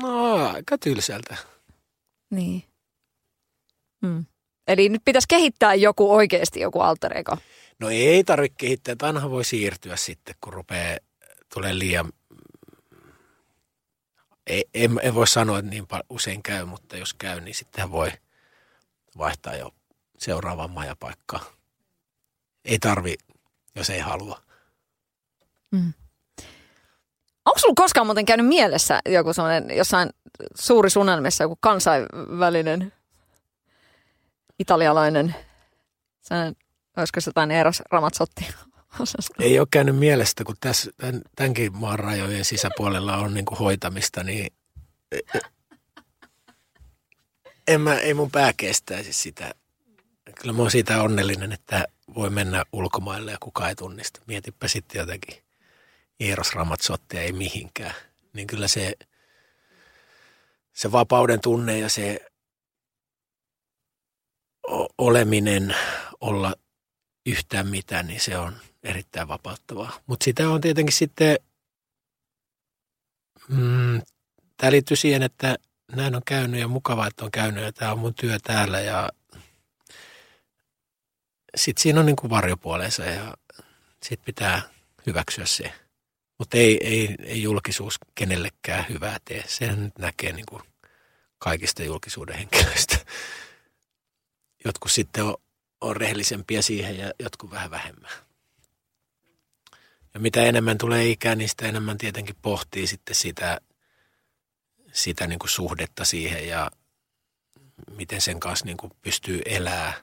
No, 0.01 0.35
aika 0.49 0.77
tylsältä. 0.77 1.37
Niin. 2.29 2.63
Hmm. 4.05 4.25
Eli 4.69 4.89
nyt 4.89 5.01
pitäisi 5.05 5.27
kehittää 5.27 5.73
joku 5.73 6.13
oikeasti 6.13 6.59
joku 6.59 6.79
alter 6.79 7.17
ego. 7.17 7.37
No 7.79 7.89
ei 7.89 8.23
tarvitse 8.23 8.55
kehittää, 8.57 8.91
että 8.91 9.29
voi 9.29 9.45
siirtyä 9.45 9.95
sitten, 9.95 10.35
kun 10.41 10.53
rupeaa, 10.53 10.97
tulee 11.53 11.79
liian, 11.79 12.11
ei, 14.47 14.65
en, 14.73 14.99
en 15.01 15.15
voi 15.15 15.27
sanoa, 15.27 15.59
että 15.59 15.71
niin 15.71 15.87
usein 16.09 16.43
käy, 16.43 16.65
mutta 16.65 16.97
jos 16.97 17.13
käy, 17.13 17.41
niin 17.41 17.55
sittenhän 17.55 17.91
voi 17.91 18.11
vaihtaa 19.17 19.55
jo 19.55 19.71
seuraavaan 20.17 20.71
majapaikkaan. 20.71 21.45
Ei 22.65 22.79
tarvi, 22.79 23.15
jos 23.75 23.89
ei 23.89 23.99
halua. 23.99 24.41
Mm. 25.71 25.93
Onko 27.45 27.59
sulla 27.59 27.73
koskaan 27.75 28.07
muuten 28.07 28.25
käynyt 28.25 28.47
mielessä 28.47 28.99
joku 29.05 29.33
sellainen, 29.33 29.77
jossain 29.77 30.09
suuri 30.59 30.89
suunnelmissa 30.89 31.43
joku 31.43 31.57
kansainvälinen 31.61 32.93
italialainen 34.59 35.35
Olisiko 36.97 37.21
se 37.21 37.29
jotain 37.29 37.51
Eros 37.51 37.83
Ramazzotti 37.91 38.47
Ei 39.39 39.59
ole 39.59 39.67
käynyt 39.71 39.95
mielestä, 39.95 40.43
kun 40.43 40.55
tässä, 40.59 40.91
tämän, 40.97 41.21
tämänkin 41.35 41.77
maan 41.77 41.99
rajojen 41.99 42.45
sisäpuolella 42.45 43.17
on 43.17 43.33
niin 43.33 43.45
kuin 43.45 43.59
hoitamista, 43.59 44.23
niin 44.23 44.53
en 47.67 47.81
mä, 47.81 47.95
ei 47.95 48.13
mun 48.13 48.31
pää 48.31 48.53
kestäisi 48.57 49.13
sitä. 49.13 49.53
Kyllä 50.41 50.53
mä 50.53 50.61
oon 50.61 50.71
siitä 50.71 51.01
onnellinen, 51.01 51.51
että 51.51 51.85
voi 52.15 52.29
mennä 52.29 52.65
ulkomaille 52.71 53.31
ja 53.31 53.37
kukaan 53.39 53.69
ei 53.69 53.75
tunnista. 53.75 54.21
Mietipä 54.27 54.67
sitten 54.67 54.99
jotenkin 54.99 55.37
Eros 56.19 56.53
Ramazzottia 56.53 57.21
ei 57.21 57.31
mihinkään. 57.31 57.93
Niin 58.33 58.47
kyllä 58.47 58.67
se, 58.67 58.93
se 60.73 60.91
vapauden 60.91 61.41
tunne 61.41 61.79
ja 61.79 61.89
se 61.89 62.28
oleminen 64.97 65.75
olla 66.21 66.55
yhtään 67.25 67.67
mitään, 67.67 68.07
niin 68.07 68.19
se 68.19 68.37
on, 68.37 68.55
erittäin 68.83 69.27
vapauttavaa. 69.27 69.99
Mutta 70.07 70.23
sitä 70.23 70.49
on 70.49 70.61
tietenkin 70.61 70.93
sitten, 70.93 71.37
mm, 73.47 74.01
tämä 74.57 74.71
liittyy 74.71 74.97
siihen, 74.97 75.23
että 75.23 75.55
näin 75.91 76.15
on 76.15 76.21
käynyt 76.25 76.59
ja 76.59 76.67
mukavaa, 76.67 77.07
että 77.07 77.25
on 77.25 77.31
käynyt 77.31 77.63
ja 77.63 77.73
tämä 77.73 77.91
on 77.91 77.99
mun 77.99 78.13
työ 78.13 78.37
täällä 78.43 78.79
ja 78.79 79.09
sitten 81.55 81.81
siinä 81.81 81.99
on 81.99 82.05
niin 82.05 82.15
kuin 82.15 82.29
varjopuolensa 82.29 83.03
ja 83.03 83.33
sitten 84.03 84.25
pitää 84.25 84.61
hyväksyä 85.05 85.45
se. 85.45 85.73
Mutta 86.37 86.57
ei, 86.57 86.87
ei, 86.87 87.15
ei 87.19 87.43
julkisuus 87.43 87.97
kenellekään 88.15 88.85
hyvää 88.89 89.17
tee. 89.25 89.43
Sen 89.47 89.83
nyt 89.83 89.97
näkee 89.97 90.31
niin 90.31 90.45
kuin 90.49 90.63
kaikista 91.39 91.83
julkisuuden 91.83 92.37
henkilöistä. 92.37 92.97
Jotkut 94.65 94.91
sitten 94.91 95.23
on, 95.23 95.35
on 95.81 95.95
rehellisempiä 95.95 96.61
siihen 96.61 96.97
ja 96.97 97.11
jotkut 97.19 97.51
vähän 97.51 97.71
vähemmän. 97.71 98.11
Ja 100.13 100.19
mitä 100.19 100.43
enemmän 100.43 100.77
tulee 100.77 101.09
ikään, 101.09 101.37
niin 101.37 101.49
sitä 101.49 101.65
enemmän 101.65 101.97
tietenkin 101.97 102.35
pohtii 102.41 102.87
sitten 102.87 103.15
sitä, 103.15 103.61
sitä 104.93 105.27
niin 105.27 105.39
kuin 105.39 105.49
suhdetta 105.49 106.05
siihen 106.05 106.47
ja 106.47 106.71
miten 107.91 108.21
sen 108.21 108.39
kanssa 108.39 108.65
niin 108.65 108.77
kuin 108.77 108.91
pystyy 109.01 109.41
elämään. 109.45 109.93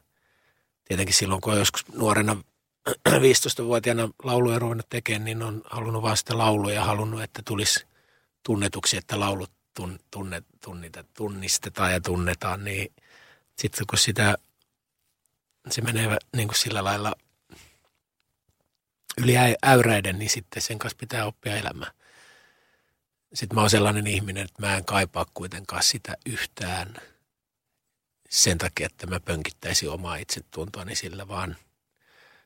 Tietenkin 0.84 1.14
silloin, 1.14 1.40
kun 1.40 1.52
on 1.52 1.58
joskus 1.58 1.88
nuorena 1.88 2.36
15-vuotiaana 3.08 4.08
lauluja 4.22 4.58
ruvennut 4.58 4.88
tekemään, 4.88 5.24
niin 5.24 5.42
on 5.42 5.62
halunnut 5.64 6.02
vaan 6.02 6.16
sitä 6.16 6.38
lauluja 6.38 6.84
halunnut, 6.84 7.22
että 7.22 7.42
tulisi 7.44 7.86
tunnetuksi, 8.42 8.96
että 8.96 9.20
laulut 9.20 9.50
tunne, 10.10 10.42
tunnita, 10.60 11.04
tunnistetaan 11.16 11.92
ja 11.92 12.00
tunnetaan, 12.00 12.64
niin 12.64 12.92
sitten 13.58 13.86
kun 13.86 13.98
sitä, 13.98 14.38
se 15.70 15.82
menee 15.82 16.18
niin 16.36 16.48
kuin 16.48 16.58
sillä 16.58 16.84
lailla 16.84 17.12
yli 19.18 19.34
äyräiden, 19.64 20.18
niin 20.18 20.30
sitten 20.30 20.62
sen 20.62 20.78
kanssa 20.78 20.98
pitää 21.00 21.26
oppia 21.26 21.56
elämään. 21.56 21.92
Sitten 23.34 23.56
mä 23.56 23.60
oon 23.60 23.70
sellainen 23.70 24.06
ihminen, 24.06 24.44
että 24.44 24.62
mä 24.62 24.76
en 24.76 24.84
kaipaa 24.84 25.26
kuitenkaan 25.34 25.82
sitä 25.82 26.16
yhtään 26.26 26.94
sen 28.30 28.58
takia, 28.58 28.86
että 28.86 29.06
mä 29.06 29.20
pönkittäisin 29.20 29.90
omaa 29.90 30.16
itsetuntoani 30.16 30.96
sillä, 30.96 31.28
vaan 31.28 31.56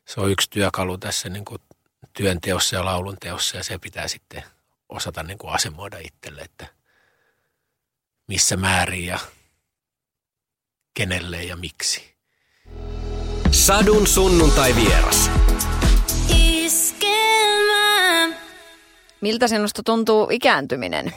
se 0.04 0.20
on 0.20 0.30
yksi 0.30 0.50
työkalu 0.50 0.98
tässä 0.98 1.28
niin 1.28 1.44
kuin 1.44 1.62
työnteossa 2.12 2.76
ja 2.76 2.84
laulun 2.84 3.16
teossa 3.20 3.56
ja 3.56 3.64
se 3.64 3.78
pitää 3.78 4.08
sitten 4.08 4.42
osata 4.88 5.22
niin 5.22 5.38
kuin 5.38 5.52
asemoida 5.52 5.98
itselle, 5.98 6.42
että 6.42 6.66
missä 8.26 8.56
määrin 8.56 9.06
ja 9.06 9.18
kenelle 10.94 11.44
ja 11.44 11.56
miksi. 11.56 12.09
Sadun 13.70 14.06
sunnuntai 14.06 14.74
vieras. 14.74 15.30
Miltä 19.20 19.48
sinusta 19.48 19.82
tuntuu 19.82 20.28
ikääntyminen? 20.30 21.14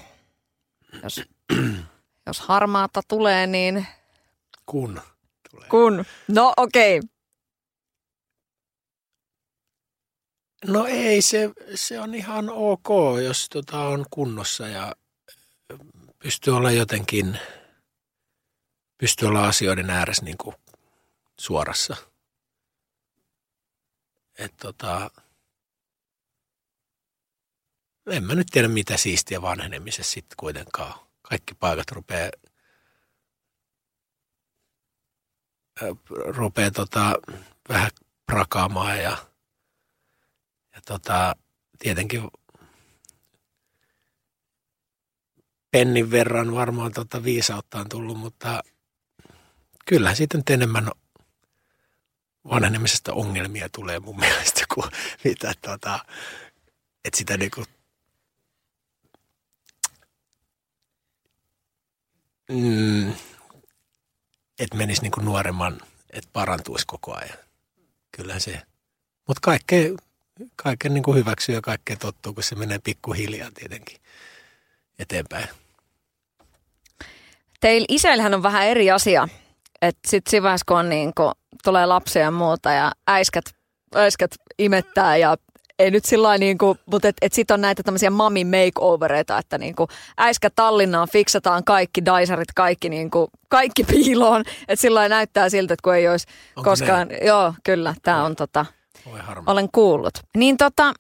Jos, 1.04 1.22
jos 2.28 2.40
harmaata 2.40 3.02
tulee, 3.08 3.48
niin... 3.48 3.88
Kun 4.66 5.02
tulee. 5.52 5.70
Kun. 5.70 6.06
No 6.28 6.54
okei. 6.58 6.98
Okay. 6.98 7.10
No 10.68 10.86
ei, 10.86 11.22
se, 11.22 11.50
se 11.76 12.00
on 12.00 12.16
ihan 12.16 12.50
ok, 12.50 12.88
jos 13.24 13.50
tota 13.50 13.80
on 13.80 14.06
kunnossa 14.10 14.68
ja 14.68 14.96
pystyy 16.20 16.56
olla 16.56 16.72
jotenkin, 16.72 17.40
pystyy 18.98 19.28
olla 19.28 19.48
asioiden 19.48 19.90
ääressä 19.90 20.26
niin 20.26 20.38
kuin 20.38 20.56
suorassa. 21.40 22.13
Et 24.38 24.54
tota, 24.58 25.12
en 28.12 28.24
mä 28.24 28.36
nyt 28.36 28.48
tiedä 28.52 28.68
mitä 28.68 28.98
siistiä 28.98 29.42
vanhenemisessa 29.42 30.14
sitten 30.14 30.36
kuitenkaan. 30.38 30.94
Kaikki 31.22 31.54
paikat 31.56 31.92
rupeaa, 31.92 32.30
rupeaa 36.28 36.72
tota, 36.72 37.16
vähän 37.70 37.92
prakaamaan 38.26 38.98
ja, 38.98 39.18
ja 40.76 40.82
tota, 40.86 41.36
tietenkin 41.80 42.22
pennin 45.72 46.12
verran 46.12 46.56
varmaan 46.56 46.92
tota 46.92 47.24
viisautta 47.24 47.80
on 47.80 47.90
tullut, 47.90 48.18
mutta 48.18 48.64
kyllähän 49.86 50.16
siitä 50.16 50.38
nyt 50.38 50.50
enemmän 50.50 50.92
vanhenemisesta 52.50 53.14
ongelmia 53.14 53.70
tulee 53.70 54.00
mun 54.00 54.20
mielestä 54.20 54.62
kuin 54.74 54.92
mitä 55.24 55.54
tota, 55.62 56.06
että 57.06 57.18
sitä 57.18 57.38
niinku 57.38 57.64
mm, 62.52 63.10
että 64.60 64.78
menisi 64.78 65.02
niinku 65.02 65.22
nuoremman, 65.22 65.82
että 66.10 66.30
parantuisi 66.34 66.88
koko 66.88 67.16
ajan. 67.16 67.38
Kyllä 68.12 68.40
se. 68.40 68.62
Mutta 69.28 69.40
kaikkea, 69.42 69.90
kaiken 70.56 70.94
niinku 70.94 71.14
hyväksyy 71.14 71.56
ja 71.56 71.62
kaikkea 71.62 71.96
tottuu, 71.96 72.34
kun 72.34 72.44
se 72.44 72.56
menee 72.56 72.80
pikkuhiljaa 72.84 73.52
tietenkin 73.54 73.98
eteenpäin. 75.00 75.48
Teillä 77.60 77.86
isäillähän 77.90 78.34
on 78.34 78.44
vähän 78.44 78.68
eri 78.68 78.92
asia. 78.92 79.28
Että 79.84 80.10
sitten 80.10 80.32
siinä 80.32 80.44
vaiheessa, 80.44 80.66
kun 80.68 80.78
on 80.78 80.90
niin 80.90 81.12
kun 81.18 81.32
tulee 81.64 81.86
lapsia 81.86 82.22
ja 82.22 82.32
muuta 82.32 82.72
ja 82.72 82.92
äiskät, 83.08 83.46
äiskät 83.96 84.32
imettää 84.60 85.18
ja 85.18 85.38
ei 85.80 85.92
nyt 85.92 86.06
sillä 86.06 86.38
niin 86.38 86.58
kuin, 86.58 86.80
mutta 86.86 87.08
et, 87.08 87.16
et 87.22 87.34
sitten 87.34 87.54
on 87.54 87.62
näitä 87.62 87.84
tämmöisiä 87.84 88.10
mami 88.10 88.44
makeovereita, 88.44 89.38
että 89.38 89.58
niin 89.58 89.76
kuin 89.76 89.88
äiskä 90.18 90.50
Tallinnaan 90.56 91.08
fiksataan 91.10 91.64
kaikki 91.64 92.06
daisarit, 92.06 92.54
kaikki, 92.56 92.90
niin 92.90 93.12
kuin, 93.12 93.28
kaikki 93.50 93.84
piiloon. 93.84 94.44
Että 94.68 94.82
sillä 94.82 95.10
näyttää 95.10 95.50
siltä, 95.50 95.74
että 95.74 95.84
kun 95.84 95.96
ei 95.96 96.08
olisi 96.08 96.28
Onko 96.56 96.70
koskaan, 96.70 97.08
ne? 97.08 97.18
joo 97.18 97.54
kyllä, 97.64 97.94
tämä 98.04 98.24
on 98.24 98.36
tota, 98.36 98.66
olen 99.46 99.70
kuullut. 99.72 100.14
Niin 100.38 100.58
tota, 100.58 100.94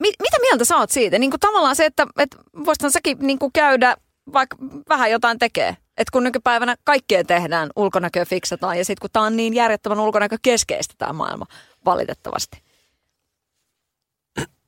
mit, 0.00 0.14
mitä 0.22 0.36
mieltä 0.40 0.64
sä 0.64 0.76
oot 0.76 0.90
siitä? 0.90 1.18
Niin 1.18 1.30
kuin 1.30 1.40
tavallaan 1.40 1.76
se, 1.76 1.84
että 1.84 2.06
et 2.18 2.36
voisithan 2.64 2.92
säkin 2.92 3.18
niin 3.20 3.38
kuin 3.38 3.52
käydä 3.52 3.96
vaikka 4.32 4.56
vähän 4.88 5.10
jotain 5.10 5.38
tekee. 5.38 5.76
Että 5.98 6.12
kun 6.12 6.24
nykypäivänä 6.24 6.76
kaikkea 6.84 7.24
tehdään, 7.24 7.70
ulkonäköä 7.76 8.24
fiksataan 8.24 8.78
ja 8.78 8.84
sitten 8.84 9.00
kun 9.00 9.10
tämä 9.12 9.26
on 9.26 9.36
niin 9.36 9.54
järjettömän 9.54 10.00
ulkonäkö 10.00 10.36
keskeistä 10.42 10.94
tämä 10.98 11.12
maailma, 11.12 11.46
valitettavasti. 11.84 12.62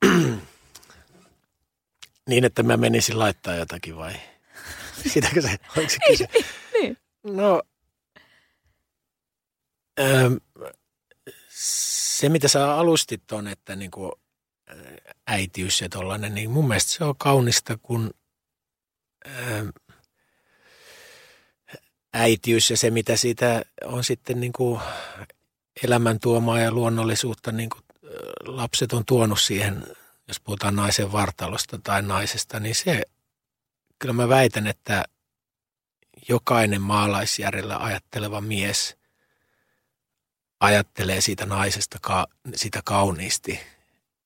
niin, 2.29 2.45
että 2.45 2.63
mä 2.63 2.77
menisin 2.77 3.19
laittaa 3.19 3.55
jotakin 3.55 3.97
vai? 3.97 4.13
Sitäkö 5.13 5.41
se, 5.41 5.55
oliko 5.77 5.89
se 5.89 5.97
kyse? 6.07 6.27
niin. 6.73 6.97
No, 7.23 7.61
ähm, 9.99 10.33
se 11.49 12.29
mitä 12.29 12.47
sä 12.47 12.75
alustit 12.75 13.31
on, 13.31 13.47
että 13.47 13.75
niinku 13.75 14.21
äitiys 15.27 15.81
ja 15.81 15.89
tollainen, 15.89 16.35
niin 16.35 16.51
mun 16.51 16.67
mielestä 16.67 16.91
se 16.91 17.03
on 17.03 17.15
kaunista, 17.17 17.77
kun 17.77 18.11
ähm, 19.27 19.67
äitiys 22.13 22.69
ja 22.69 22.77
se, 22.77 22.91
mitä 22.91 23.15
siitä 23.15 23.65
on 23.85 24.03
sitten 24.03 24.39
niin 24.39 24.53
kuin 24.53 24.81
elämäntuomaa 25.83 26.59
ja 26.59 26.71
luonnollisuutta, 26.71 27.51
niin 27.51 27.69
kuin 27.69 27.83
lapset 28.45 28.93
on 28.93 29.05
tuonut 29.05 29.41
siihen, 29.41 29.83
jos 30.27 30.39
puhutaan 30.39 30.75
naisen 30.75 31.11
vartalosta 31.11 31.79
tai 31.83 32.01
naisesta, 32.01 32.59
niin 32.59 32.75
se, 32.75 33.03
kyllä 33.99 34.13
mä 34.13 34.29
väitän, 34.29 34.67
että 34.67 35.03
jokainen 36.29 36.81
maalaisjärjellä 36.81 37.77
ajatteleva 37.77 38.41
mies 38.41 38.97
ajattelee 40.59 41.21
siitä 41.21 41.45
naisesta 41.45 41.97
ka, 42.01 42.27
sitä 42.55 42.81
kauniisti. 42.85 43.59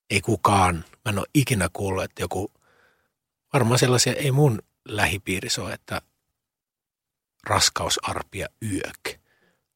Ei 0.10 0.22
kukaan, 0.22 0.76
mä 0.76 1.10
en 1.10 1.20
ole 1.20 1.28
ikinä 1.34 1.70
kuullut, 1.74 2.04
että 2.04 2.24
joku, 2.24 2.52
varmaan 3.54 3.80
sellaisia 3.80 4.14
ei 4.14 4.32
mun 4.32 4.62
lähipiirissä 4.88 5.64
ole, 5.64 5.74
että 5.74 6.02
raskausarpia 7.46 8.48
yök. 8.72 9.20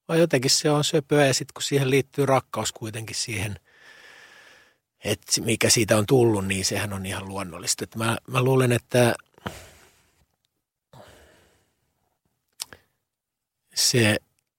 Vai 0.08 0.20
jotenkin 0.20 0.52
se 0.52 0.72
on 0.72 0.84
söpöä 0.84 1.26
ja 1.26 1.34
sitten 1.34 1.54
kun 1.54 1.64
siihen 1.64 1.90
liittyy 1.90 2.26
rakkaus 2.26 2.72
kuitenkin 2.72 3.16
siihen, 3.16 3.60
että 5.04 5.42
mikä 5.42 5.70
siitä 5.70 5.98
on 5.98 6.06
tullut, 6.06 6.48
niin 6.48 6.66
sehän 6.66 6.94
on 6.94 7.06
ihan 7.06 7.28
luonnollista. 7.28 7.84
Et 7.84 7.96
mä, 7.96 8.18
mä 8.28 8.44
luulen, 8.44 8.72
että 8.72 9.16
se 13.76 14.18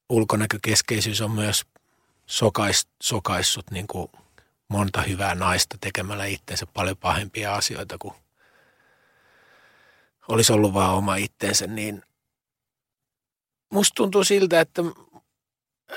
ulkonäkökeskeisyys 0.08 1.20
on 1.20 1.30
myös 1.30 1.64
sokais, 2.26 2.88
sokaissut 3.02 3.70
niin 3.70 3.86
kuin 3.86 4.08
monta 4.68 5.02
hyvää 5.02 5.34
naista 5.34 5.78
tekemällä 5.80 6.24
itseensä 6.24 6.66
paljon 6.66 6.96
pahempia 6.96 7.54
asioita 7.54 7.98
kuin 7.98 8.14
olisi 10.28 10.52
ollut 10.52 10.74
vaan 10.74 10.94
oma 10.94 11.16
itteensä, 11.16 11.66
niin 11.66 12.02
musta 13.70 13.94
tuntuu 13.94 14.24
siltä, 14.24 14.60
että 14.60 14.82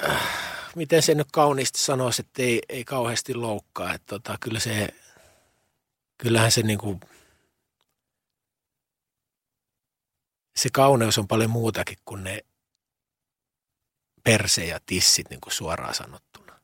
äh, 0.03 0.43
miten 0.76 1.01
se 1.01 1.15
nyt 1.15 1.28
kauniisti 1.32 1.80
sanoisi, 1.80 2.21
että 2.21 2.41
ei, 2.41 2.61
ei 2.69 2.84
kauheasti 2.84 3.34
loukkaa. 3.34 3.93
Että 3.93 4.05
tota, 4.07 4.38
kyllä 4.41 4.59
se, 4.59 4.88
kyllähän 6.17 6.51
se 6.51 6.61
niin 6.61 6.80
kuin, 6.80 6.99
se 10.55 10.69
kauneus 10.74 11.17
on 11.17 11.28
paljon 11.28 11.49
muutakin 11.49 11.97
kuin 12.05 12.24
ne 12.24 12.45
perse 14.24 14.65
ja 14.65 14.80
tissit 14.86 15.30
niin 15.30 15.41
kuin 15.41 15.53
suoraan 15.53 15.95
sanottuna. 15.95 16.59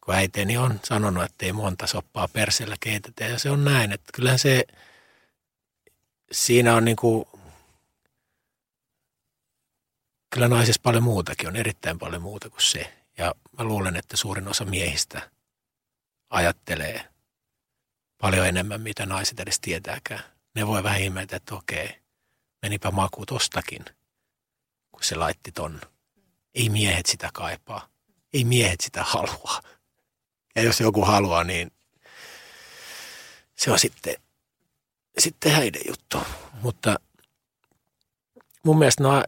Kun 0.00 0.14
äiteni 0.14 0.56
on 0.56 0.80
sanonut, 0.84 1.24
että 1.24 1.46
ei 1.46 1.52
monta 1.52 1.86
soppaa 1.86 2.28
persellä 2.28 2.76
keitetä 2.80 3.24
ja 3.24 3.38
se 3.38 3.50
on 3.50 3.64
näin, 3.64 3.92
että 3.92 4.12
kyllähän 4.14 4.38
se, 4.38 4.64
siinä 6.32 6.74
on 6.74 6.84
niin 6.84 6.96
kuin, 6.96 7.24
kyllä 10.32 10.48
naisessa 10.48 10.80
paljon 10.82 11.02
muutakin, 11.02 11.48
on 11.48 11.56
erittäin 11.56 11.98
paljon 11.98 12.22
muuta 12.22 12.50
kuin 12.50 12.62
se. 12.62 12.92
Ja 13.18 13.34
mä 13.58 13.64
luulen, 13.64 13.96
että 13.96 14.16
suurin 14.16 14.48
osa 14.48 14.64
miehistä 14.64 15.30
ajattelee 16.30 17.08
paljon 18.18 18.46
enemmän, 18.46 18.80
mitä 18.80 19.06
naiset 19.06 19.40
edes 19.40 19.60
tietääkään. 19.60 20.24
Ne 20.54 20.66
voi 20.66 20.82
vähän 20.82 21.00
ihmetä, 21.00 21.36
että 21.36 21.54
okei, 21.54 21.98
menipä 22.62 22.90
maku 22.90 23.26
tostakin, 23.26 23.84
kun 24.92 25.04
se 25.04 25.14
laitti 25.14 25.52
ton. 25.52 25.80
Ei 26.54 26.68
miehet 26.68 27.06
sitä 27.06 27.30
kaipaa. 27.32 27.88
Ei 28.32 28.44
miehet 28.44 28.80
sitä 28.80 29.04
halua. 29.04 29.60
Ja 30.54 30.62
jos 30.62 30.80
joku 30.80 31.04
haluaa, 31.04 31.44
niin 31.44 31.72
se 33.56 33.70
on 33.70 33.78
sitten, 33.78 34.14
sitten 35.18 35.52
häiden 35.52 35.82
juttu. 35.88 36.18
Mutta 36.62 37.00
mun 38.64 38.78
mielestä 38.78 39.02
na, 39.02 39.24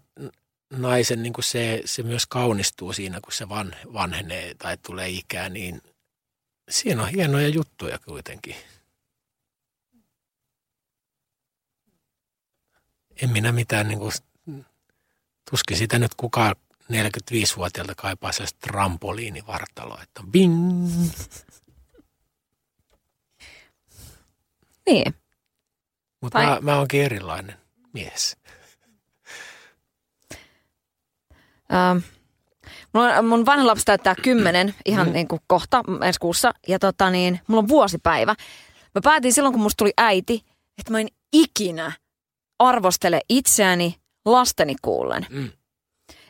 naisen 0.77 1.23
niin 1.23 1.33
kuin 1.33 1.45
se, 1.45 1.83
se 1.85 2.03
myös 2.03 2.27
kaunistuu 2.27 2.93
siinä, 2.93 3.21
kun 3.21 3.33
se 3.33 3.49
van, 3.49 3.77
vanhenee 3.93 4.55
tai 4.55 4.77
tulee 4.77 5.09
ikää, 5.09 5.49
niin 5.49 5.83
siinä 6.71 7.03
on 7.03 7.09
hienoja 7.09 7.49
juttuja 7.49 7.99
kuitenkin. 7.99 8.57
En 13.23 13.31
minä 13.31 13.53
mitään, 13.53 13.89
niin 13.89 13.99
kuin, 13.99 14.13
tuskin 15.51 15.77
sitä 15.77 15.99
nyt 15.99 16.15
kukaan 16.15 16.57
45-vuotiaalta 16.93 17.95
kaipaa 17.95 18.33
sellaista 18.33 18.61
trampoliinivartaloa, 18.61 20.03
että 20.03 20.23
bing. 20.31 20.89
Niin. 24.87 25.15
Mutta 26.21 26.39
mä, 26.39 26.59
mä 26.61 26.79
oonkin 26.79 27.03
erilainen 27.03 27.57
mies. 27.93 28.37
Ähm, 31.75 31.99
mulla 32.93 33.19
on, 33.19 33.25
mun 33.25 33.47
vanha 33.47 33.67
lapsi 33.67 33.85
täyttää 33.85 34.15
kymmenen 34.23 34.75
ihan 34.85 35.07
mm. 35.07 35.13
niin 35.13 35.29
kuin 35.29 35.41
kohta 35.47 35.85
ensi 36.07 36.21
kuussa. 36.21 36.55
Ja 36.69 36.79
tota 36.79 37.11
niin, 37.11 37.41
mulla 37.47 37.63
on 37.63 37.69
vuosipäivä. 37.69 38.35
Mä 38.95 39.01
päätin 39.05 39.33
silloin, 39.33 39.53
kun 39.53 39.63
musta 39.63 39.77
tuli 39.77 39.93
äiti, 39.97 40.45
että 40.79 40.93
mä 40.93 41.01
en 41.01 41.09
ikinä 41.33 41.93
arvostele 42.59 43.21
itseäni 43.29 43.95
lasteni 44.25 44.75
kuullen. 44.83 45.27
Mm. 45.31 45.51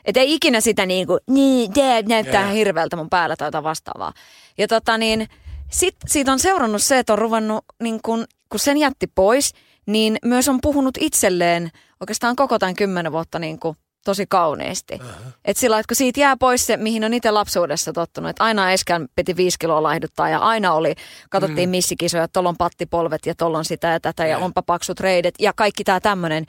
Että 0.05 0.19
ei 0.19 0.33
ikinä 0.33 0.61
sitä 0.61 0.85
niin 0.85 1.07
kuin, 1.07 1.19
niin, 1.29 1.73
tää 1.73 2.01
näyttää 2.01 2.41
yeah. 2.41 2.53
hirveältä 2.53 2.95
mun 2.95 3.09
päällä 3.09 3.35
tai 3.35 3.47
jotain 3.47 3.63
vastaavaa. 3.63 4.13
Ja 4.57 4.67
tota 4.67 4.97
niin, 4.97 5.27
sit, 5.71 5.95
siitä 6.07 6.31
on 6.31 6.39
seurannut 6.39 6.81
se, 6.81 6.99
että 6.99 7.13
on 7.13 7.19
ruvennut, 7.19 7.65
niin 7.83 7.99
kun, 8.03 8.25
kun 8.49 8.59
sen 8.59 8.77
jätti 8.77 9.07
pois, 9.07 9.53
niin 9.85 10.17
myös 10.25 10.49
on 10.49 10.59
puhunut 10.61 10.97
itselleen 10.99 11.71
oikeastaan 11.99 12.35
koko 12.35 12.59
tämän 12.59 12.75
kymmenen 12.75 13.11
vuotta 13.11 13.39
niin 13.39 13.59
kuin 13.59 13.77
tosi 14.05 14.25
kauniisti. 14.27 14.93
Uh-huh. 14.93 15.33
Että 15.45 15.61
sillä 15.61 15.79
että 15.79 15.87
kun 15.87 15.95
siitä 15.95 16.19
jää 16.19 16.37
pois 16.37 16.65
se, 16.65 16.77
mihin 16.77 17.03
on 17.03 17.13
itse 17.13 17.31
lapsuudessa 17.31 17.93
tottunut, 17.93 18.29
että 18.29 18.43
aina 18.43 18.67
äskän 18.67 19.07
piti 19.15 19.35
viisi 19.35 19.59
kiloa 19.59 19.83
laihduttaa 19.83 20.29
ja 20.29 20.39
aina 20.39 20.73
oli, 20.73 20.95
katsottiin 21.29 21.69
mm. 21.69 21.71
missikisoja, 21.71 22.23
että 22.23 22.33
tuolla 22.33 22.49
on 22.49 22.57
pattipolvet 22.57 23.25
ja 23.25 23.35
tuolla 23.35 23.57
on 23.57 23.65
sitä 23.65 23.87
ja 23.87 23.99
tätä 23.99 24.23
ja, 24.23 24.29
ja 24.29 24.37
onpa 24.37 24.61
paksut 24.61 24.99
reidet 24.99 25.35
ja 25.39 25.53
kaikki 25.53 25.83
tämä 25.83 25.99
tämmöinen. 25.99 26.45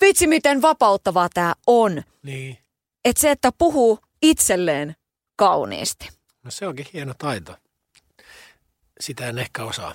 Vitsi, 0.00 0.26
miten 0.26 0.62
vapauttavaa 0.62 1.28
tämä 1.34 1.54
on. 1.66 2.02
Niin. 2.22 2.58
Että 3.04 3.20
se, 3.20 3.30
että 3.30 3.52
puhuu 3.58 3.98
itselleen 4.22 4.96
kauniisti. 5.36 6.08
No 6.42 6.50
se 6.50 6.66
onkin 6.66 6.86
hieno 6.92 7.14
taito. 7.18 7.56
Sitä 9.00 9.26
en 9.26 9.38
ehkä 9.38 9.64
osaa. 9.64 9.94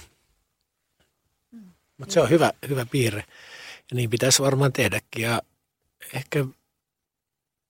Mutta 1.98 2.14
se 2.14 2.22
on 2.22 2.30
hyvä, 2.30 2.52
hyvä 2.70 2.86
piirre. 2.86 3.24
Ja 3.92 3.96
niin 3.96 4.10
pitäisi 4.10 4.42
varmaan 4.42 4.74
tehdäkin. 4.74 5.24
Ja 5.24 5.42
ehkä 6.14 6.46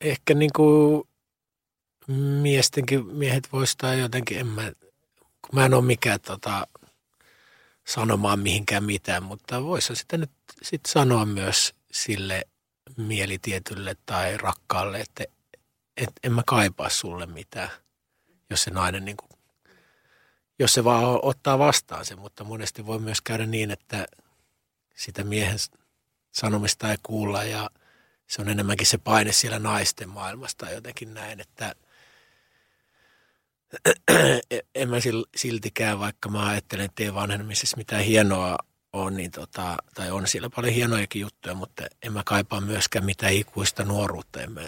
ehkä 0.06 0.34
niin 0.34 0.52
kuin 0.56 1.04
miestenkin 2.42 3.06
miehet 3.06 3.52
voistaa 3.52 3.94
jotenkin, 3.94 4.40
en 4.40 4.48
mä, 4.48 4.72
kun 5.20 5.50
mä 5.54 5.66
en 5.66 5.74
ole 5.74 5.86
mikään 5.86 6.22
tota, 6.22 6.68
sanomaan 7.88 8.40
mihinkään 8.40 8.84
mitään, 8.84 9.24
mutta 9.24 9.64
voisi 9.64 9.96
sitä 9.96 10.18
nyt 10.18 10.32
sit 10.62 10.82
sanoa 10.88 11.26
myös 11.26 11.74
sille 11.92 12.42
mielitietylle 12.98 13.98
tai 14.06 14.38
rakkaalle, 14.38 15.00
että 15.00 15.24
et, 15.98 16.10
en 16.24 16.34
mä 16.34 16.42
kaipaa 16.46 16.90
sulle 16.90 17.26
mitään, 17.26 17.70
jos 18.50 18.64
se 18.64 18.72
nainen 18.72 19.06
niin 19.06 19.18
kuin, 19.18 19.30
jos 20.60 20.74
se 20.74 20.84
vaan 20.84 21.20
ottaa 21.22 21.60
vastaan 21.60 22.06
se, 22.06 22.16
mutta 22.16 22.44
monesti 22.44 22.86
voi 22.86 23.00
myös 23.00 23.22
käydä 23.22 23.46
niin, 23.46 23.72
että 23.72 24.06
sitä 24.96 25.24
miehen 25.24 25.58
sanomista 26.32 26.92
ei 26.92 26.98
kuulla 27.04 27.44
ja– 27.44 27.70
se 28.28 28.42
on 28.42 28.50
enemmänkin 28.50 28.88
se 28.88 28.98
paine 28.98 29.32
siellä 29.32 29.60
naisten 29.60 30.10
maailmasta 30.10 30.70
jotenkin 30.70 31.14
näin, 31.14 31.40
että 31.40 31.76
en 34.76 34.90
mä 34.90 34.98
siltikään, 35.36 36.00
vaikka 36.00 36.30
mä 36.30 36.48
ajattelen, 36.48 36.86
että 36.86 37.04
ei 37.04 37.14
vanhenemisessa 37.14 37.78
mitään 37.78 38.04
hienoa 38.04 38.58
on, 38.94 39.16
niin 39.16 39.32
tota, 39.32 39.78
tai 39.94 40.12
on 40.12 40.28
siellä 40.28 40.50
paljon 40.50 40.74
hienojakin 40.74 41.22
juttuja, 41.22 41.56
mutta 41.56 41.84
en 42.04 42.14
mä 42.14 42.24
kaipaa 42.26 42.62
myöskään 42.62 43.06
mitään 43.06 43.34
ikuista 43.34 43.84
nuoruutta, 43.84 44.42
en 44.42 44.52
mä 44.52 44.62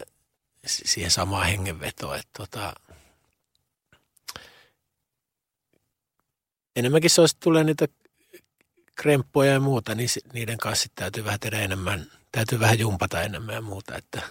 siihen 0.66 1.12
samaan 1.12 1.47
hengenvetoa, 1.47 2.18
että 2.18 2.32
tota, 2.38 2.74
enemmänkin 6.76 7.10
se 7.10 7.22
olisi, 7.22 7.38
tulee 7.39 7.64
niitä 7.64 7.88
kremppoja 8.95 9.51
ja 9.51 9.60
muuta, 9.60 9.95
niin 9.95 10.10
niiden 10.34 10.58
kanssa 10.58 10.89
täytyy 10.95 11.24
vähän 11.24 11.39
tehdä 11.39 11.60
enemmän– 11.60 12.05
täytyy 12.32 12.60
vähän 12.60 12.80
jumpata 12.80 13.22
enemmän 13.22 13.56
ja 13.56 13.62
muuta. 13.62 13.96
Että, 13.96 14.22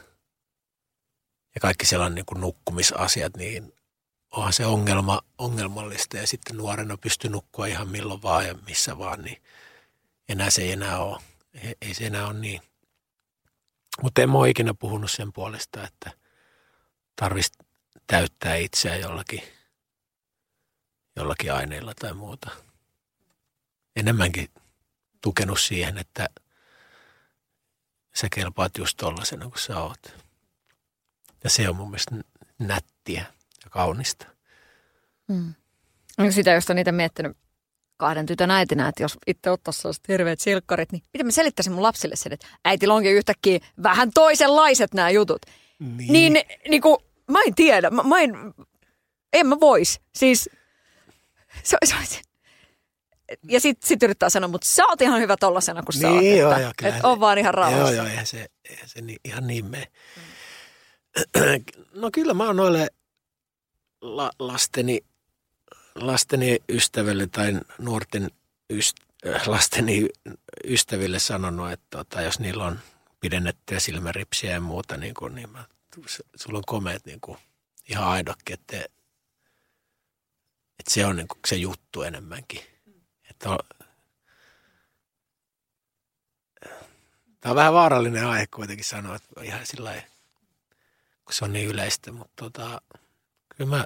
ja 1.54 1.60
kaikki 1.60 1.86
sellainen 1.86 2.14
niin 2.14 2.26
kuin 2.26 2.40
nukkumisasiat, 2.40 3.36
niin 3.36 3.74
onhan 4.30 4.52
se 4.52 4.66
ongelma, 4.66 5.22
ongelmallista. 5.38 6.16
Ja 6.16 6.26
sitten 6.26 6.56
nuorena 6.56 6.96
pystyy 6.96 7.30
nukkua 7.30 7.66
ihan 7.66 7.88
milloin 7.88 8.22
vaan 8.22 8.46
ja 8.46 8.54
missä 8.54 8.98
vaan, 8.98 9.22
niin 9.22 9.42
enää 10.28 10.50
se 10.50 10.62
ei 10.62 10.72
enää 10.72 10.98
ole. 10.98 11.20
Ei, 11.54 11.74
ei 11.82 11.94
se 11.94 12.06
enää 12.06 12.26
ole 12.26 12.38
niin. 12.38 12.62
Mutta 14.02 14.22
en 14.22 14.30
ole 14.30 14.50
ikinä 14.50 14.74
puhunut 14.74 15.10
sen 15.10 15.32
puolesta, 15.32 15.84
että 15.84 16.10
tarvitsisi 17.16 17.58
täyttää 18.06 18.56
itseä 18.56 18.96
jollakin, 18.96 19.42
jollakin 21.16 21.52
aineilla 21.52 21.94
tai 21.94 22.14
muuta. 22.14 22.50
Enemmänkin 23.96 24.50
tukenut 25.22 25.60
siihen, 25.60 25.98
että– 25.98 26.28
sä 28.16 28.28
kelpaat 28.34 28.78
just 28.78 28.96
tollasena 28.96 29.48
kuin 29.48 29.58
sä 29.58 29.80
oot. 29.80 30.16
Ja 31.44 31.50
se 31.50 31.68
on 31.68 31.76
mun 31.76 31.90
mielestä 31.90 32.14
nättiä 32.58 33.24
ja 33.64 33.70
kaunista. 33.70 34.26
Mm. 35.28 35.54
No 36.18 36.30
sitä, 36.30 36.50
jos 36.50 36.70
on 36.70 36.76
niitä 36.76 36.92
miettinyt 36.92 37.36
kahden 37.96 38.26
tytön 38.26 38.50
äitinä, 38.50 38.88
että 38.88 39.02
jos 39.02 39.18
itse 39.26 39.50
ottaisi 39.50 39.80
sellaiset 39.80 40.08
hirveät 40.08 40.40
silkkarit, 40.40 40.92
niin 40.92 41.02
miten 41.12 41.26
mä 41.26 41.32
selittäisin 41.32 41.72
mun 41.72 41.82
lapsille 41.82 42.16
sen, 42.16 42.32
että 42.32 42.46
äitillä 42.64 42.94
onkin 42.94 43.12
yhtäkkiä 43.12 43.58
vähän 43.82 44.10
toisenlaiset 44.14 44.94
nämä 44.94 45.10
jutut. 45.10 45.42
Niin, 45.78 46.12
niin, 46.32 46.46
niin 46.68 46.82
kuin, 46.82 46.96
mä 47.30 47.38
en 47.46 47.54
tiedä, 47.54 47.90
mä, 47.90 48.02
mä 48.02 48.20
en, 48.20 48.32
en 49.32 49.46
mä 49.46 49.60
vois. 49.60 50.00
Siis 50.14 50.50
se, 51.62 51.76
se, 51.84 52.20
ja 53.48 53.60
sitten 53.60 53.88
sit 53.88 54.02
yrittää 54.02 54.30
sanoa, 54.30 54.48
mutta 54.48 54.68
sä 54.68 54.86
oot 54.86 55.02
ihan 55.02 55.20
hyvä 55.20 55.36
tollasena 55.36 55.82
kuin 55.82 56.00
sä 56.00 56.08
niin, 56.08 56.46
oot. 56.46 56.52
Joo, 56.52 56.60
joo, 56.60 56.70
että, 56.70 56.88
että 56.88 57.08
on 57.08 57.20
vaan 57.20 57.38
ihan 57.38 57.54
rauhassa. 57.54 57.92
Joo, 57.92 57.92
joo, 57.92 58.06
eihän 58.06 58.26
se, 58.26 58.46
eihän 58.70 58.88
se 58.88 59.00
niin, 59.00 59.18
ihan 59.24 59.46
niin 59.46 59.64
mene. 59.66 59.86
Mm. 60.16 60.22
No 61.94 62.10
kyllä 62.12 62.34
mä 62.34 62.44
oon 62.44 62.56
noille 62.56 62.90
la, 64.00 64.30
lasteni, 64.38 65.00
lasteni 65.94 66.58
ystäville 66.68 67.26
tai 67.26 67.60
nuorten 67.78 68.30
yst, 68.70 68.96
äh, 69.26 69.48
lasteni 69.48 70.08
ystäville 70.64 71.18
sanonut, 71.18 71.72
että 71.72 71.86
tota, 71.90 72.22
jos 72.22 72.40
niillä 72.40 72.64
on 72.64 72.78
pidennettyjä 73.20 73.80
silmäripsiä 73.80 74.52
ja 74.52 74.60
muuta, 74.60 74.96
niin, 74.96 75.14
kuin, 75.14 75.34
niin 75.34 75.50
mä, 75.50 75.64
sulla 76.36 76.58
on 76.58 76.64
komeet 76.66 77.06
niin 77.06 77.20
kuin, 77.20 77.38
ihan 77.90 78.08
aidokin, 78.08 78.54
että, 78.54 78.76
että 80.78 80.90
se 80.90 81.06
on 81.06 81.16
niin 81.16 81.28
kuin, 81.28 81.40
se 81.46 81.56
juttu 81.56 82.02
enemmänkin 82.02 82.75
Tämä 83.38 83.56
on 87.44 87.56
vähän 87.56 87.72
vaarallinen 87.72 88.26
aihe 88.26 88.46
kuitenkin 88.46 88.84
sanoa, 88.84 89.16
että 89.16 89.42
ihan 89.42 89.66
sillä 89.66 90.02
kun 91.24 91.34
se 91.34 91.44
on 91.44 91.52
niin 91.52 91.68
yleistä, 91.68 92.12
mutta 92.12 92.32
tota, 92.36 92.80
kyllä 93.56 93.70
mä 93.70 93.84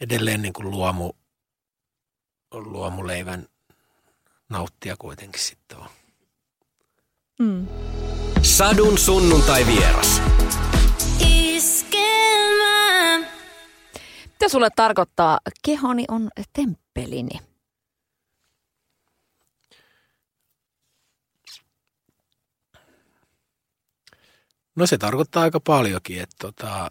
edelleen 0.00 0.42
niin 0.42 0.52
kuin 0.52 0.70
luomu, 0.70 1.12
luomuleivän 2.52 3.46
nauttia 4.48 4.96
kuitenkin 4.98 5.42
sitten 5.42 5.78
on. 5.78 5.88
Mm. 7.38 7.68
Sadun 8.42 8.98
sunnuntai 8.98 9.66
vieras. 9.66 10.22
Mitä 14.46 14.48
sulle 14.48 14.68
tarkoittaa, 14.76 15.40
kehoni 15.62 16.04
on 16.08 16.28
temppelini? 16.52 17.40
No 24.76 24.86
se 24.86 24.98
tarkoittaa 24.98 25.42
aika 25.42 25.60
paljonkin, 25.60 26.22
että 26.22 26.36
tota, 26.40 26.90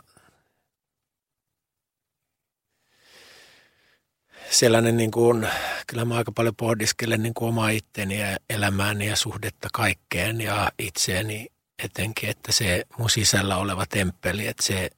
sellainen 4.50 4.98
niin 4.98 5.12
kuin, 5.12 5.48
kyllä 5.88 6.06
mä 6.06 6.16
aika 6.16 6.32
paljon 6.32 6.56
pohdiskelen 6.56 7.24
niin 7.24 7.34
kuin 7.34 7.50
omaa 7.50 7.70
itteeni 7.70 8.20
ja 8.20 8.38
elämääni 8.50 9.08
ja 9.08 9.16
suhdetta 9.16 9.68
kaikkeen 9.74 10.42
ja 10.42 10.72
itseeni 10.80 11.48
etenkin, 11.84 12.30
että 12.30 12.52
se 12.52 12.86
mun 12.98 13.10
sisällä 13.10 13.58
oleva 13.58 13.86
temppeli, 13.86 14.48
että 14.48 14.64
se, 14.64 14.90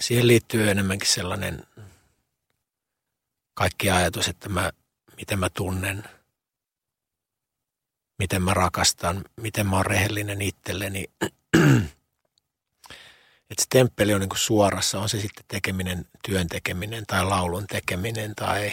siihen 0.00 0.26
liittyy 0.26 0.70
enemmänkin 0.70 1.08
sellainen 1.08 1.66
kaikki 3.54 3.90
ajatus, 3.90 4.28
että 4.28 4.48
mä, 4.48 4.70
miten 5.16 5.38
mä 5.38 5.50
tunnen, 5.50 6.04
miten 8.18 8.42
mä 8.42 8.54
rakastan, 8.54 9.24
miten 9.36 9.66
mä 9.66 9.76
oon 9.76 9.86
rehellinen 9.86 10.42
itselleni. 10.42 11.04
Että 13.50 13.62
se 13.62 13.66
temppeli 13.70 14.14
on 14.14 14.20
niin 14.20 14.28
kuin 14.28 14.38
suorassa, 14.38 15.00
on 15.00 15.08
se 15.08 15.20
sitten 15.20 15.44
tekeminen, 15.48 16.04
työn 16.24 16.46
tekeminen 16.46 17.06
tai 17.06 17.24
laulun 17.24 17.66
tekeminen 17.66 18.34
tai 18.34 18.72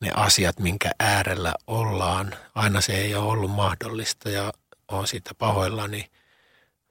ne 0.00 0.10
asiat, 0.14 0.58
minkä 0.58 0.90
äärellä 0.98 1.54
ollaan. 1.66 2.34
Aina 2.54 2.80
se 2.80 2.92
ei 2.92 3.14
ole 3.14 3.32
ollut 3.32 3.50
mahdollista 3.50 4.30
ja 4.30 4.52
on 4.88 5.06
siitä 5.08 5.34
pahoillani, 5.34 6.10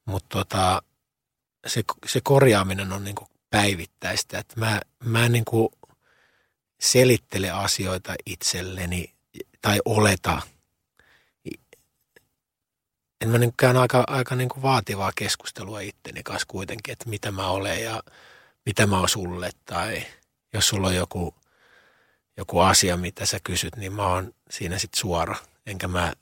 mutta 0.05 0.38
tota, 0.38 0.82
se, 1.68 1.84
se 2.07 2.22
korjaaminen 2.24 2.93
on 2.93 3.03
niin 3.03 3.16
kuin 3.16 3.28
päivittäistä. 3.49 4.39
Että 4.39 4.60
mä, 4.60 4.82
mä 5.03 5.26
en 5.26 5.32
niin 5.32 5.45
kuin 5.45 5.70
selittele 6.80 7.51
asioita 7.51 8.14
itselleni 8.26 9.14
tai 9.62 9.80
oleta– 9.86 10.41
en 13.22 13.30
mä 13.30 13.38
niin 13.38 13.53
käyn 13.57 13.78
aika, 13.78 14.03
aika 14.07 14.36
niin 14.36 14.49
kuin 14.49 14.61
vaativaa 14.61 15.11
keskustelua 15.15 15.80
itteni 15.80 16.24
kanssa 16.24 16.45
kuitenkin, 16.47 16.91
että 16.91 17.09
mitä 17.09 17.32
mä 17.32 17.47
olen 17.47 17.84
ja 17.84 18.03
mitä 18.65 18.88
mä 18.88 18.99
oon 18.99 19.09
sulle. 19.09 19.49
Tai 19.65 20.05
jos 20.53 20.67
sulla 20.67 20.88
on 20.88 20.95
joku, 20.95 21.36
joku 22.38 22.59
asia, 22.59 22.97
mitä 22.97 23.26
sä 23.26 23.39
kysyt, 23.43 23.76
niin 23.76 23.93
mä 23.93 24.07
oon 24.07 24.34
siinä 24.49 24.80
sitten 24.80 24.99
suora. 24.99 25.36
Enkä 25.65 25.88
mä, 25.88 26.13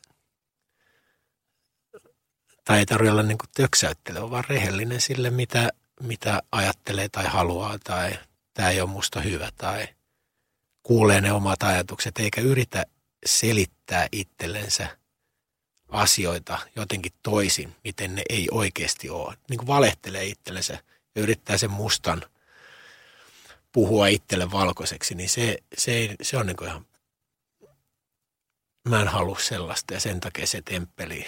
tai 2.66 2.80
ei 2.80 2.86
tarvitse 2.86 3.12
olla 3.12 3.24
niin 3.24 3.38
töksäyttelevä, 3.56 4.30
vaan 4.30 4.44
rehellinen 4.50 5.02
sille, 5.02 5.30
mitä, 5.30 5.70
mitä 6.02 6.42
ajattelee 6.52 7.10
tai 7.10 7.26
haluaa 7.26 7.80
tai 7.84 8.20
tämä 8.54 8.70
ei 8.70 8.82
ole 8.82 8.90
musta 8.90 9.22
hyvä 9.22 9.50
tai 9.58 9.88
kuulee 10.84 11.22
ne 11.22 11.32
omat 11.32 11.64
ajatukset 11.64 12.20
eikä 12.20 12.42
yritä 12.42 12.86
selittää 13.26 14.08
itsellensä– 14.12 14.88
asioita 15.90 16.60
jotenkin 16.76 17.12
toisin, 17.24 17.76
miten 17.84 18.16
ne 18.16 18.24
ei 18.30 18.48
oikeasti 18.52 19.10
ole. 19.10 19.38
Niin 19.50 19.58
kuin 19.58 19.68
valehtelee 19.68 20.26
itsellensä 20.26 20.74
ja 21.16 21.22
yrittää 21.22 21.58
sen 21.58 21.72
mustan 21.72 22.22
puhua 23.72 24.08
itselle 24.08 24.52
valkoiseksi, 24.52 25.16
niin 25.16 25.30
se, 25.30 25.58
se, 25.78 25.92
ei, 25.92 26.16
se 26.22 26.38
on 26.38 26.46
niin 26.46 26.58
kuin 26.58 26.68
ihan, 26.68 26.86
mä 28.90 29.02
en 29.02 29.08
halua 29.08 29.40
sellaista 29.40 29.94
ja 29.94 30.00
sen 30.00 30.20
takia 30.20 30.48
se 30.48 30.62
temppeli, 30.62 31.26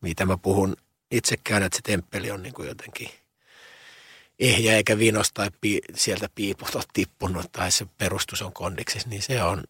mitä 0.00 0.26
mä 0.26 0.36
puhun 0.36 0.76
itsekään, 1.10 1.62
että 1.62 1.76
se 1.76 1.82
temppeli 1.82 2.30
on 2.30 2.42
niin 2.42 2.54
kuin 2.54 2.68
jotenkin 2.68 3.10
ehjä 4.38 4.76
eikä 4.76 4.98
vinos 4.98 5.32
tai 5.32 5.50
pi, 5.60 5.80
sieltä 5.94 6.28
piiput 6.34 6.74
on 6.74 6.82
tippunut 6.92 7.52
tai 7.52 7.72
se 7.72 7.86
perustus 7.98 8.42
on 8.42 8.52
kondiksessa, 8.52 9.08
niin 9.08 9.22
se 9.22 9.42
on, 9.42 9.64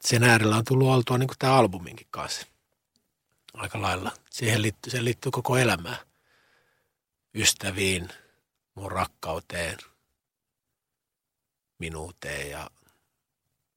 sen 0.00 0.24
äärellä 0.24 0.56
on 0.56 0.64
tullut 0.64 0.88
oltua 0.88 1.18
niin 1.18 1.28
kuin 1.28 1.38
tämä 1.38 1.54
albuminkin 1.54 2.06
kanssa 2.10 2.46
aika 3.60 3.82
lailla. 3.82 4.12
Siihen 4.30 4.62
liittyy, 4.62 4.90
se 4.90 5.04
liittyy 5.04 5.32
koko 5.32 5.56
elämään. 5.56 5.98
Ystäviin, 7.34 8.08
mun 8.74 8.92
rakkauteen, 8.92 9.78
minuuteen 11.78 12.50
ja 12.50 12.70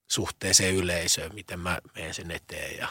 suhteeseen 0.08 0.76
yleisöön, 0.76 1.36
miten 1.36 1.60
mä 1.60 1.80
menen 1.96 2.14
sen 2.14 2.32
eteen. 2.32 2.78
Ja 2.78 2.88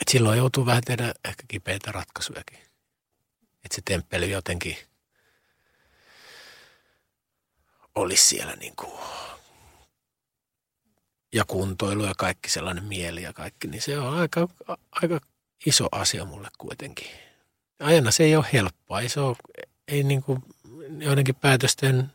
Et 0.00 0.08
silloin 0.08 0.38
joutuu 0.38 0.66
vähän 0.66 0.82
tehdä 0.82 1.14
ehkä 1.24 1.42
kipeitä 1.48 1.92
ratkaisujakin. 1.92 2.58
Että 3.64 3.74
se 3.74 3.82
temppeli 3.84 4.30
jotenkin 4.30 4.76
olisi 7.94 8.26
siellä 8.26 8.56
niin 8.56 8.76
kuin 8.76 9.00
ja 11.32 11.44
kuntoilu 11.44 12.04
ja 12.04 12.14
kaikki 12.18 12.50
sellainen 12.50 12.84
mieli 12.84 13.22
ja 13.22 13.32
kaikki, 13.32 13.68
niin 13.68 13.82
se 13.82 13.98
on 13.98 14.14
aika, 14.14 14.48
aika 14.92 15.20
iso 15.66 15.88
asia 15.92 16.24
mulle 16.24 16.48
kuitenkin. 16.58 17.06
Aina 17.80 18.10
se 18.10 18.24
ei 18.24 18.36
ole 18.36 18.46
helppoa, 18.52 19.00
ei 19.00 19.08
se 19.08 19.20
ole, 19.20 19.36
ei 19.88 20.02
niin 20.02 20.22
kuin 20.22 20.42
joidenkin 20.98 21.34
päätösten 21.34 22.12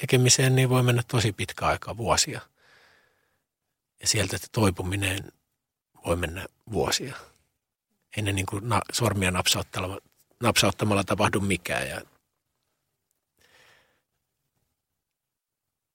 tekemiseen 0.00 0.56
niin 0.56 0.68
voi 0.68 0.82
mennä 0.82 1.02
tosi 1.08 1.32
pitkä 1.32 1.66
aika, 1.66 1.96
vuosia. 1.96 2.40
Ja 4.00 4.08
sieltä 4.08 4.36
toipuminen 4.52 5.32
voi 6.06 6.16
mennä 6.16 6.46
vuosia. 6.72 7.16
Ei 8.16 8.22
ne 8.22 8.32
niin 8.32 8.46
kuin 8.46 8.68
na, 8.68 8.80
sormia 8.92 9.30
napsauttamalla, 9.30 9.98
napsauttamalla 10.42 11.04
tapahdu 11.04 11.40
mikään. 11.40 11.88
Ja 11.88 12.00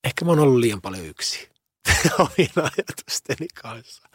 ehkä 0.04 0.26
mä 0.26 0.32
oon 0.32 0.39
ollut 0.39 0.60
liian 0.60 0.82
paljon 0.82 1.06
yksin. 1.06 1.53
omien 2.19 2.51
ajatusteni 2.57 3.47
kanssa. 3.61 4.09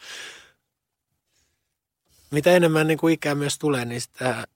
Mitä 2.30 2.50
enemmän 2.52 2.86
niin 2.86 2.98
kuin 2.98 3.14
ikää 3.14 3.34
myös 3.34 3.58
tulee, 3.58 3.84
niin 3.84 4.00
sitä 4.00 4.46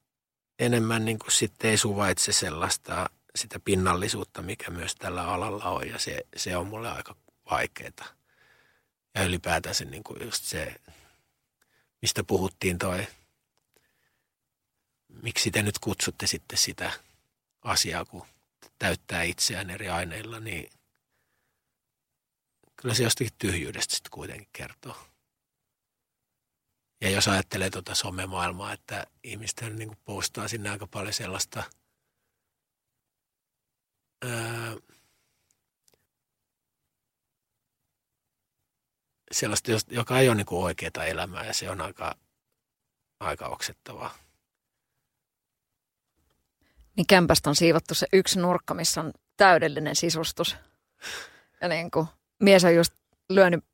enemmän 0.59 1.05
niin 1.05 1.19
kuin 1.19 1.33
sitten 1.33 1.71
ei 1.71 1.77
suvaitse 1.77 2.33
sellaista 2.33 3.11
sitä 3.37 3.61
pinnallisuutta, 3.61 4.43
mikä 4.43 4.71
myös 4.71 4.95
tällä 4.95 5.25
alalla 5.25 5.65
on. 5.65 5.89
Ja 5.89 5.99
se, 5.99 6.27
se 6.37 6.57
on 6.57 6.67
mulle 6.67 6.91
aika 6.91 7.17
vaikeaa. 7.51 8.09
Ja 9.15 9.25
ylipäätään 9.25 9.75
se, 9.75 9.85
niin 9.85 10.05
kuin 10.05 10.25
just 10.25 10.45
se, 10.45 10.75
mistä 12.03 12.25
puhuttiin 12.25 12.79
toi, 12.79 13.07
miksi 15.23 15.51
te 15.51 15.63
nyt 15.63 15.79
kutsutte 15.79 16.27
sitten 16.27 16.59
sitä 16.59 16.93
asiaa, 17.63 18.05
kun 18.05 18.27
täyttää 18.79 19.23
itseään 19.23 19.71
eri 19.71 19.89
aineilla, 19.89 20.41
niin– 20.41 20.71
kyllä 22.83 22.95
se 22.95 23.03
jostakin 23.03 23.33
tyhjyydestä 23.39 23.95
sitten 23.95 24.11
kuitenkin 24.11 24.49
kertoo. 24.53 24.97
Ja 27.01 27.11
jos 27.11 27.29
ajattelee 27.29 27.71
tuota 27.71 27.95
somemaailmaa, 27.95 28.73
että 28.73 29.07
ihmisten 29.25 29.77
niin 29.77 29.97
postaa 30.05 30.49
sinne 30.49 30.71
aika 30.71 30.87
paljon 30.87 31.13
sellaista 31.13 31.63
ää, 34.25 34.77
sellaista, 39.33 39.71
joka 39.89 40.19
ei 40.19 40.29
ole 40.29 40.37
niin 40.37 40.47
oikeaa 40.51 41.05
elämää 41.07 41.47
ja 41.47 41.55
se 41.55 41.71
on 41.71 41.81
aika, 41.81 42.17
aika 43.21 43.47
oksettavaa. 43.49 44.15
Niin 46.97 47.07
kämpästä 47.07 47.51
on 47.51 47.57
siivottu 47.57 47.95
se 47.95 48.07
yksi 48.13 48.39
nurkka, 48.39 48.75
missä 48.75 49.01
on 49.01 49.13
täydellinen 49.37 49.97
sisustus. 49.97 50.57
Ja 51.61 51.69
niin 51.69 51.91
kuin 51.91 52.07
mies 52.43 52.65
on 52.65 52.75
just 52.75 52.93
lyönyt 53.29 53.65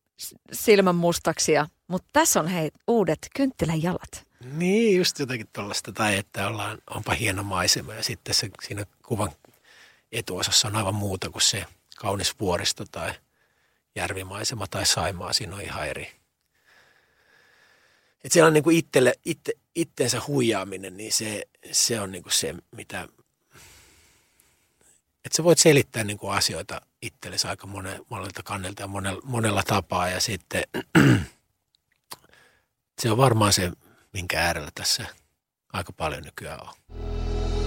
silmän 0.53 0.95
mustaksi, 0.95 1.53
ja, 1.53 1.67
mutta 1.89 2.09
tässä 2.13 2.41
on 2.41 2.49
hei 2.49 2.71
uudet 2.87 3.19
kynttilän 3.37 3.83
jalat. 3.83 4.27
Niin, 4.53 4.99
just 4.99 5.19
jotenkin 5.19 5.49
tuollaista, 5.53 5.93
tai 5.93 6.19
että 6.19 6.49
ollaan, 6.49 6.79
onpa 6.91 7.13
hieno 7.13 7.43
maisema 7.43 7.95
ja 7.95 8.03
sitten 8.03 8.35
se, 8.35 8.49
siinä 8.63 8.87
kuvan 9.07 9.31
etuosassa 10.13 10.69
on 10.69 10.77
aivan 10.77 10.95
muuta 10.95 11.31
kuin 11.31 11.43
se 11.43 11.65
kaunis 11.97 12.41
vuoristo 12.41 12.85
tai 12.93 13.13
järvimaisema 13.95 14.67
tai 14.67 14.87
saimaa, 14.87 15.33
siinä 15.33 15.55
on 15.57 15.63
ihan 15.63 15.89
eri. 15.89 16.11
Että 18.25 18.33
siellä 18.33 18.47
on 18.47 18.53
niin 18.53 18.65
kuin 18.65 18.77
itselle, 18.77 19.15
itte, 19.25 19.53
itteensä 19.75 20.21
huijaaminen, 20.27 20.97
niin 20.97 21.13
se, 21.13 21.45
se 21.73 22.01
on 22.01 22.13
niin 22.13 22.23
kuin 22.23 22.33
se, 22.33 22.55
mitä 22.71 23.09
että 25.29 25.37
sä 25.37 25.45
voit 25.45 25.59
selittää 25.59 26.05
niin 26.05 26.19
kuin 26.19 26.33
asioita 26.33 26.81
itsellesi 27.03 27.49
aika 27.49 27.67
monen, 27.67 28.01
monelta 28.11 28.43
kannelta 28.43 28.83
ja 28.83 28.87
monella, 28.87 29.21
monella 29.25 29.63
tapaa. 29.63 30.09
Ja 30.09 30.21
sitten 30.21 30.63
se 33.03 33.11
on 33.11 33.17
varmaan 33.17 33.53
se, 33.53 33.73
minkä 34.13 34.41
äärellä 34.41 34.71
tässä 34.75 35.05
aika 35.73 35.93
paljon 35.93 36.23
nykyään 36.23 36.61
on. 36.63 36.75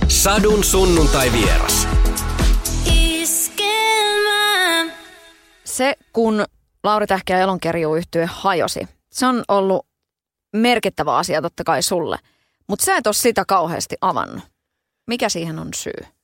Sadun 0.08 0.64
sunnuntai 0.64 1.32
vieras. 1.32 1.88
Se, 5.64 5.96
kun 6.14 6.46
Lauri 6.84 7.08
Tähkä 7.08 7.38
ja 7.38 7.40
Elonkerju 7.40 7.96
yhtye 7.96 8.26
hajosi, 8.26 8.88
se 9.12 9.26
on 9.26 9.44
ollut 9.48 9.88
merkittävä 10.56 11.18
asia 11.18 11.42
totta 11.42 11.64
kai 11.64 11.84
sulle. 11.84 12.18
Mutta 12.68 12.86
sä 12.86 12.98
et 12.98 13.08
ole 13.08 13.14
sitä 13.14 13.46
kauheasti 13.48 13.96
avannut. 14.02 14.44
Mikä 15.08 15.30
siihen 15.30 15.60
on 15.60 15.70
syy? 15.76 16.21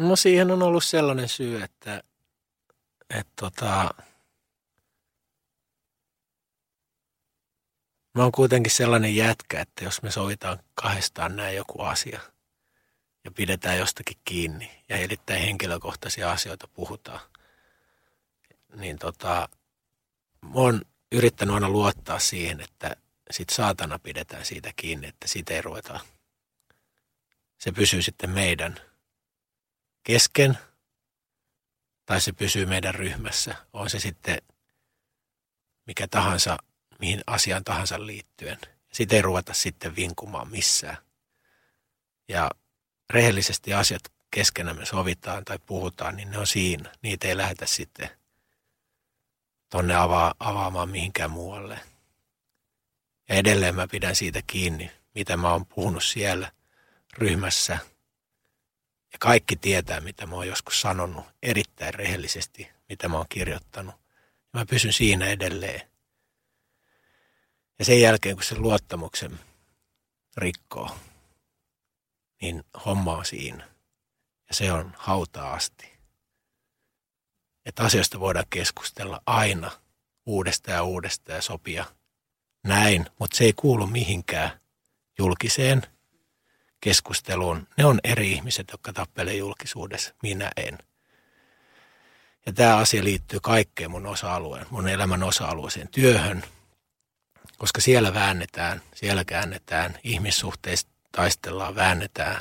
No 0.00 0.16
siihen 0.16 0.50
on 0.50 0.62
ollut 0.62 0.84
sellainen 0.84 1.28
syy, 1.28 1.62
että, 1.62 2.02
että 3.10 3.32
tota, 3.36 3.94
mä 8.14 8.22
oon 8.22 8.32
kuitenkin 8.32 8.72
sellainen 8.72 9.16
jätkä, 9.16 9.60
että 9.60 9.84
jos 9.84 10.02
me 10.02 10.10
sovitaan 10.10 10.58
kahdestaan 10.74 11.36
näin 11.36 11.56
joku 11.56 11.82
asia 11.82 12.20
ja 13.24 13.30
pidetään 13.30 13.78
jostakin 13.78 14.16
kiinni 14.24 14.70
ja 14.88 14.96
erittäin 14.96 15.42
henkilökohtaisia 15.42 16.30
asioita 16.30 16.68
puhutaan, 16.68 17.20
niin 18.74 18.98
tota, 18.98 19.48
mä 20.42 20.50
oon 20.54 20.82
yrittänyt 21.12 21.54
aina 21.54 21.68
luottaa 21.68 22.18
siihen, 22.18 22.60
että 22.60 22.96
sit 23.30 23.50
saatana 23.50 23.98
pidetään 23.98 24.44
siitä 24.44 24.72
kiinni, 24.76 25.06
että 25.06 25.28
siitä 25.28 25.54
ei 25.54 25.62
ruveta. 25.62 26.00
Se 27.58 27.72
pysyy 27.72 28.02
sitten 28.02 28.30
meidän– 28.30 28.80
kesken 30.02 30.58
tai 32.06 32.20
se 32.20 32.32
pysyy 32.32 32.66
meidän 32.66 32.94
ryhmässä. 32.94 33.54
On 33.72 33.90
se 33.90 34.00
sitten 34.00 34.38
mikä 35.86 36.08
tahansa, 36.08 36.58
mihin 36.98 37.20
asiaan 37.26 37.64
tahansa 37.64 38.06
liittyen. 38.06 38.58
Sitä 38.92 39.16
ei 39.16 39.22
ruveta 39.22 39.54
sitten 39.54 39.96
vinkumaan 39.96 40.50
missään. 40.50 40.96
Ja 42.28 42.50
rehellisesti 43.10 43.74
asiat 43.74 44.02
keskenämme 44.30 44.86
sovitaan 44.86 45.44
tai 45.44 45.58
puhutaan, 45.66 46.16
niin 46.16 46.30
ne 46.30 46.38
on 46.38 46.46
siinä. 46.46 46.92
Niitä 47.02 47.28
ei 47.28 47.36
lähdetä 47.36 47.66
sitten 47.66 48.10
tonne 49.68 49.94
ava- 49.94 50.34
avaamaan 50.38 50.88
mihinkään 50.88 51.30
muualle. 51.30 51.80
Ja 53.28 53.34
edelleen 53.34 53.74
mä 53.74 53.88
pidän 53.88 54.16
siitä 54.16 54.42
kiinni, 54.46 54.90
mitä 55.14 55.36
mä 55.36 55.52
oon 55.52 55.66
puhunut 55.66 56.04
siellä 56.04 56.52
ryhmässä– 57.18 57.78
ja 59.12 59.18
kaikki 59.20 59.56
tietää, 59.56 60.00
mitä 60.00 60.26
mä 60.26 60.34
oon 60.34 60.46
joskus 60.46 60.80
sanonut 60.80 61.26
erittäin 61.42 61.94
rehellisesti, 61.94 62.70
mitä 62.88 63.08
mä 63.08 63.16
oon 63.16 63.26
kirjoittanut. 63.28 63.94
Ja 64.24 64.60
mä 64.60 64.66
pysyn 64.66 64.92
siinä 64.92 65.26
edelleen. 65.26 65.90
Ja 67.78 67.84
sen 67.84 68.00
jälkeen, 68.00 68.36
kun 68.36 68.44
se 68.44 68.58
luottamuksen 68.58 69.40
rikkoo, 70.36 70.96
niin 72.42 72.64
homma 72.86 73.16
on 73.16 73.24
siinä. 73.24 73.68
Ja 74.48 74.54
se 74.54 74.72
on 74.72 74.94
hautaa 74.96 75.52
asti. 75.52 75.92
Että 77.66 77.82
asioista 77.82 78.20
voidaan 78.20 78.46
keskustella 78.50 79.22
aina 79.26 79.70
uudestaan 80.26 80.76
ja 80.76 80.82
uudestaan 80.82 81.36
ja 81.36 81.42
sopia 81.42 81.84
näin, 82.64 83.06
mutta 83.18 83.36
se 83.36 83.44
ei 83.44 83.52
kuulu 83.52 83.86
mihinkään 83.86 84.60
julkiseen– 85.18 85.82
keskusteluun. 86.80 87.66
Ne 87.76 87.84
on 87.84 88.00
eri 88.04 88.32
ihmiset, 88.32 88.68
jotka 88.72 88.92
tappelee 88.92 89.34
julkisuudessa. 89.34 90.14
Minä 90.22 90.50
en. 90.56 90.78
Ja 92.46 92.52
tämä 92.52 92.76
asia 92.76 93.04
liittyy 93.04 93.40
kaikkeen 93.42 93.90
mun 93.90 94.06
osa-alueen, 94.06 94.66
mun 94.70 94.88
elämän 94.88 95.22
osa-alueeseen 95.22 95.88
työhön, 95.88 96.42
koska 97.58 97.80
siellä 97.80 98.14
väännetään, 98.14 98.82
siellä 98.94 99.24
käännetään, 99.24 99.98
ihmissuhteista 100.04 100.90
taistellaan, 101.12 101.74
väännetään, 101.74 102.40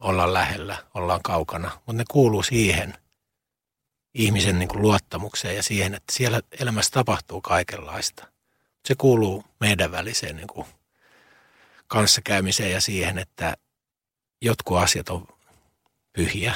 ollaan 0.00 0.32
lähellä, 0.34 0.76
ollaan 0.94 1.22
kaukana, 1.22 1.70
mutta 1.74 1.92
ne 1.92 2.04
kuuluu 2.10 2.42
siihen 2.42 2.94
ihmisen 4.14 4.58
niin 4.58 4.68
kuin 4.68 4.82
luottamukseen 4.82 5.56
ja 5.56 5.62
siihen, 5.62 5.94
että 5.94 6.12
siellä 6.12 6.40
elämässä 6.60 6.90
tapahtuu 6.90 7.40
kaikenlaista. 7.40 8.26
Se 8.84 8.94
kuuluu 8.94 9.44
meidän 9.60 9.92
väliseen 9.92 10.36
niin 10.36 10.46
kuin 10.46 10.66
kanssakäymiseen 11.86 12.72
ja 12.72 12.80
siihen, 12.80 13.18
että 13.18 13.56
jotkut 14.44 14.78
asiat 14.78 15.08
on 15.08 15.28
pyhiä. 16.12 16.54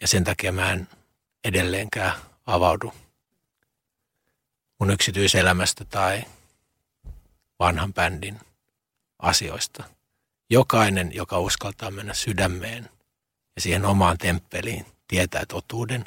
Ja 0.00 0.08
sen 0.08 0.24
takia 0.24 0.52
mä 0.52 0.72
en 0.72 0.88
edelleenkään 1.44 2.12
avaudu 2.46 2.92
mun 4.78 4.90
yksityiselämästä 4.90 5.84
tai 5.84 6.24
vanhan 7.58 7.94
bändin 7.94 8.40
asioista. 9.18 9.84
Jokainen, 10.50 11.14
joka 11.14 11.38
uskaltaa 11.38 11.90
mennä 11.90 12.14
sydämeen 12.14 12.90
ja 13.56 13.62
siihen 13.62 13.84
omaan 13.84 14.18
temppeliin, 14.18 14.86
tietää 15.08 15.46
totuuden, 15.46 16.04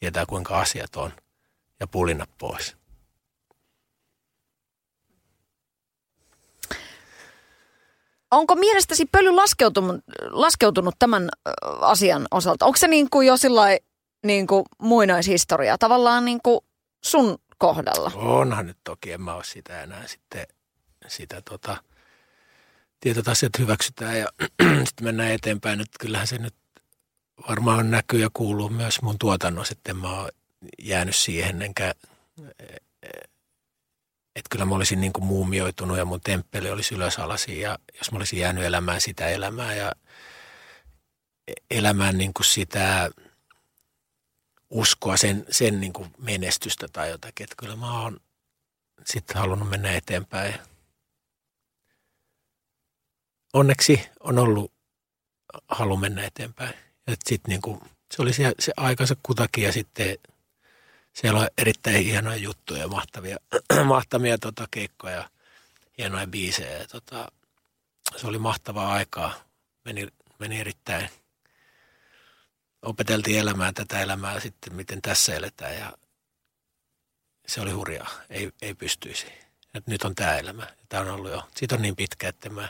tietää 0.00 0.26
kuinka 0.26 0.60
asiat 0.60 0.96
on 0.96 1.12
ja 1.80 1.86
pulina 1.86 2.26
pois. 2.38 2.76
Onko 8.32 8.54
mielestäsi 8.54 9.06
pöly 9.12 9.30
laskeutunut, 9.30 10.00
laskeutunut 10.30 10.94
tämän 10.98 11.28
asian 11.80 12.26
osalta? 12.30 12.66
Onko 12.66 12.76
se 12.76 12.88
niin 12.88 13.10
kuin 13.10 13.26
jo 13.26 13.36
sillai, 13.36 13.80
niin 14.26 14.46
kuin 14.46 14.64
muinaishistoria 14.78 15.78
tavallaan 15.78 16.24
niin 16.24 16.40
kuin 16.42 16.60
sun 17.04 17.38
kohdalla? 17.58 18.12
Onhan 18.14 18.66
nyt 18.66 18.78
toki, 18.84 19.12
en 19.12 19.20
mä 19.20 19.34
ole 19.34 19.44
sitä 19.44 19.82
enää 19.82 20.06
sitten 20.06 20.46
sitä 21.08 21.42
tota, 21.42 21.76
tietyt 23.00 23.28
asiat 23.28 23.58
hyväksytään 23.58 24.18
ja 24.18 24.26
sitten 24.86 25.04
mennään 25.04 25.30
eteenpäin. 25.30 25.80
Että 25.80 25.98
kyllähän 26.00 26.26
se 26.26 26.38
nyt 26.38 26.54
varmaan 27.48 27.90
näkyy 27.90 28.20
ja 28.20 28.30
kuuluu 28.32 28.68
myös 28.68 29.02
mun 29.02 29.18
tuotannossa, 29.18 29.72
että 29.72 29.90
en 29.90 29.96
mä 29.96 30.20
ole 30.20 30.32
jäänyt 30.82 31.16
siihen 31.16 31.62
enkä 31.62 31.94
että 34.36 34.48
kyllä 34.50 34.64
mä 34.64 34.74
olisin 34.74 35.00
niin 35.00 35.12
kuin 35.12 35.24
muumioitunut 35.24 35.98
ja 35.98 36.04
mun 36.04 36.20
temppeli 36.20 36.70
olisi 36.70 36.94
ylösalasi 36.94 37.60
ja 37.60 37.78
jos 37.98 38.12
mä 38.12 38.16
olisin 38.16 38.38
jäänyt 38.38 38.64
elämään 38.64 39.00
sitä 39.00 39.28
elämää 39.28 39.74
ja 39.74 39.92
elämään 41.70 42.18
niin 42.18 42.34
kuin 42.34 42.46
sitä 42.46 43.10
uskoa, 44.70 45.16
sen, 45.16 45.46
sen 45.50 45.80
niin 45.80 45.92
kuin 45.92 46.10
menestystä 46.18 46.88
tai 46.92 47.10
jotakin. 47.10 47.44
Että 47.44 47.56
kyllä 47.58 47.76
mä 47.76 48.02
oon 48.02 48.20
sitten 49.06 49.36
halunnut 49.36 49.70
mennä 49.70 49.92
eteenpäin. 49.92 50.54
Onneksi 53.52 54.08
on 54.20 54.38
ollut 54.38 54.72
halu 55.68 55.96
mennä 55.96 56.26
eteenpäin. 56.26 56.74
Että 57.06 57.28
sit 57.28 57.40
niin 57.48 57.62
kuin, 57.62 57.80
se 58.14 58.22
oli 58.22 58.32
se, 58.32 58.52
se 58.58 58.72
aikansa 58.76 59.16
kutakin 59.22 59.64
ja 59.64 59.72
sitten– 59.72 60.18
siellä 61.12 61.40
on 61.40 61.48
erittäin 61.58 62.04
hienoja 62.04 62.36
juttuja, 62.36 62.88
mahtavia, 62.88 63.36
mahtavia 63.84 64.38
tota, 64.38 64.68
keikkoja, 64.70 65.30
hienoja 65.98 66.26
biisejä. 66.26 66.86
Tota, 66.86 67.32
se 68.16 68.26
oli 68.26 68.38
mahtavaa 68.38 68.92
aikaa. 68.92 69.34
Meni, 69.84 70.08
meni 70.38 70.60
erittäin, 70.60 71.08
opeteltiin 72.82 73.38
elämään 73.38 73.74
tätä 73.74 74.00
elämää 74.00 74.40
sitten, 74.40 74.74
miten 74.74 75.02
tässä 75.02 75.34
eletään 75.34 75.78
ja 75.78 75.92
se 77.46 77.60
oli 77.60 77.70
hurjaa. 77.70 78.10
Ei, 78.30 78.52
ei 78.62 78.74
pystyisi. 78.74 79.26
Et 79.74 79.86
nyt 79.86 80.02
on 80.02 80.14
tämä 80.14 80.36
elämä. 80.36 80.66
Tämä 80.88 81.02
on 81.02 81.10
ollut 81.10 81.30
jo, 81.30 81.48
siitä 81.56 81.74
on 81.74 81.82
niin 81.82 81.96
pitkä, 81.96 82.28
että 82.28 82.50
mä, 82.50 82.68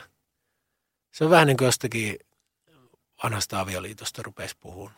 se 1.11 1.23
on 1.23 1.29
vähän 1.29 1.47
niin 1.47 1.57
kuin 1.57 1.65
jostakin 1.65 2.19
vanhasta 3.23 3.59
avioliitosta 3.59 4.23
rupesi 4.23 4.55
puhumaan. 4.59 4.97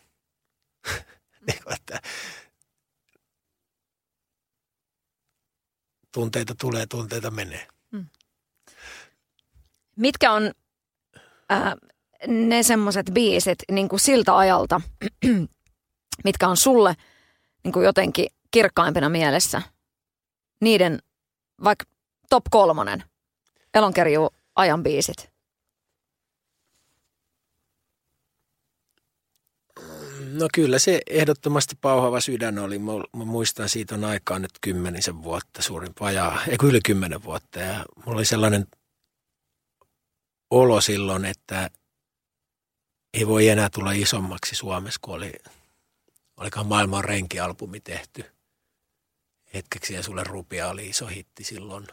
niin 1.48 1.74
että 1.74 2.02
tunteita 6.16 6.56
tulee, 6.62 6.86
tunteita 6.86 7.32
menee. 7.32 7.68
Hmm. 7.92 8.06
Mitkä 9.96 10.32
on 10.32 10.52
äh, 11.52 11.74
ne 12.28 12.64
semmoiset 12.64 13.06
biisit 13.14 13.60
niin 13.72 13.90
kuin 13.90 14.00
siltä 14.00 14.38
ajalta, 14.38 14.82
mitkä 16.24 16.48
on 16.48 16.58
sulle 16.58 16.96
niin 17.64 17.72
kuin 17.72 17.86
jotenkin 17.86 18.28
kirkkaimpina 18.52 19.10
mielessä? 19.10 19.62
Niiden 20.62 21.00
vaikka 21.64 21.86
top 22.30 22.44
kolmonen 22.52 23.04
elonkerju 23.74 24.30
ajan 24.56 24.84
biisit. 24.84 25.35
No 30.36 30.48
kyllä 30.54 30.80
se 30.80 31.02
ehdottomasti 31.10 31.76
pauhava 31.82 32.22
sydän 32.22 32.60
oli. 32.60 32.80
Mä, 32.80 32.92
mä 33.18 33.26
muistan 33.26 33.70
siitä 33.70 33.96
on 33.96 34.04
aikaa 34.04 34.40
nyt 34.40 34.52
kymmenisen 34.62 35.24
vuotta 35.24 35.62
suurin 35.62 35.94
vajaa, 36.00 36.44
ei 36.48 36.58
yli 36.64 36.80
kymmenen 36.86 37.24
vuotta. 37.24 37.60
Ja 37.60 37.86
mulla 37.96 38.18
oli 38.18 38.26
sellainen 38.26 38.68
olo 40.50 40.82
silloin, 40.82 41.26
että 41.26 41.70
ei 43.14 43.28
voi 43.28 43.48
enää 43.48 43.70
tulla 43.70 43.92
isommaksi 43.92 44.56
Suomessa, 44.56 45.00
kun 45.04 45.16
oli, 45.16 45.34
olikohan 46.38 46.68
maailman 46.68 47.04
renkialbumi 47.04 47.80
tehty. 47.80 48.26
Hetkeksi 49.54 49.94
ja 49.94 50.04
sulle 50.04 50.24
rupia 50.24 50.70
oli 50.70 50.90
iso 50.90 51.08
hitti 51.08 51.44
silloin. 51.44 51.88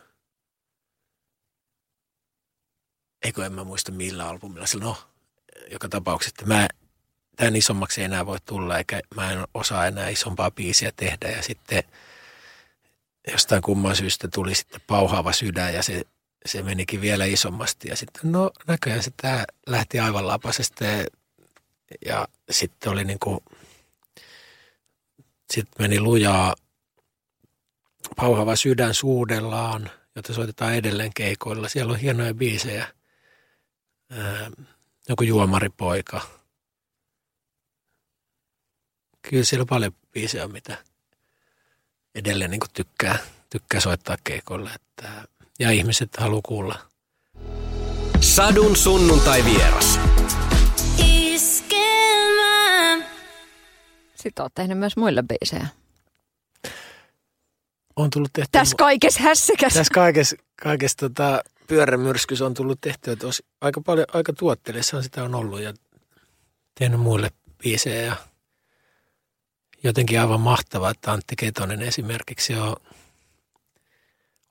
Eikö 3.25 3.47
en 3.47 3.53
mä 3.53 3.65
muista 3.65 3.93
millä 3.93 4.29
albumilla. 4.29 4.67
No, 4.81 4.97
joka 5.71 5.89
tapauksessa, 5.89 6.47
mä 6.47 6.69
tämän 7.37 7.57
isommaksi 7.57 8.01
ei 8.01 8.05
enää 8.05 8.27
voi 8.27 8.39
tulla, 8.47 8.79
eikä 8.79 9.01
mä 9.15 9.33
en 9.33 9.45
osaa 9.55 9.87
enää 9.87 10.09
isompaa 10.09 10.51
biisiä 10.51 10.93
tehdä. 10.97 11.29
Ja 11.29 11.43
sitten 11.43 11.83
jostain 13.33 13.63
kumman 13.63 13.97
syystä 13.97 14.29
tuli 14.35 14.55
sitten 14.55 14.81
pauhaava 14.87 15.33
sydän 15.33 15.75
ja 15.75 15.83
se, 15.83 16.03
se 16.47 16.63
menikin 16.63 17.01
vielä 17.01 17.25
isommasti. 17.25 17.89
Ja 17.89 17.97
sitten 17.97 18.33
no 18.33 18.51
näköjään 18.67 19.03
se 19.03 19.13
tämä 19.17 19.45
lähti 19.67 20.01
aivan 20.01 20.27
lapasesta 20.27 20.85
ja, 20.85 21.07
ja 22.07 22.29
sitten 22.51 22.93
oli 22.93 23.05
niin 23.05 23.19
kuin, 23.19 23.41
sitten 25.53 25.75
meni 25.79 26.01
lujaa 26.01 26.55
pauhaava 28.17 28.57
sydän 28.57 28.95
suudellaan, 28.95 29.91
jota 30.17 30.35
soitetaan 30.35 30.75
edelleen 30.75 31.11
keikoilla. 31.15 31.69
Siellä 31.69 31.93
on 31.93 31.99
hienoja 31.99 32.35
biisejä. 32.35 32.87
Ää, 34.11 34.51
joku 35.09 35.23
juomaripoika– 35.23 36.21
kyllä 39.31 39.45
siellä 39.45 39.63
on 39.63 39.67
paljon 39.67 39.93
biisejä, 40.13 40.49
mitä 40.49 40.77
edelleen 42.15 42.51
niin 42.51 42.61
tykkää, 42.75 43.19
tykkää 43.51 43.81
soittaa 43.81 44.17
keikolle. 44.25 44.71
Että, 44.75 45.29
ja 45.59 45.71
ihmiset 45.71 46.17
haluaa 46.17 46.41
kuulla. 46.45 46.79
Sadun 48.21 48.77
sunnuntai 48.77 49.45
vieras. 49.45 50.01
Sitten 54.15 54.43
oot 54.43 54.55
tehnyt 54.55 54.79
myös 54.79 54.97
muille 54.97 55.23
biisejä. 55.23 55.67
On 57.97 58.11
tullut 58.11 58.33
tehty. 58.33 58.49
Tässä 58.53 58.77
kaikessa 58.77 59.23
hässäkäs. 59.23 59.75
Tässä 59.75 59.95
kaikessa, 59.95 60.37
kaikessa 60.63 60.99
tota, 60.99 61.43
pyörämyrskys 61.67 62.43
on 62.43 62.55
tullut 62.55 62.81
tehtyä. 62.81 63.13
Että 63.13 63.27
aika 63.61 63.81
paljon, 63.81 64.07
aika 64.13 64.33
tuotteellissa 64.33 65.03
sitä 65.03 65.25
on 65.25 65.35
ollut 65.35 65.61
ja 65.61 65.75
tehnyt 66.79 67.01
muille 67.01 67.31
biisejä 67.63 68.03
ja 68.03 68.17
jotenkin 69.83 70.21
aivan 70.21 70.41
mahtavaa, 70.41 70.91
että 70.91 71.13
Antti 71.13 71.37
Ketonen 71.37 71.83
esimerkiksi 71.83 72.53
jo 72.53 72.77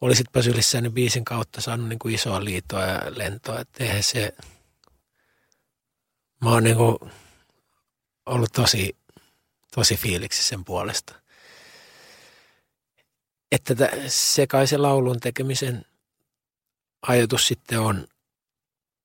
olisitpa 0.01 0.41
sylissä 0.41 0.81
niin 0.81 0.93
biisin 0.93 1.25
kautta 1.25 1.61
saanut 1.61 1.89
niin 1.89 1.99
kuin 1.99 2.15
isoa 2.15 2.43
liitoa 2.45 2.81
ja 2.81 3.01
lentoa. 3.15 3.59
Että 3.59 3.83
eihän 3.83 4.03
se, 4.03 4.33
mä 6.41 6.49
oon 6.49 6.63
niin 6.63 6.77
kuin 6.77 6.97
ollut 8.25 8.51
tosi, 8.53 8.97
tosi 9.75 9.95
fiiliksi 9.95 10.43
sen 10.43 10.65
puolesta. 10.65 11.15
Että 13.51 13.75
se 14.07 14.47
kai 14.47 14.67
se 14.67 14.77
laulun 14.77 15.19
tekemisen 15.19 15.85
ajatus 17.01 17.47
sitten 17.47 17.79
on, 17.79 18.07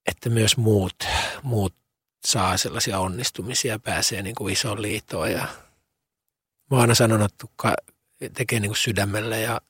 että 0.07 0.31
myös 0.31 0.57
muut, 0.57 1.05
muut 1.43 1.75
saa 2.27 2.57
sellaisia 2.57 2.99
onnistumisia 2.99 3.79
pääsee 3.79 4.23
niin 4.23 4.35
kuin 4.35 4.53
isoon 4.53 4.83
liitoon 4.83 5.33
ja– 5.33 5.49
mä 6.71 6.77
oon 6.77 6.81
aina 6.81 6.95
sanonut, 6.95 7.33
että 7.33 7.75
tekee 8.35 8.61
niin 8.61 8.71
kuin 8.71 8.77
sydämellä 8.77 9.37
ja 9.37 9.61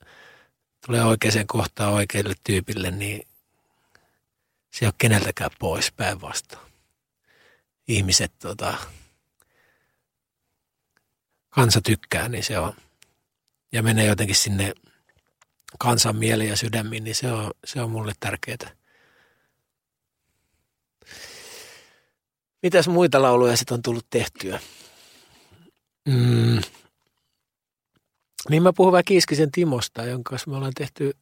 tulee 0.85 1.03
oikeaan 1.03 1.47
kohtaan 1.47 1.93
oikealle 1.93 2.33
tyypille, 2.43 2.91
niin 2.91 3.27
se 4.71 4.85
ei 4.85 4.87
ole 4.87 4.93
keneltäkään 4.97 5.51
pois 5.59 5.91
päinvastoin. 5.91 6.71
Ihmiset, 7.87 8.31
tota, 8.39 8.77
kansa 11.49 11.81
tykkää, 11.81 12.29
niin 12.29 12.43
se 12.43 12.59
on. 12.59 12.73
Ja 13.71 13.83
menee 13.83 14.05
jotenkin 14.05 14.35
sinne 14.35 14.73
kansan 15.79 16.15
mieleen 16.15 16.49
ja 16.49 16.57
sydämiin, 16.57 17.03
niin 17.03 17.15
se 17.15 17.31
on, 17.31 17.51
se 17.65 17.81
on 17.81 17.91
mulle 17.91 18.13
tärkeää. 18.19 18.77
Mitäs 22.63 22.87
muita 22.87 23.21
lauluja 23.21 23.57
sitten 23.57 23.75
on 23.75 23.81
tullut 23.81 24.07
tehtyä? 24.09 24.59
Mm, 26.07 26.61
niin 28.49 28.63
mä 28.63 28.73
puhun 28.73 28.91
vähän 28.91 29.05
Kiiskisen 29.05 29.51
Timosta, 29.51 30.03
jonka 30.03 30.29
kanssa 30.29 30.49
me 30.49 30.57
ollaan 30.57 30.73
tehty 30.77 31.17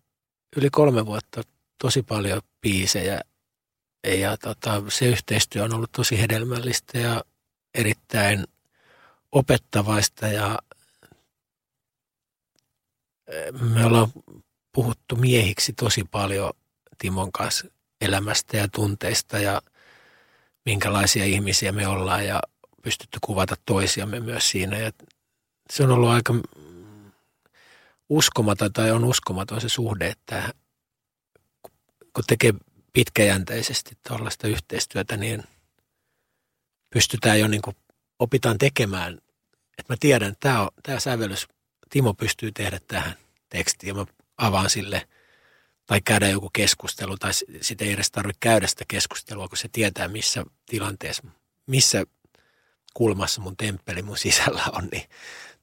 yli 0.56 0.70
kolme 0.70 1.06
vuotta 1.06 1.42
tosi 1.82 2.04
paljon 2.04 2.42
biisejä. 2.62 3.22
Ja 4.08 4.38
tota, 4.38 4.84
se 4.90 5.06
yhteistyö 5.06 5.64
on 5.64 5.74
ollut 5.74 5.92
tosi 5.92 6.22
hedelmällistä 6.22 6.98
ja 6.98 7.24
erittäin 7.74 8.44
opettavaista 9.32 10.28
ja 10.28 10.60
eh, 13.28 13.54
me 13.74 13.86
ollaan 13.86 14.08
puhuttu 14.72 15.16
miehiksi 15.16 15.74
tosi 15.74 16.04
paljon 16.12 16.54
Timon 16.98 17.32
kanssa 17.32 17.68
elämästä 18.02 18.58
ja 18.58 18.68
tunteista 18.68 19.40
ja 19.40 19.62
minkälaisia 20.66 21.26
ihmisiä 21.26 21.72
me 21.72 21.88
ollaan 21.88 22.26
ja 22.26 22.42
pystytty 22.82 23.20
kuvata 23.22 23.56
toisiamme 23.66 24.20
myös 24.20 24.50
siinä. 24.50 24.78
Ja 24.78 24.92
se 25.74 25.84
on 25.84 25.92
ollut 25.92 26.10
aika 26.10 26.34
uskomaton 28.10 28.74
tai 28.74 28.92
on 28.92 29.04
uskomaton 29.04 29.62
se 29.62 29.70
suhde, 29.70 30.08
että 30.08 30.54
kun 32.14 32.24
tekee 32.28 32.54
pitkäjänteisesti 32.94 33.98
tuollaista 34.08 34.48
yhteistyötä, 34.48 35.18
niin 35.18 35.44
pystytään 36.90 37.40
jo 37.40 37.48
niin 37.48 37.62
kuin 37.62 37.76
opitaan 38.20 38.58
tekemään. 38.58 39.14
Että 39.78 39.94
mä 39.94 39.98
tiedän, 40.00 40.32
että 40.32 40.50
tämä, 40.50 40.62
on, 40.62 40.70
tämä 40.84 41.00
sävellys, 41.00 41.48
Timo 41.90 42.14
pystyy 42.14 42.52
tehdä 42.52 42.80
tähän 42.88 43.16
tekstiin 43.50 43.88
ja 43.88 43.94
mä 43.94 44.06
avaan 44.38 44.70
sille 44.70 45.08
tai 45.86 46.02
käydä 46.02 46.28
joku 46.28 46.50
keskustelu 46.54 47.18
tai 47.18 47.32
sitten 47.62 47.88
ei 47.88 47.94
edes 47.94 48.12
tarvitse 48.12 48.38
käydä 48.40 48.68
sitä 48.68 48.86
keskustelua, 48.88 49.48
kun 49.48 49.58
se 49.58 49.68
tietää 49.68 50.08
missä 50.08 50.44
tilanteessa, 50.66 51.24
missä 51.66 52.04
kulmassa 52.94 53.42
mun 53.42 53.58
temppeli 53.58 54.02
mun 54.02 54.18
sisällä 54.18 54.64
on, 54.74 54.88
niin 54.92 55.10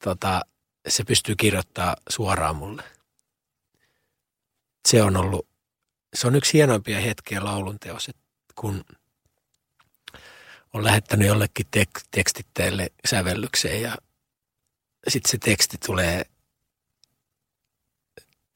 tota, 0.04 0.42
se 0.88 1.04
pystyy 1.04 1.36
kirjoittamaan 1.36 1.96
suoraan 2.08 2.56
mulle. 2.56 2.82
Se 4.88 5.02
on 5.02 5.16
ollut, 5.16 5.48
se 6.14 6.26
on 6.26 6.36
yksi 6.36 6.52
hienoimpia 6.52 7.00
hetkiä 7.00 7.44
laulun 7.44 7.78
teos, 7.78 8.10
kun 8.54 8.84
on 10.72 10.84
lähettänyt 10.84 11.28
jollekin 11.28 11.66
tek- 11.76 12.06
tekstitteelle 12.10 12.90
sävellykseen 13.04 13.82
ja 13.82 13.96
sitten 15.08 15.30
se 15.30 15.38
teksti 15.38 15.76
tulee 15.86 16.24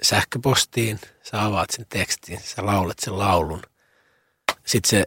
sähköpostiin, 0.03 1.01
sä 1.23 1.45
avaat 1.45 1.71
sen 1.71 1.87
tekstin, 1.89 2.41
sä 2.41 2.67
laulat 2.67 2.99
sen 2.99 3.19
laulun. 3.19 3.63
Sitten 4.67 4.91
se, 4.91 5.05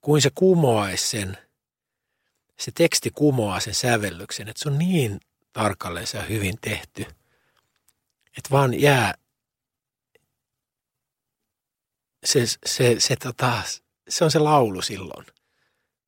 kuin 0.00 0.22
se 0.22 0.30
kumoaisi 0.34 1.06
sen, 1.06 1.38
se 2.58 2.70
teksti 2.70 3.10
kumoaa 3.10 3.60
sen 3.60 3.74
sävellyksen, 3.74 4.48
että 4.48 4.62
se 4.62 4.68
on 4.68 4.78
niin 4.78 5.20
tarkalleen 5.54 6.06
se 6.06 6.18
on 6.18 6.28
hyvin 6.28 6.58
tehty. 6.60 7.02
Että 8.36 8.50
vaan 8.50 8.80
jää 8.80 9.14
se, 12.24 12.46
se, 12.66 12.96
se, 12.98 13.16
tota, 13.16 13.62
se 14.08 14.24
on 14.24 14.30
se 14.30 14.38
laulu 14.38 14.82
silloin. 14.82 15.26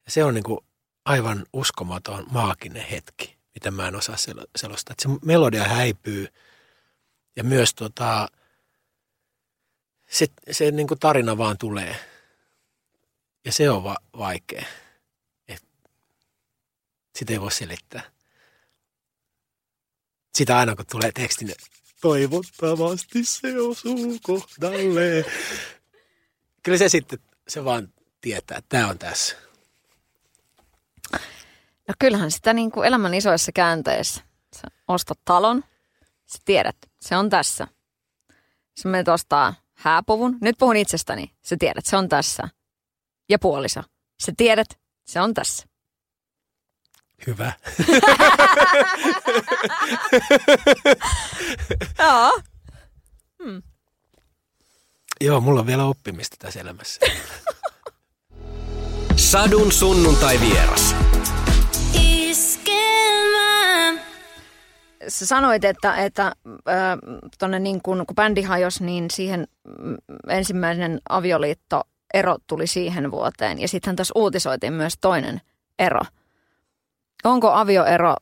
Ja 0.05 0.11
se 0.11 0.24
on 0.24 0.34
niin 0.34 0.44
kuin 0.44 0.61
aivan 1.05 1.47
uskomaton 1.53 2.26
maaginen 2.30 2.86
hetki, 2.86 3.38
mitä 3.55 3.70
mä 3.70 3.88
en 3.88 3.97
osaa 3.97 4.16
selostaa. 4.57 4.92
Että 4.92 5.03
se 5.03 5.09
melodia 5.24 5.64
häipyy 5.64 6.28
ja 7.36 7.44
myös 7.44 7.74
tota, 7.74 8.28
se, 10.11 10.26
se 10.51 10.70
niin 10.70 10.88
kuin 10.88 11.01
tarina 11.01 11.38
vaan 11.38 11.59
tulee. 11.59 11.97
Ja 13.44 13.53
se 13.53 13.70
on 13.70 13.84
va- 13.84 14.03
vaikea. 14.18 14.66
Et 15.49 15.62
sitä 17.14 17.32
ei 17.32 17.40
voi 17.40 17.53
selittää 17.53 18.16
sitä 20.37 20.59
aina 20.59 20.76
kun 20.76 20.87
tulee 20.91 21.12
tekstin, 21.12 21.53
toivottavasti 22.01 23.24
se 23.24 23.61
osuu 23.61 24.18
kohdalle. 24.22 25.24
Kyllä 26.62 26.78
se 26.78 26.89
sitten, 26.89 27.18
se 27.49 27.64
vaan 27.64 27.93
tietää, 28.20 28.59
että 28.59 28.68
tämä 28.68 28.89
on 28.89 28.99
tässä. 28.99 29.37
No 31.89 31.95
kyllähän 31.99 32.30
sitä 32.30 32.53
niin 32.53 32.70
kuin 32.70 32.87
elämän 32.87 33.14
isoissa 33.14 33.53
käänteissä. 33.53 34.20
Sä 34.57 34.68
ostat 34.89 35.18
talon, 35.24 35.64
sä 36.26 36.39
tiedät, 36.45 36.76
se 37.01 37.16
on 37.16 37.30
tässä. 37.30 37.68
Sä 38.82 38.89
menet 38.89 39.09
ostaa 39.09 39.55
hääpuvun, 39.74 40.39
nyt 40.41 40.59
puhun 40.59 40.76
itsestäni, 40.76 41.30
sä 41.43 41.57
tiedät, 41.59 41.87
se 41.87 41.97
on 41.97 42.09
tässä. 42.09 42.49
Ja 43.28 43.39
puoliso, 43.39 43.82
sä 44.22 44.32
tiedät, 44.37 44.68
se 45.05 45.20
on 45.20 45.34
tässä. 45.34 45.66
Hyvä. 47.27 47.53
Joo. 51.99 52.41
Hmm. 53.45 53.62
Joo, 55.21 55.41
mulla 55.41 55.61
on 55.61 55.67
vielä 55.67 55.85
oppimista 55.85 56.37
tässä 56.39 56.61
elämässä. 56.61 57.01
Sadun 59.17 59.73
sunnuntai 59.73 60.41
vieras. 60.41 60.95
sä 65.09 65.27
sanoit, 65.27 65.64
että, 65.64 65.97
että 65.97 66.27
äh, 66.27 66.35
tonne 67.39 67.59
niin 67.59 67.83
kun, 67.83 68.05
kun 68.07 68.17
bändi 68.17 68.43
hajosi, 68.43 68.85
niin 68.85 69.11
siihen 69.11 69.47
mm, 69.79 69.97
ensimmäinen 70.29 71.01
avioliitto 71.09 71.83
ero 72.14 72.37
tuli 72.47 72.67
siihen 72.67 73.11
vuoteen. 73.11 73.61
Ja 73.61 73.69
sitten 73.69 73.97
tässä 73.97 74.12
uutisoitiin 74.14 74.73
myös 74.73 74.95
toinen 75.01 75.41
ero. 75.79 76.01
Onko 77.25 77.51
avioero 77.51 78.14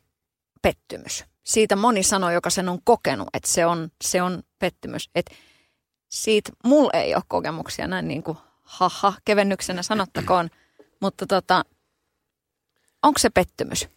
pettymys? 0.62 1.24
Siitä 1.44 1.76
moni 1.76 2.02
sanoi, 2.02 2.34
joka 2.34 2.50
sen 2.50 2.68
on 2.68 2.78
kokenut, 2.84 3.28
että 3.34 3.48
se 3.48 3.66
on, 3.66 3.90
se 4.04 4.22
on 4.22 4.42
pettymys. 4.58 5.10
Että 5.14 5.34
siitä 6.08 6.52
mulla 6.64 6.90
ei 6.92 7.14
ole 7.14 7.22
kokemuksia 7.28 7.86
näin 7.86 8.08
niin 8.08 8.22
kuin 8.22 8.38
haha 8.62 9.14
kevennyksenä 9.24 9.82
sanottakoon. 9.82 10.50
Mutta 11.00 11.26
tota, 11.26 11.64
onko 13.02 13.18
se 13.18 13.30
pettymys? 13.30 13.88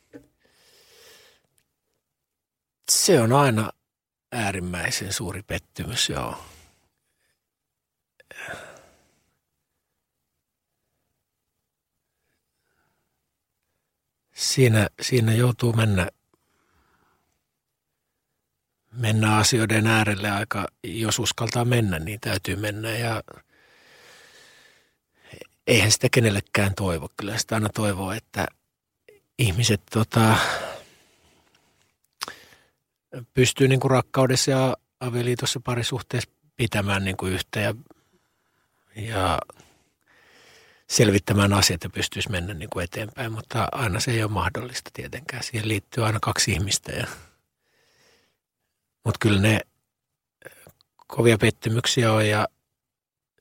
Se 2.92 3.22
on 3.22 3.34
aina 3.34 3.72
äärimmäisen 4.32 5.14
suuri 5.14 5.44
pettymys, 5.44 6.10
joo. 6.10 6.38
Siinä, 14.38 14.88
siinä 15.02 15.34
joutuu 15.34 15.74
mennä, 15.74 16.10
mennä 18.92 19.38
asioiden 19.38 19.88
äärelle 19.88 20.32
aika, 20.32 20.68
jos 20.84 21.20
uskaltaa 21.20 21.66
mennä, 21.66 22.00
niin 22.00 22.20
täytyy 22.20 22.56
mennä 22.56 22.90
ja 22.90 23.24
eihän 25.68 25.92
sitä 25.92 26.08
kenellekään 26.12 26.76
toivo. 26.76 27.10
Kyllä 27.18 27.38
sitä 27.38 27.56
aina 27.56 27.70
toivoo, 27.70 28.12
että 28.12 28.48
ihmiset 29.40 29.82
tota, 29.92 30.36
pystyy 33.34 33.68
niin 33.68 33.80
kuin 33.80 33.92
rakkaudessa 33.92 34.52
ja 34.52 34.78
avioliitossa 35.00 35.60
parisuhteessa 35.64 36.30
pitämään 36.56 37.06
niin 37.06 37.18
kuin 37.18 37.34
yhtä 37.34 37.60
ja, 37.60 37.74
ja 38.96 39.40
selvittämään 40.90 41.54
asiat 41.54 41.84
ja 41.84 41.90
pystyisi 41.90 42.32
mennä 42.32 42.54
niin 42.54 42.70
kuin 42.70 42.84
eteenpäin, 42.84 43.32
mutta 43.32 43.68
aina 43.72 44.00
se 44.00 44.12
ei 44.12 44.24
ole 44.24 44.32
mahdollista 44.32 44.92
tietenkään. 44.94 45.44
Siihen 45.44 45.68
liittyy 45.68 46.06
aina 46.06 46.20
kaksi 46.22 46.52
ihmistä. 46.52 46.92
Ja, 46.92 47.08
mutta 49.06 49.18
kyllä 49.20 49.42
ne 49.42 49.62
kovia 51.08 51.38
pettymyksiä 51.38 52.14
on 52.14 52.28
ja 52.28 52.48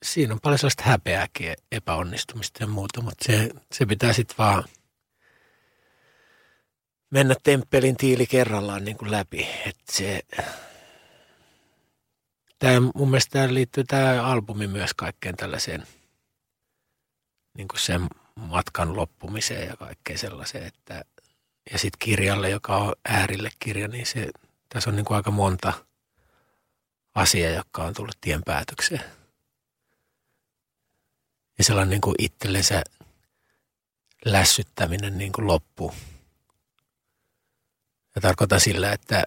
siinä 0.03 0.34
on 0.34 0.40
paljon 0.40 0.59
sellaista 0.59 0.82
häpeääkin, 0.82 1.55
epäonnistumista 1.72 2.62
ja 2.62 2.66
muuta, 2.66 3.01
mutta 3.01 3.24
se, 3.24 3.51
se 3.72 3.86
pitää 3.86 4.12
sitten 4.12 4.38
vaan– 4.38 4.64
mennä 7.11 7.34
temppelin 7.42 7.97
tiili 7.97 8.26
kerrallaan 8.26 8.84
niin 8.84 8.97
kuin 8.97 9.11
läpi. 9.11 9.49
Että 9.66 9.92
se, 9.92 10.22
tämä, 12.59 12.90
mun 12.94 13.11
mielestä 13.11 13.32
tämä 13.32 13.55
liittyy 13.55 13.84
tämä 13.84 14.22
albumi 14.22 14.66
myös 14.66 14.94
kaikkeen 14.94 15.36
tällaiseen 15.36 15.86
niin 17.57 17.69
kuin 17.69 17.81
sen 17.81 18.07
matkan 18.35 18.97
loppumiseen 18.97 19.69
ja 19.69 19.77
kaikkeen 19.77 20.19
sellaiseen. 20.19 20.67
Että, 20.67 21.05
ja 21.73 21.79
sitten 21.79 21.99
kirjalle, 21.99 22.51
joka 22.51 22.77
on 22.77 22.95
äärille 23.09 23.51
kirja, 23.59 23.89
niin 23.89 24.07
se, 24.07 24.31
tässä 24.69 24.91
on 24.91 24.97
niin 24.97 25.05
kuin 25.05 25.17
aika 25.17 25.31
monta 25.31 25.73
asiaa, 27.15 27.51
jotka 27.51 27.85
on 27.85 27.95
tullut 27.95 28.19
tien 28.21 28.43
päätökseen. 28.45 29.05
Ja 31.59 31.65
sellainen 31.65 31.91
niin 31.91 32.01
kuin 32.01 32.15
itsellensä 32.19 32.83
lässyttäminen 34.25 35.19
niin 35.19 35.33
kuin 35.33 35.47
loppuu 35.47 35.95
ja 38.17 38.21
tarkoitan 38.21 38.61
sillä, 38.61 38.93
että 38.93 39.25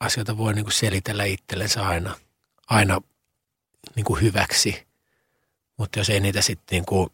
asioita 0.00 0.38
voi 0.38 0.54
niin 0.54 0.64
kuin 0.64 0.72
selitellä 0.72 1.24
itsellensä 1.24 1.86
aina, 1.86 2.16
aina 2.66 3.00
niin 3.94 4.04
kuin 4.04 4.20
hyväksi. 4.20 4.86
Mutta 5.76 5.98
jos 5.98 6.10
ei 6.10 6.20
niitä 6.20 6.42
sitten 6.42 6.76
niin 6.76 6.86
kuin 6.86 7.10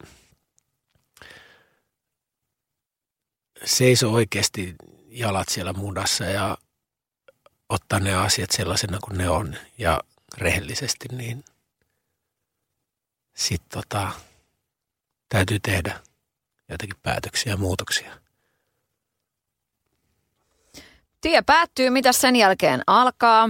seiso 3.65 4.13
oikeasti 4.13 4.75
jalat 5.09 5.49
siellä 5.49 5.73
mudassa 5.73 6.25
ja 6.25 6.59
ottaa 7.69 8.01
ne 8.01 8.15
asiat 8.15 8.51
sellaisena 8.51 8.99
kuin 9.05 9.19
ne 9.19 9.29
on 9.29 9.57
ja 9.79 10.01
rehellisesti, 10.39 11.09
niin 11.13 11.45
sitten 13.37 13.83
tota, 13.83 14.13
täytyy 15.29 15.61
tehdä 15.61 16.01
jotakin 16.69 16.97
päätöksiä 17.03 17.53
ja 17.53 17.57
muutoksia 17.57 18.23
tie 21.23 21.43
päättyy, 21.43 21.91
mitä 21.91 22.13
sen 22.13 22.37
jälkeen 22.37 22.83
alkaa? 22.87 23.49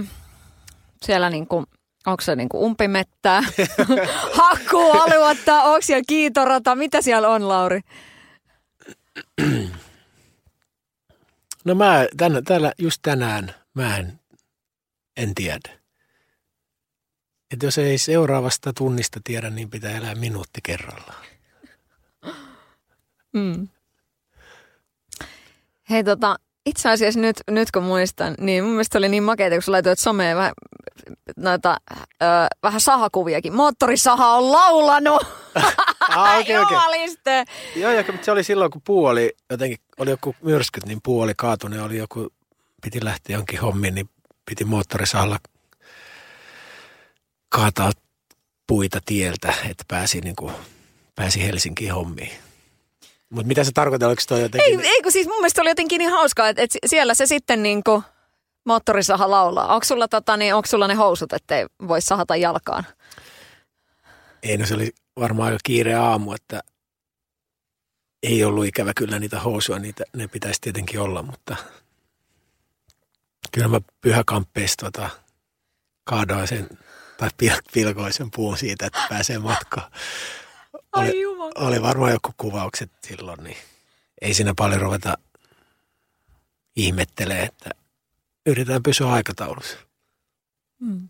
Siellä 1.01 1.29
niin 1.29 1.47
kuin, 1.47 1.65
onko 2.05 2.21
se 2.21 2.35
niin 2.35 2.49
kuin 2.49 2.63
umpimettää, 2.63 3.43
hakkuualuetta, 4.41 5.63
onko 5.63 5.81
siellä 5.81 6.03
kiitorata, 6.07 6.75
mitä 6.75 7.01
siellä 7.01 7.29
on 7.29 7.47
Lauri? 7.47 7.81
No 11.65 11.75
mä 11.75 12.07
tän, 12.17 12.43
täällä 12.43 12.73
just 12.77 12.99
tänään, 13.01 13.55
mä 13.73 13.97
en, 13.97 14.19
en 15.17 15.35
tiedä. 15.35 15.79
Et 17.51 17.63
jos 17.63 17.77
ei 17.77 17.97
seuraavasta 17.97 18.73
tunnista 18.73 19.19
tiedä, 19.23 19.49
niin 19.49 19.69
pitää 19.69 19.91
elää 19.91 20.15
minuutti 20.15 20.59
kerrallaan. 20.63 21.25
Mm. 23.33 23.67
Hei 25.89 26.03
tota, 26.03 26.39
itse 26.65 26.89
asiassa 26.89 27.19
nyt, 27.19 27.37
nyt 27.51 27.71
kun 27.71 27.83
muistan, 27.83 28.35
niin 28.39 28.63
mun 28.63 28.73
mielestä 28.73 28.97
oli 28.97 29.09
niin 29.09 29.23
makeita, 29.23 29.55
kun 29.55 29.63
sä 29.63 29.71
laitoit 29.71 29.99
someen 29.99 30.37
vähän, 30.37 30.51
noita, 31.37 31.77
ö, 32.21 32.25
vähän 32.63 32.81
sahakuviakin. 32.81 33.55
Moottorisaha 33.55 34.33
on 34.33 34.51
laulanut! 34.51 35.21
ah, 36.09 36.39
okay, 36.39 36.57
okay. 36.57 36.77
Joo, 37.75 37.91
ja 37.91 38.03
se 38.21 38.31
oli 38.31 38.43
silloin, 38.43 38.71
kun 38.71 38.81
puu 38.85 39.05
oli 39.05 39.33
jotenkin, 39.49 39.77
oli 39.97 40.09
joku 40.09 40.35
myrskyt, 40.41 40.85
niin 40.85 40.99
puu 41.03 41.21
oli 41.21 41.33
kaatunut 41.37 41.79
oli 41.79 41.97
joku, 41.97 42.33
piti 42.81 43.05
lähteä 43.05 43.35
jonkin 43.35 43.61
hommiin, 43.61 43.95
niin 43.95 44.09
piti 44.45 44.65
moottorisahalla 44.65 45.39
kaataa 47.49 47.91
puita 48.67 48.99
tieltä, 49.05 49.53
että 49.69 49.83
pääsi, 49.87 50.21
niin 50.21 50.35
kuin, 50.35 50.53
pääsi 51.15 51.43
Helsinkiin 51.43 51.93
hommiin. 51.93 52.31
Mutta 53.33 53.47
mitä 53.47 53.63
se 53.63 53.71
tarkoittaa, 53.71 54.09
oliko 54.09 54.21
toi 54.27 54.41
jotenkin? 54.41 54.79
Ei, 54.79 54.87
ei 54.87 55.01
kun 55.01 55.11
siis 55.11 55.27
mun 55.27 55.37
mielestä 55.37 55.61
oli 55.61 55.69
jotenkin 55.69 55.99
niin 55.99 56.11
hauskaa, 56.11 56.49
että, 56.49 56.61
että 56.61 56.77
siellä 56.85 57.13
se 57.13 57.25
sitten 57.25 57.63
niin 57.63 57.83
kuin 57.83 58.03
moottorisaha 58.65 59.31
laulaa. 59.31 59.73
Onko 59.73 59.83
sulla, 59.85 60.07
tota, 60.07 60.37
niin, 60.37 60.55
onko 60.55 60.67
sulla 60.67 60.87
ne 60.87 60.93
housut, 60.93 61.33
ettei 61.33 61.65
voi 61.87 62.01
sahata 62.01 62.35
jalkaan? 62.35 62.83
Ei, 64.43 64.57
no 64.57 64.65
se 64.65 64.75
oli 64.75 64.91
varmaan 65.19 65.47
aika 65.47 65.59
kiire 65.63 65.95
aamu, 65.95 66.33
että 66.33 66.63
ei 68.23 68.43
ollut 68.43 68.65
ikävä 68.65 68.91
kyllä 68.95 69.19
niitä 69.19 69.39
housuja, 69.39 69.79
niitä, 69.79 70.03
ne 70.15 70.27
pitäisi 70.27 70.61
tietenkin 70.61 70.99
olla, 70.99 71.23
mutta 71.23 71.55
kyllä 73.51 73.67
mä 73.67 73.81
pyhäkamppeissa 74.01 74.77
tota, 74.85 75.09
kaadoin 76.03 76.47
sen 76.47 76.69
tai 77.17 77.29
pilkoin 77.73 78.13
sen 78.13 78.31
puun 78.31 78.57
siitä, 78.57 78.85
että 78.85 78.99
pääsee 79.09 79.39
matkaan. 79.39 79.91
Oli, 80.93 81.25
oli 81.55 81.81
varmaan 81.81 82.11
joku 82.11 82.31
kuvaukset 82.37 82.91
silloin, 83.07 83.43
niin 83.43 83.57
ei 84.21 84.33
siinä 84.33 84.53
paljon 84.57 84.81
ruveta 84.81 85.17
ihmettelee, 86.75 87.43
että 87.43 87.69
yritetään 88.45 88.83
pysyä 88.83 89.11
aikataulussa. 89.11 89.77
Hmm. 90.79 91.09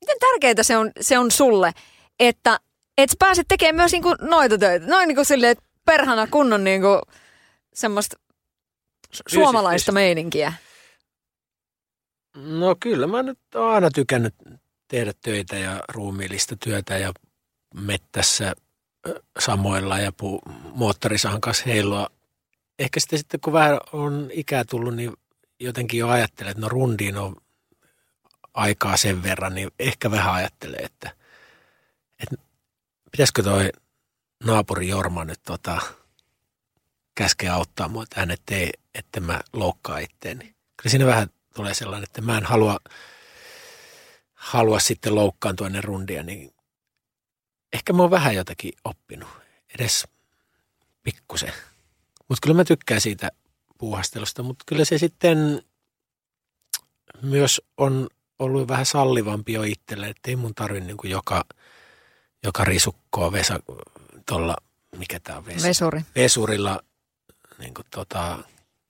Miten 0.00 0.16
tärkeää 0.20 0.62
se 0.62 0.76
on, 0.76 0.90
se 1.00 1.18
on 1.18 1.30
sulle, 1.30 1.72
että 2.20 2.60
et 2.98 3.10
pääset 3.18 3.48
tekemään 3.48 3.76
myös 3.76 3.92
niinku 3.92 4.14
noita 4.20 4.58
töitä? 4.58 4.86
Noin 4.86 5.08
niinku 5.08 5.24
silleen, 5.24 5.52
että 5.52 5.64
perhana 5.84 6.26
kunnon 6.26 6.64
niinku 6.64 7.00
semmoista 7.74 8.16
suomalaista 9.28 9.92
meininkiä. 9.92 10.52
No 12.36 12.76
kyllä, 12.80 13.06
mä 13.06 13.22
nyt 13.22 13.38
oon 13.54 13.74
aina 13.74 13.90
tykännyt 13.90 14.34
tehdä 14.88 15.12
töitä 15.22 15.56
ja 15.56 15.82
ruumiillista 15.88 16.56
työtä 16.64 16.98
ja 16.98 17.12
mettässä 17.74 18.54
samoilla 19.38 19.98
ja 19.98 20.12
puu, 20.12 20.42
moottorisahan 20.74 21.40
kanssa 21.40 21.64
heilua. 21.66 22.10
Ehkä 22.78 23.00
sitten, 23.00 23.18
sitten 23.18 23.40
kun 23.40 23.52
vähän 23.52 23.78
on 23.92 24.30
ikää 24.32 24.64
tullut, 24.64 24.96
niin 24.96 25.12
jotenkin 25.60 26.00
jo 26.00 26.08
ajattelee, 26.08 26.50
että 26.50 26.60
no 26.60 26.68
rundiin 26.68 27.16
on 27.16 27.36
aikaa 28.54 28.96
sen 28.96 29.22
verran, 29.22 29.54
niin 29.54 29.70
ehkä 29.78 30.10
vähän 30.10 30.34
ajattelee, 30.34 30.80
että, 30.80 31.10
että 32.22 32.36
pitäisikö 33.10 33.42
toi 33.42 33.70
naapuri 34.44 34.88
Jorma 34.88 35.24
nyt 35.24 35.40
tota, 35.42 35.80
käskeä 37.14 37.54
auttaa 37.54 37.88
mua 37.88 38.04
tähän, 38.06 38.30
ettei, 38.30 38.72
että 38.94 39.20
mä 39.20 39.40
loukkaa 39.52 39.98
itteeni. 39.98 40.44
Kyllä 40.76 40.90
siinä 40.90 41.06
vähän 41.06 41.30
tulee 41.54 41.74
sellainen, 41.74 42.04
että 42.04 42.20
mä 42.20 42.38
en 42.38 42.44
halua, 42.44 42.78
halua 44.34 44.80
sitten 44.80 45.14
loukkaantua 45.14 45.66
ennen 45.66 45.84
rundia, 45.84 46.22
niin 46.22 46.53
ehkä 47.74 47.92
mä 47.92 48.02
oon 48.02 48.10
vähän 48.10 48.34
jotakin 48.34 48.72
oppinut, 48.84 49.28
edes 49.78 50.08
pikkusen. 51.02 51.52
Mutta 52.28 52.40
kyllä 52.42 52.56
mä 52.56 52.64
tykkään 52.64 53.00
siitä 53.00 53.30
puuhastelusta, 53.78 54.42
mutta 54.42 54.64
kyllä 54.66 54.84
se 54.84 54.98
sitten 54.98 55.62
myös 57.22 57.62
on 57.76 58.08
ollut 58.38 58.68
vähän 58.68 58.86
sallivampi 58.86 59.52
jo 59.52 59.62
itselle, 59.62 60.08
että 60.08 60.30
ei 60.30 60.36
mun 60.36 60.54
tarvi 60.54 60.80
niin 60.80 60.96
joka, 61.04 61.44
joka 62.42 62.64
risukkoa 62.64 63.32
vesa, 63.32 63.60
tuolla, 64.28 64.56
mikä 64.96 65.20
tämä 65.20 65.38
on, 65.38 65.46
vesi, 65.46 65.68
Vesuri. 65.68 66.00
vesurilla 66.14 66.80
niin 67.58 67.74
kuin 67.74 67.86
tota, 67.90 68.38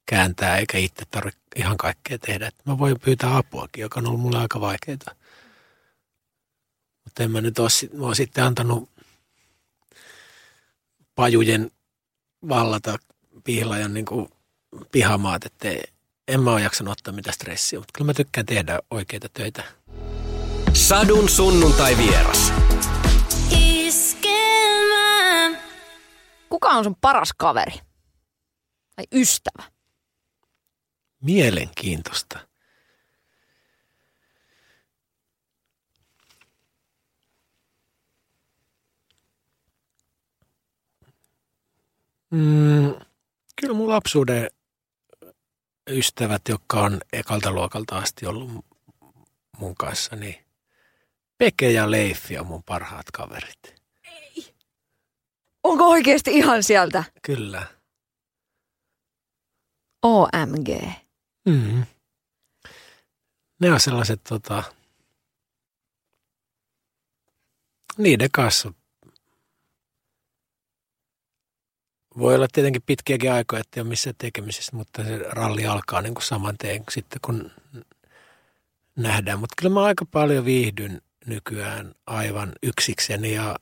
kääntää, 0.07 0.59
eikä 0.59 0.79
itse 0.79 1.05
tarvitse 1.11 1.41
ihan 1.57 1.77
kaikkea 1.77 2.19
tehdä. 2.19 2.47
Et 2.47 2.67
mä 2.67 2.79
voin 2.79 3.01
pyytää 3.01 3.37
apuakin, 3.37 3.83
joka 3.83 4.01
on 4.01 4.07
ollut 4.07 4.21
mulle 4.21 4.39
aika 4.39 4.61
vaikeaa. 4.61 4.99
Mutta 7.15 7.23
en 7.23 7.31
mä 7.31 7.41
nyt 7.41 7.59
ole, 7.59 7.69
mä 7.99 8.05
oon 8.05 8.17
sitten 8.17 8.45
antanut 8.45 8.91
pajujen 11.15 11.71
vallata 12.49 12.97
pihlajan 13.45 13.95
niin 13.95 14.07
kuin 14.07 14.29
pihamaat, 14.93 15.47
että 15.47 15.69
en 16.29 16.41
mä 16.43 16.53
ole 16.53 16.61
jaksanut 16.61 16.93
ottaa 16.93 17.15
mitään 17.15 17.35
stressiä, 17.35 17.79
mutta 17.79 17.93
kyllä 17.99 18.07
mä 18.07 18.15
tykkään 18.15 18.47
tehdä 18.47 18.81
oikeita 18.91 19.29
töitä. 19.29 19.65
Sadun 20.73 21.29
sunnuntai 21.29 21.97
vieras. 21.97 22.53
Iskelmä. 23.61 25.51
Kuka 26.49 26.69
on 26.69 26.85
sun 26.85 26.97
paras 27.01 27.31
kaveri? 27.37 27.81
Tai 28.97 29.05
ystävä? 29.13 29.63
Mielenkiintoista. 31.23 32.54
Mm, 42.35 42.95
kyllä 43.61 43.75
mun 43.75 43.89
lapsuuden 43.89 44.51
ystävät, 45.91 46.43
jotka 46.49 46.81
on 46.81 47.01
ekalta 47.13 47.51
luokalta 47.51 47.99
asti 47.99 48.27
ollut 48.27 48.51
mun 49.59 49.75
kanssa, 49.75 50.17
niin 50.17 50.45
Peke 51.39 51.71
ja 51.71 51.91
Leifi 51.91 52.39
on 52.39 52.47
mun 52.47 52.63
parhaat 52.63 53.11
kaverit. 53.11 53.75
Onko 55.63 55.85
oikeasti 55.85 56.31
ihan 56.31 56.63
sieltä? 56.63 57.05
Kyllä. 57.23 57.67
OMG. 60.03 60.69
Mm. 61.49 61.87
Ne 63.61 63.73
on 63.73 63.81
sellaiset, 63.81 64.25
tota, 64.25 64.63
niiden 67.99 68.29
kanssa 68.33 68.73
voi 72.19 72.35
olla 72.35 72.47
tietenkin 72.53 72.83
pitkiäkin 72.87 73.33
aikoja, 73.33 73.61
että 73.61 73.81
ei 73.81 73.83
ole 73.83 73.89
missään 73.89 74.17
tekemisissä, 74.19 74.77
mutta 74.77 75.05
se 75.05 75.19
ralli 75.19 75.67
alkaa 75.67 76.03
niin 76.03 76.15
kuin 76.15 76.25
saman 76.25 76.59
teen 76.59 76.85
sitten, 76.91 77.21
kun 77.25 77.51
nähdään. 78.97 79.41
Mutta 79.41 79.55
kyllä 79.59 79.75
mä 79.75 79.83
aika 79.83 80.05
paljon 80.05 80.45
viihdyn 80.45 81.03
nykyään 81.27 81.95
aivan 82.07 82.53
yksikseni 82.63 83.33
ja 83.33 83.57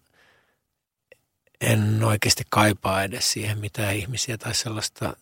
en 1.61 2.05
oikeasti 2.05 2.42
kaipaa 2.50 3.03
edes 3.03 3.32
siihen 3.32 3.59
mitään 3.59 3.96
ihmisiä 3.96 4.38
tai 4.38 4.55
sellaista 4.55 5.16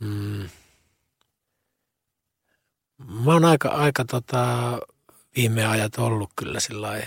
Mm. 0.00 0.48
Mä 2.98 3.32
oon 3.32 3.44
aika, 3.44 3.68
aika 3.68 4.04
tota, 4.04 4.78
viime 5.36 5.66
ajat 5.66 5.98
ollut 5.98 6.30
kyllä 6.36 6.60
sillä 6.60 7.02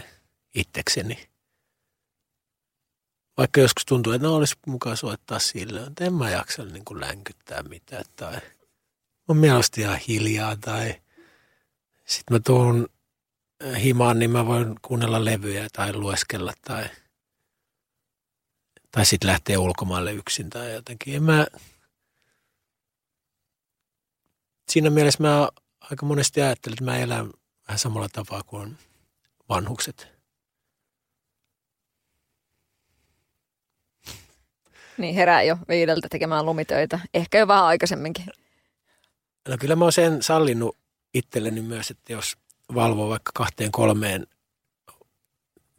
itsekseni. 0.55 1.30
Vaikka 3.37 3.61
joskus 3.61 3.85
tuntuu, 3.85 4.13
että 4.13 4.27
no 4.27 4.35
olisi 4.35 4.55
mukaan 4.67 4.97
soittaa 4.97 5.39
sille, 5.39 5.83
että 5.83 6.05
en 6.05 6.13
mä 6.13 6.29
jaksa 6.29 6.65
niin 6.65 6.85
kuin 6.85 7.01
länkyttää 7.01 7.63
mitään 7.63 8.05
tai 8.15 8.41
on 9.27 9.37
mielestäni 9.37 9.83
ihan 9.83 9.99
hiljaa 10.07 10.55
tai 10.55 11.01
sitten 12.05 12.35
mä 12.35 12.39
tuun 12.39 12.89
himaan, 13.83 14.19
niin 14.19 14.31
mä 14.31 14.45
voin 14.45 14.75
kuunnella 14.81 15.25
levyjä 15.25 15.67
tai 15.73 15.93
lueskella 15.93 16.53
tai, 16.61 16.89
tai 18.91 19.05
sitten 19.05 19.29
lähteä 19.29 19.59
ulkomaille 19.59 20.13
yksin 20.13 20.49
tai 20.49 20.73
jotenkin. 20.73 21.15
En 21.15 21.23
mä, 21.23 21.47
siinä 24.69 24.89
mielessä 24.89 25.23
mä 25.23 25.49
aika 25.79 26.05
monesti 26.05 26.41
ajattelen, 26.41 26.73
että 26.73 26.85
mä 26.85 26.97
elän 26.97 27.31
vähän 27.67 27.79
samalla 27.79 28.09
tapaa 28.09 28.43
kuin 28.43 28.77
vanhukset. 29.49 30.10
Niin 34.97 35.15
herää 35.15 35.43
jo 35.43 35.57
viideltä 35.67 36.07
tekemään 36.11 36.45
lumitöitä. 36.45 36.99
Ehkä 37.13 37.37
jo 37.37 37.47
vähän 37.47 37.65
aikaisemminkin. 37.65 38.25
No 39.49 39.57
kyllä 39.59 39.75
mä 39.75 39.85
oon 39.85 39.91
sen 39.91 40.23
sallinut 40.23 40.77
itselleni 41.13 41.61
myös, 41.61 41.91
että 41.91 42.13
jos 42.13 42.37
valvoo 42.75 43.09
vaikka 43.09 43.31
kahteen 43.33 43.71
kolmeen 43.71 44.27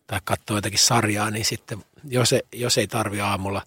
tai 0.06 0.20
katsoo 0.24 0.56
jotakin 0.56 0.78
sarjaa, 0.78 1.30
niin 1.30 1.44
sitten 1.44 1.84
jos 2.04 2.32
ei, 2.32 2.42
jos 2.52 2.78
ei 2.78 2.86
tarvi 2.86 3.20
aamulla 3.20 3.62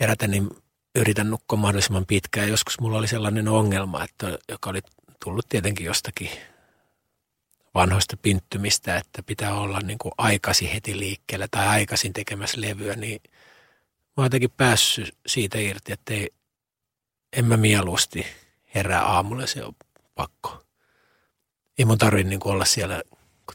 herätä, 0.00 0.26
niin 0.26 0.48
yritän 0.94 1.30
nukkua 1.30 1.58
mahdollisimman 1.58 2.06
pitkään. 2.06 2.48
Joskus 2.48 2.80
mulla 2.80 2.98
oli 2.98 3.08
sellainen 3.08 3.48
ongelma, 3.48 4.04
että, 4.04 4.38
joka 4.48 4.70
oli 4.70 4.80
tullut 5.24 5.48
tietenkin 5.48 5.86
jostakin 5.86 6.30
vanhoista 7.74 8.16
pinttymistä, 8.16 8.96
että 8.96 9.22
pitää 9.22 9.54
olla 9.54 9.80
niin 9.80 9.98
kuin 9.98 10.12
aikaisin 10.18 10.68
heti 10.68 10.98
liikkeellä 10.98 11.48
tai 11.50 11.66
aikaisin 11.66 12.12
tekemässä 12.12 12.60
levyä, 12.60 12.96
niin 12.96 13.20
mä 14.16 14.22
oon 14.22 14.26
jotenkin 14.26 14.50
päässyt 14.50 15.16
siitä 15.26 15.58
irti, 15.58 15.92
että 15.92 16.14
ei, 16.14 16.30
en 17.32 17.44
mä 17.44 17.56
mieluusti 17.56 18.26
herää 18.74 19.04
aamulla, 19.04 19.46
se 19.46 19.64
on 19.64 19.74
pakko. 20.14 20.64
Ei 21.78 21.84
mun 21.84 21.98
tarvi 21.98 22.24
niin 22.24 22.40
olla 22.44 22.64
siellä 22.64 23.02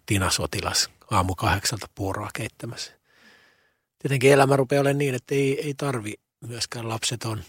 Tina 0.05 0.29
Sotilas 0.31 0.89
aamu 1.11 1.35
kahdeksalta 1.35 1.87
puuroa 1.95 2.29
keittämässä. 2.33 2.93
Tietenkin 3.99 4.31
elämä 4.31 4.55
rupeaa 4.55 4.81
olemaan 4.81 4.97
niin, 4.97 5.15
että 5.15 5.35
ei, 5.35 5.61
ei 5.61 5.73
tarvi 5.73 6.13
myöskään 6.41 6.89
lapset 6.89 7.23
on 7.23 7.43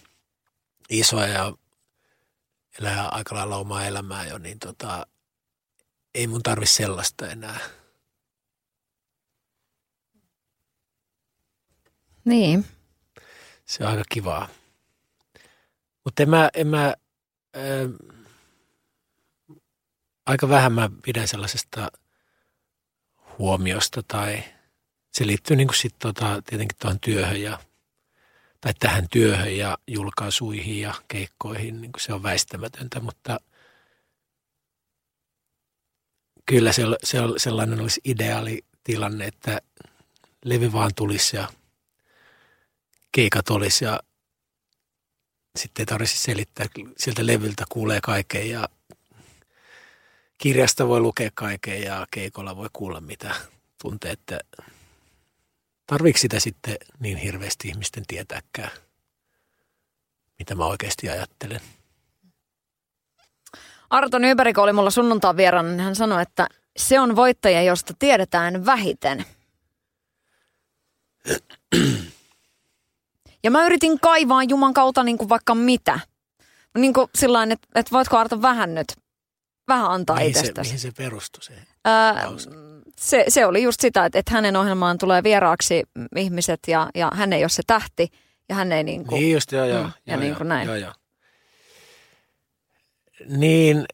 isoja 0.88 1.26
ja 1.26 1.52
elää 2.80 3.08
aika 3.08 3.34
lailla 3.34 3.56
omaa 3.56 3.86
elämää 3.86 4.26
jo, 4.26 4.38
niin 4.38 4.58
tota, 4.58 5.06
ei 6.14 6.26
mun 6.26 6.42
tarvi 6.42 6.66
sellaista 6.66 7.28
enää. 7.28 7.58
Niin. 12.24 12.75
Se 13.66 13.84
on 13.84 13.90
aika 13.90 14.02
kivaa. 14.08 14.48
Mutta 16.04 16.22
en 16.22 16.30
mä, 16.30 16.50
en 16.54 16.66
mä 16.66 16.94
ää, 17.54 17.64
aika 20.26 20.48
vähän 20.48 20.72
mä 20.72 20.90
pidän 21.02 21.28
sellaisesta 21.28 21.92
huomiosta 23.38 24.02
tai 24.02 24.44
se 25.12 25.26
liittyy 25.26 25.56
niin 25.56 25.68
kuin 25.68 25.76
sit 25.76 25.94
tota, 25.98 26.42
tietenkin 26.42 26.78
tuohon 26.78 27.00
työhön 27.00 27.42
ja 27.42 27.58
tai 28.60 28.74
tähän 28.78 29.06
työhön 29.10 29.56
ja 29.56 29.78
julkaisuihin 29.86 30.80
ja 30.80 30.94
keikkoihin, 31.08 31.80
niin 31.80 31.92
se 31.98 32.12
on 32.12 32.22
väistämätöntä, 32.22 33.00
mutta 33.00 33.40
kyllä 36.46 36.72
se, 36.72 36.82
se 37.04 37.18
sellainen 37.36 37.80
olisi 37.80 38.00
ideaali 38.04 38.64
tilanne, 38.84 39.26
että 39.26 39.60
levy 40.44 40.72
vaan 40.72 40.90
tulisi 40.96 41.36
ja 41.36 41.48
keikat 43.16 43.50
olisi 43.50 43.84
ja 43.84 44.00
sitten 45.56 45.82
ei 45.82 45.86
tarvitsisi 45.86 46.22
selittää. 46.22 46.66
Sieltä 46.98 47.26
levyltä 47.26 47.64
kuulee 47.68 48.00
kaiken 48.02 48.50
ja 48.50 48.68
kirjasta 50.38 50.88
voi 50.88 51.00
lukea 51.00 51.30
kaiken 51.34 51.82
ja 51.82 52.06
keikolla 52.10 52.56
voi 52.56 52.68
kuulla 52.72 53.00
mitä 53.00 53.34
tuntee, 53.82 54.12
että 54.12 54.40
tarviiko 55.86 56.18
sitä 56.18 56.40
sitten 56.40 56.76
niin 56.98 57.16
hirveästi 57.16 57.68
ihmisten 57.68 58.04
tietääkään, 58.06 58.70
mitä 60.38 60.54
mä 60.54 60.66
oikeasti 60.66 61.08
ajattelen. 61.08 61.60
Arto 63.90 64.18
Nyberg, 64.18 64.54
kun 64.54 64.64
oli 64.64 64.72
mulla 64.72 64.90
sunnuntaan 64.90 65.36
vieraana, 65.36 65.68
niin 65.68 65.80
hän 65.80 65.96
sanoi, 65.96 66.22
että 66.22 66.48
se 66.76 67.00
on 67.00 67.16
voittaja, 67.16 67.62
josta 67.62 67.94
tiedetään 67.98 68.66
vähiten. 68.66 69.24
Ja 73.44 73.50
mä 73.50 73.66
yritin 73.66 74.00
kaivaa 74.00 74.42
Juman 74.42 74.74
kautta 74.74 75.02
niin 75.02 75.18
kuin 75.18 75.28
vaikka 75.28 75.54
mitä. 75.54 76.00
Niin 76.78 76.92
kuin 76.92 77.08
sillain, 77.14 77.52
että, 77.52 77.68
että 77.74 77.92
voitko 77.92 78.16
Arto 78.18 78.42
vähän 78.42 78.74
nyt, 78.74 78.86
vähän 79.68 79.90
antaa 79.90 80.16
Mihin 80.16 80.34
se, 80.34 80.40
itsestäsi. 80.40 80.68
mihin 80.68 80.80
se 80.80 80.92
perustui 80.96 81.42
se? 81.44 81.52
Lause? 82.24 82.50
se, 83.00 83.24
se 83.28 83.46
oli 83.46 83.62
just 83.62 83.80
sitä, 83.80 84.04
että, 84.04 84.18
että 84.18 84.34
hänen 84.34 84.56
ohjelmaan 84.56 84.98
tulee 84.98 85.22
vieraaksi 85.22 85.82
ihmiset 86.16 86.60
ja, 86.68 86.90
ja 86.94 87.10
hän 87.14 87.32
ei 87.32 87.42
ole 87.42 87.48
se 87.48 87.62
tähti 87.66 88.08
ja 88.48 88.54
hän 88.54 88.72
ei 88.72 88.84
niin 88.84 89.06
kuin, 89.06 89.20
Niin 89.20 89.32
just, 89.32 89.52
joo, 89.52 89.64
joo. 89.64 89.82
Mm, 89.82 89.92
ja 90.06 90.12
joo, 90.12 90.20
niin 90.20 90.28
joo, 90.28 90.36
kuin 90.38 90.48
näin. 90.48 90.66
Joo, 90.66 90.76
joo. 90.76 90.92
Niin, 93.28 93.84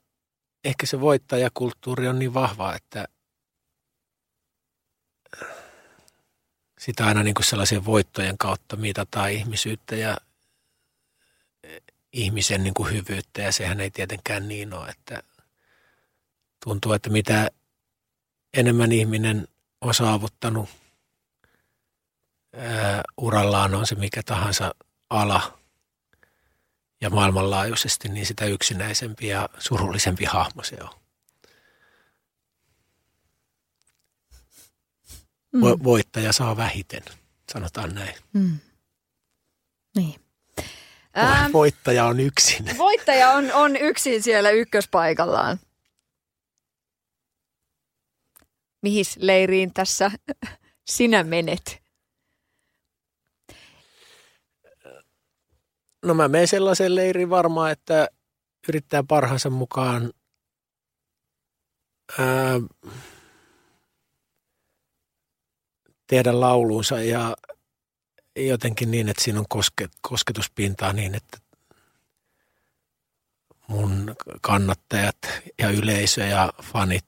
ehkä 0.64 0.86
se 0.86 1.00
voittajakulttuuri 1.00 2.08
on 2.08 2.18
niin 2.18 2.34
vahva, 2.34 2.74
että 2.74 3.04
sitä 6.84 7.06
aina 7.06 7.22
niin 7.22 7.34
kuin 7.34 7.44
sellaisen 7.44 7.84
voittojen 7.84 8.38
kautta 8.38 8.76
mitataan 8.76 9.30
ihmisyyttä 9.30 9.96
ja 9.96 10.16
ihmisen 12.12 12.64
niin 12.64 12.74
kuin 12.74 12.92
hyvyyttä 12.92 13.42
ja 13.42 13.52
sehän 13.52 13.80
ei 13.80 13.90
tietenkään 13.90 14.48
niin 14.48 14.74
ole, 14.74 14.88
että 14.88 15.22
tuntuu, 16.64 16.92
että 16.92 17.10
mitä 17.10 17.50
enemmän 18.54 18.92
ihminen 18.92 19.48
on 19.80 19.94
saavuttanut 19.94 20.68
ää, 22.56 23.02
urallaan 23.16 23.74
on 23.74 23.86
se 23.86 23.94
mikä 23.94 24.22
tahansa 24.22 24.74
ala 25.10 25.58
ja 27.00 27.10
maailmanlaajuisesti, 27.10 28.08
niin 28.08 28.26
sitä 28.26 28.44
yksinäisempi 28.44 29.28
ja 29.28 29.48
surullisempi 29.58 30.24
hahmo 30.24 30.62
se 30.62 30.76
on. 30.80 31.01
Mm. 35.52 35.60
Voittaja 35.84 36.32
saa 36.32 36.56
vähiten, 36.56 37.02
sanotaan 37.52 37.94
näin. 37.94 38.14
Mm. 38.32 38.58
Niin. 39.96 40.20
Ähm, 41.18 41.52
voittaja 41.52 42.04
on 42.04 42.20
yksin. 42.20 42.64
Voittaja 42.78 43.30
on, 43.30 43.52
on 43.52 43.76
yksin 43.76 44.22
siellä 44.22 44.50
ykköspaikallaan. 44.50 45.60
Mihin 48.82 49.04
leiriin 49.18 49.72
tässä 49.74 50.10
sinä 50.90 51.24
menet? 51.24 51.82
No 56.04 56.14
mä 56.14 56.28
menen 56.28 56.48
sellaiseen 56.48 56.94
leiriin 56.94 57.30
varmaan, 57.30 57.72
että 57.72 58.08
yrittää 58.68 59.02
parhaansa 59.08 59.50
mukaan 59.50 60.12
ää, 62.18 62.60
tehdä 66.12 66.40
lauluunsa 66.40 67.00
ja 67.00 67.36
jotenkin 68.36 68.90
niin, 68.90 69.08
että 69.08 69.24
siinä 69.24 69.40
on 69.40 69.46
koske, 69.48 69.88
kosketuspintaa 70.00 70.92
niin, 70.92 71.14
että 71.14 71.38
mun 73.66 74.14
kannattajat 74.40 75.16
ja 75.58 75.70
yleisö 75.70 76.24
ja 76.24 76.52
fanit 76.62 77.06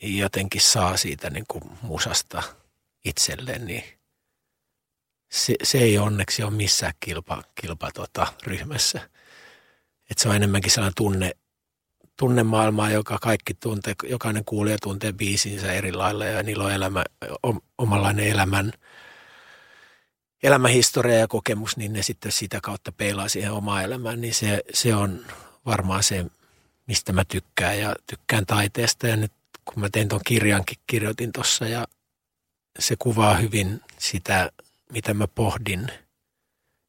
jotenkin 0.00 0.60
saa 0.60 0.96
siitä 0.96 1.30
niin 1.30 1.44
kuin 1.48 1.64
musasta 1.82 2.42
itselleen, 3.04 3.64
niin 3.64 3.84
se, 5.30 5.54
se 5.62 5.78
ei 5.78 5.98
onneksi 5.98 6.42
ole 6.42 6.50
missään 6.50 6.92
kilpa, 7.00 7.42
kilpa 7.60 7.90
tota, 7.92 8.26
ryhmässä. 8.46 9.10
Et 10.10 10.18
se 10.18 10.28
on 10.28 10.36
enemmänkin 10.36 10.72
sellainen 10.72 10.94
tunne, 10.96 11.30
tunnemaailmaa, 12.16 12.90
joka 12.90 13.18
kaikki 13.22 13.54
tuntee, 13.54 13.94
jokainen 14.08 14.44
kuulija 14.44 14.76
tuntee 14.82 15.12
biisinsä 15.12 15.72
eri 15.72 15.92
lailla 15.92 16.24
ja 16.24 16.42
niillä 16.42 16.64
on 16.64 16.72
elämä, 16.72 17.04
omanlainen 17.78 18.26
elämän, 18.26 18.72
elämähistoria 20.42 21.18
ja 21.18 21.28
kokemus, 21.28 21.76
niin 21.76 21.92
ne 21.92 22.02
sitten 22.02 22.32
sitä 22.32 22.60
kautta 22.62 22.92
peilaa 22.92 23.28
siihen 23.28 23.52
omaan 23.52 23.84
elämään, 23.84 24.20
niin 24.20 24.34
se, 24.34 24.62
se 24.72 24.94
on 24.94 25.20
varmaan 25.66 26.02
se, 26.02 26.26
mistä 26.86 27.12
mä 27.12 27.24
tykkään 27.24 27.78
ja 27.78 27.94
tykkään 28.06 28.46
taiteesta 28.46 29.06
ja 29.08 29.16
nyt 29.16 29.32
kun 29.64 29.80
mä 29.80 29.88
tein 29.92 30.08
tuon 30.08 30.20
kirjankin, 30.26 30.78
kirjoitin 30.86 31.32
tuossa 31.32 31.68
ja 31.68 31.86
se 32.78 32.96
kuvaa 32.98 33.34
hyvin 33.34 33.80
sitä, 33.98 34.50
mitä 34.92 35.14
mä 35.14 35.28
pohdin. 35.28 35.88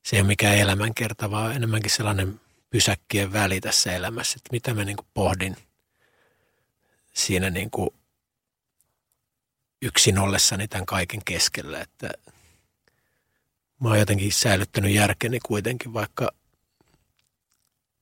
Se 0.06 0.16
ei 0.16 0.22
ole 0.22 0.28
mikään 0.28 0.58
elämänkerta, 0.58 1.32
vaan 1.32 1.56
enemmänkin 1.56 1.92
sellainen 1.92 2.40
pysäkkien 2.76 3.34
väli 3.34 3.62
tässä 3.62 3.94
elämässä, 3.94 4.36
että 4.38 4.50
mitä 4.52 4.74
mä 4.74 4.86
niin 4.86 4.98
kuin 4.98 5.08
pohdin 5.14 5.58
siinä 7.14 7.50
niin 7.50 7.70
kuin 7.72 7.90
yksin 9.82 10.20
ollessani 10.20 10.68
tämän 10.68 10.86
kaiken 10.86 11.22
keskellä, 11.26 11.82
että 11.82 12.10
mä 13.80 13.90
oon 13.90 14.00
jotenkin 14.00 14.32
säilyttänyt 14.32 14.92
järkeni 14.92 15.40
kuitenkin, 15.40 15.94
vaikka 15.94 16.32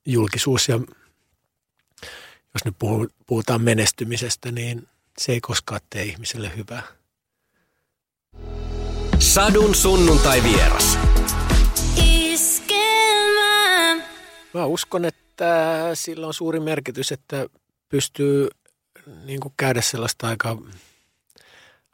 julkisuus 0.05 0.67
ja 0.67 0.75
jos 2.53 2.65
nyt 2.65 2.75
puhutaan 3.27 3.61
menestymisestä, 3.61 4.51
niin 4.51 4.87
se 5.17 5.31
ei 5.31 5.41
koskaan 5.41 5.81
tee 5.89 6.03
ihmiselle 6.03 6.51
hyvää. 6.57 6.83
Sadun 9.19 9.75
sunnuntai 9.75 10.43
vieras. 10.43 10.97
Mä 14.53 14.65
uskon, 14.65 15.05
että 15.05 15.79
sillä 15.93 16.27
on 16.27 16.33
suuri 16.33 16.59
merkitys, 16.59 17.11
että 17.11 17.47
pystyy 17.89 18.47
niin 19.25 19.39
kuin 19.39 19.53
käydä 19.57 19.81
sellaista 19.81 20.27
aika, 20.27 20.57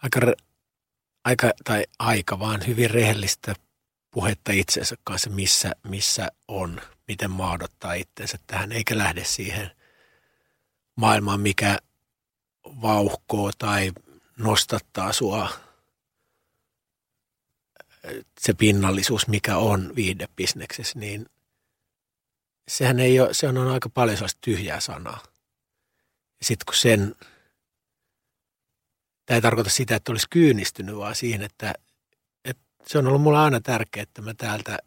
aika, 0.04 0.20
aika, 1.24 1.52
tai 1.64 1.84
aika 2.00 2.40
vaan 2.40 2.68
hyvin 2.68 2.92
rehellistä 2.92 3.56
puhetta 4.12 4.52
itsensä 4.52 4.96
kanssa, 5.04 5.30
missä, 5.30 5.72
missä 5.88 6.28
on, 6.48 6.82
miten 7.08 7.32
maadottaa 7.32 7.94
itsensä 7.94 8.40
tähän, 8.48 8.72
eikä 8.72 8.98
lähde 8.98 9.24
siihen 9.24 9.72
maailmaan, 10.96 11.40
mikä 11.42 11.78
vauhkoo 12.66 13.52
tai 13.58 13.92
nostattaa 14.38 15.14
sua. 15.14 15.50
Se 18.40 18.54
pinnallisuus, 18.54 19.28
mikä 19.28 19.58
on 19.58 19.96
viihdebisneksessä, 19.96 21.00
niin 21.00 21.26
sehän 22.70 23.00
ei 23.00 23.20
ole, 23.20 23.34
se 23.34 23.48
on 23.48 23.58
aika 23.58 23.90
paljon 23.90 24.18
sellaista 24.18 24.40
tyhjää 24.42 24.80
sanaa. 24.80 25.24
Sitten 26.42 26.66
kun 26.66 26.76
sen, 26.76 27.16
tämä 29.26 29.36
ei 29.36 29.42
tarkoita 29.42 29.70
sitä, 29.70 29.96
että 29.96 30.12
olisi 30.12 30.28
kyynistynyt, 30.30 30.96
vaan 30.96 31.16
siihen, 31.16 31.42
että, 31.42 31.74
että 32.46 32.64
se 32.88 32.98
on 32.98 33.08
ollut 33.08 33.22
mulle 33.22 33.38
aina 33.38 33.62
tärkeää, 33.62 34.04
että 34.04 34.22
mä 34.22 34.34
täältä 34.34 34.80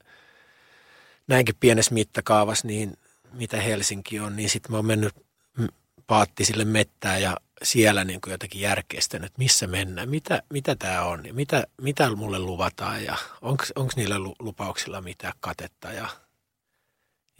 näinkin 1.26 1.54
pienessä 1.60 1.94
mittakaavassa, 1.94 2.66
niin 2.66 2.96
mitä 3.32 3.60
Helsinki 3.60 4.20
on, 4.20 4.36
niin 4.36 4.50
sitten 4.50 4.72
mä 4.72 4.78
oon 4.78 4.86
mennyt 4.86 5.14
paattisille 6.06 6.64
mettään 6.64 7.22
ja 7.22 7.36
siellä 7.62 8.04
niin 8.04 8.20
kuin 8.20 8.32
jotenkin 8.32 8.60
järkeistänyt, 8.60 9.26
että 9.26 9.38
missä 9.38 9.66
mennään, 9.66 10.08
mitä, 10.08 10.42
mitä 10.52 10.76
tämä 10.76 11.04
on 11.04 11.22
mitä, 11.32 11.66
mitä 11.80 12.16
mulle 12.16 12.38
luvataan 12.38 13.04
ja 13.04 13.16
onko 13.74 13.92
niillä 13.96 14.18
lupauksilla 14.18 15.00
mitään 15.00 15.32
katetta 15.40 15.92
ja 15.92 16.08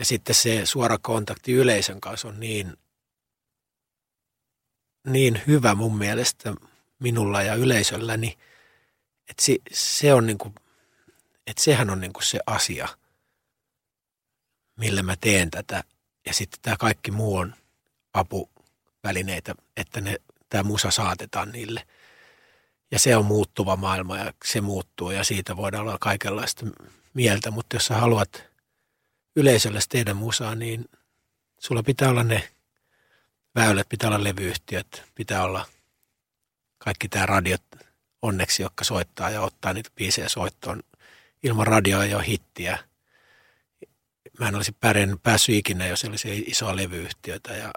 ja 0.03 0.07
sitten 0.07 0.35
se 0.35 0.67
suora 0.67 0.99
kontakti 0.99 1.53
yleisön 1.53 2.01
kanssa 2.01 2.29
on 2.29 2.41
niin, 2.41 2.77
niin 5.07 5.43
hyvä 5.47 5.75
mun 5.75 5.99
mielestä 5.99 6.55
minulla 6.99 7.43
ja 7.43 7.55
yleisölläni, 7.55 8.39
että 9.31 9.43
se, 9.43 9.57
se 9.73 10.15
on 10.15 10.27
niin 10.27 10.39
kuin, 10.39 10.55
että 11.47 11.63
sehän 11.63 11.91
on 11.91 12.01
niin 12.01 12.13
kuin 12.13 12.25
se 12.25 12.41
asia, 12.47 12.89
millä 14.77 15.03
mä 15.03 15.17
teen 15.21 15.51
tätä. 15.51 15.85
Ja 16.27 16.35
sitten 16.35 16.61
tämä 16.63 16.77
kaikki 16.77 17.11
muu 17.11 17.37
on 17.37 17.55
apuvälineitä, 18.15 19.55
että 19.77 20.01
ne, 20.01 20.17
tämä 20.49 20.63
musa 20.63 20.91
saatetaan 20.91 21.53
niille. 21.53 21.87
Ja 22.91 22.99
se 22.99 23.17
on 23.17 23.25
muuttuva 23.25 23.77
maailma 23.77 24.19
ja 24.19 24.33
se 24.45 24.61
muuttuu 24.61 25.11
ja 25.11 25.25
siitä 25.25 25.57
voidaan 25.57 25.83
olla 25.83 25.99
kaikenlaista 26.01 26.67
mieltä, 27.15 27.51
mutta 27.51 27.77
jos 27.77 27.87
sä 27.87 27.95
haluat– 27.95 28.45
yleisölle 29.37 29.81
tehdä 29.89 30.15
musaa, 30.15 30.55
niin 30.55 30.85
sulla 31.59 31.83
pitää 31.83 32.09
olla 32.09 32.25
ne 32.25 32.49
väylät, 33.55 33.89
pitää 33.89 34.09
olla 34.09 34.25
levyyhtiöt, 34.25 35.03
pitää 35.15 35.45
olla 35.45 35.67
kaikki 36.79 37.09
tämä 37.09 37.27
radiot 37.27 37.63
onneksi, 38.23 38.63
jotka 38.63 38.85
soittaa 38.85 39.31
ja 39.31 39.41
ottaa 39.41 39.73
niitä 39.73 39.91
biisejä 39.95 40.29
soittoon. 40.29 40.83
Ilman 41.43 41.67
radioa 41.67 42.05
ei 42.05 42.15
ole 42.15 42.27
hittiä. 42.27 42.79
Mä 44.39 44.49
en 44.49 44.55
olisi 44.55 44.73
pärjännyt, 44.81 45.23
päässyt 45.23 45.55
ikinä, 45.55 45.87
jos 45.87 46.05
olisi 46.05 46.45
isoa 46.47 46.77
levyyhtiötä. 46.77 47.57
Ja 47.57 47.73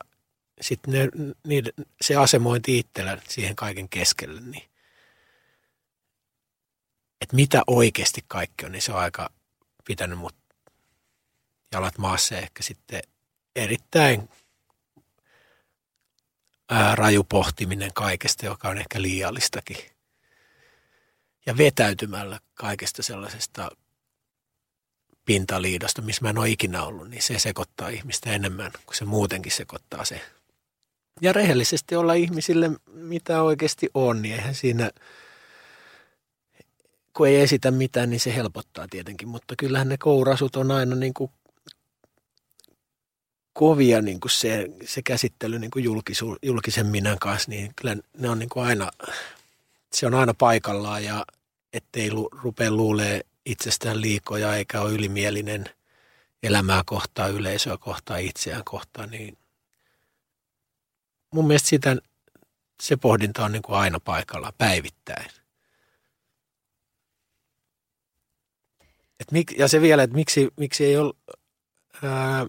sitten 0.62 0.94
ne, 0.94 1.10
niiden, 1.48 1.74
se 2.02 2.16
asemointi 2.16 2.80
itsellä 2.80 3.18
siihen 3.30 3.56
kaiken 3.56 3.90
keskelle, 3.90 4.42
niin 4.42 4.64
että 7.22 7.36
mitä 7.36 7.62
oikeasti 7.68 8.26
kaikki 8.28 8.66
on, 8.66 8.72
niin 8.72 8.82
se 8.82 8.92
on 8.92 9.00
aika 9.00 9.30
pitänyt 9.86 10.20
mut 10.20 10.36
jalat 11.72 11.98
maassa 11.98 12.38
ehkä 12.38 12.64
sitten 12.64 13.02
erittäin 13.56 14.30
ää, 16.70 16.96
raju 16.96 17.24
pohtiminen 17.24 17.94
kaikesta, 17.94 18.46
joka 18.46 18.70
on 18.70 18.78
ehkä 18.78 19.02
liiallistakin. 19.02 19.78
Ja 21.46 21.58
vetäytymällä 21.58 22.40
kaikesta 22.54 23.04
sellaisesta 23.04 23.72
pintaliidosta, 25.26 26.02
missä 26.02 26.22
mä 26.22 26.30
en 26.30 26.38
ole 26.38 26.50
ikinä 26.50 26.84
ollut, 26.84 27.10
niin 27.10 27.22
se 27.22 27.40
sekoittaa 27.40 27.90
ihmistä 27.90 28.32
enemmän 28.32 28.72
kuin 28.86 28.96
se 28.96 29.06
muutenkin 29.06 29.52
sekoittaa 29.52 30.06
se. 30.06 30.22
Ja 31.22 31.34
rehellisesti 31.34 31.96
olla 31.96 32.14
ihmisille, 32.14 32.72
mitä 32.94 33.42
oikeasti 33.42 33.90
on, 33.94 34.22
niin 34.22 34.36
eihän 34.36 34.56
siinä, 34.56 34.92
kun 37.14 37.28
ei 37.28 37.42
esitä 37.42 37.72
mitään, 37.72 38.10
niin 38.10 38.20
se 38.20 38.36
helpottaa 38.36 38.88
tietenkin. 38.90 39.28
Mutta 39.28 39.56
kyllähän 39.58 39.90
ne 39.90 39.98
kourasut 39.98 40.56
on 40.56 40.72
aina 40.72 40.96
niin 40.96 41.14
kuin 41.14 41.32
kovia 43.56 44.02
niin 44.02 44.20
kuin 44.20 44.32
se, 44.32 44.68
se 44.86 45.02
käsittely 45.02 45.60
niin 45.60 45.72
kuin 45.72 45.84
julkisu, 45.84 46.38
julkisen 46.42 46.86
minän 46.86 47.20
kanssa, 47.20 47.52
niin 47.52 47.72
kyllä 47.76 47.98
ne 48.18 48.30
on 48.30 48.40
niin 48.40 48.50
kuin 48.50 48.66
aina, 48.66 48.92
se 49.94 50.06
on 50.06 50.14
aina 50.14 50.34
paikallaan 50.34 51.04
ja 51.04 51.26
ettei 51.74 52.12
lu, 52.12 52.30
rupea 52.32 52.72
luulee 52.72 53.22
itsestään 53.46 54.02
liikoja 54.02 54.56
eikä 54.56 54.82
ole 54.82 54.92
ylimielinen 54.92 55.66
elämää 56.44 56.82
kohtaan, 56.86 57.32
yleisöä 57.32 57.78
kohtaan, 57.78 58.22
itseään 58.22 58.64
kohtaan, 58.66 59.10
niin 59.10 59.38
mun 61.32 61.48
mielestä 61.48 61.70
sitä, 61.70 61.98
se 62.82 62.96
pohdinta 62.96 63.46
on 63.46 63.52
niin 63.52 63.62
kuin 63.62 63.78
aina 63.78 64.00
paikalla 64.00 64.54
päivittäin. 64.58 65.32
Et 69.20 69.32
mik, 69.32 69.52
ja 69.58 69.68
se 69.68 69.82
vielä, 69.82 70.04
että 70.04 70.16
miksi, 70.16 70.50
miksi 70.58 70.86
ei 70.86 70.98
ole, 70.98 71.14
ää, 72.04 72.46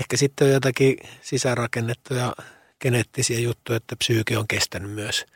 ehkä 0.00 0.16
sitten 0.16 0.46
on 0.46 0.52
jotakin 0.52 0.96
sisäänrakennettuja 1.22 2.34
geneettisiä 2.80 3.38
juttuja, 3.38 3.76
että 3.76 3.96
psyyke 3.96 4.38
on 4.38 4.48
kestänyt 4.48 4.90
myös 4.90 5.26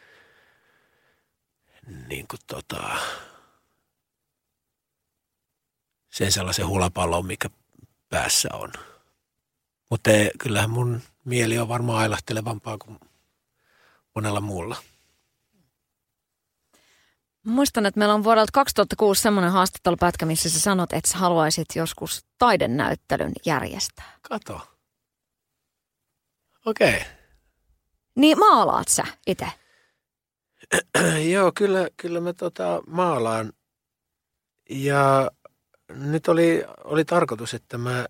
niin 2.08 2.28
kuin 2.28 2.40
tota, 2.46 2.98
sen 6.10 6.32
sellaisen 6.32 6.66
hulapallon, 6.66 7.26
mikä 7.26 7.50
päässä 8.08 8.48
on. 8.52 8.72
Mutta 9.90 10.10
kyllähän 10.38 10.70
mun 10.70 11.00
mieli 11.24 11.58
on 11.58 11.68
varmaan 11.68 11.98
ailahtelevampaa 11.98 12.78
kuin 12.78 13.00
monella 14.14 14.40
muulla. 14.40 14.76
Muistan, 17.44 17.86
että 17.86 17.98
meillä 17.98 18.14
on 18.14 18.24
vuodelta 18.24 18.50
2006 18.52 19.22
semmoinen 19.22 19.52
haastattelupätkä, 19.52 20.26
missä 20.26 20.50
sä 20.50 20.60
sanot, 20.60 20.92
että 20.92 21.10
sä 21.10 21.18
haluaisit 21.18 21.66
joskus 21.74 22.24
taidenäyttelyn 22.38 23.32
järjestää. 23.46 24.18
Kato. 24.22 24.60
Okei. 26.66 26.96
Okay. 26.96 27.00
Niin 28.16 28.38
maalaat 28.38 28.88
sä 28.88 29.04
itse? 29.26 29.46
Joo, 31.32 31.52
kyllä, 31.54 31.88
kyllä 31.96 32.20
mä 32.20 32.32
tota 32.32 32.82
maalaan. 32.86 33.52
Ja 34.70 35.30
nyt 35.88 36.28
oli, 36.28 36.64
oli 36.84 37.04
tarkoitus, 37.04 37.54
että 37.54 37.78
mä 37.78 38.06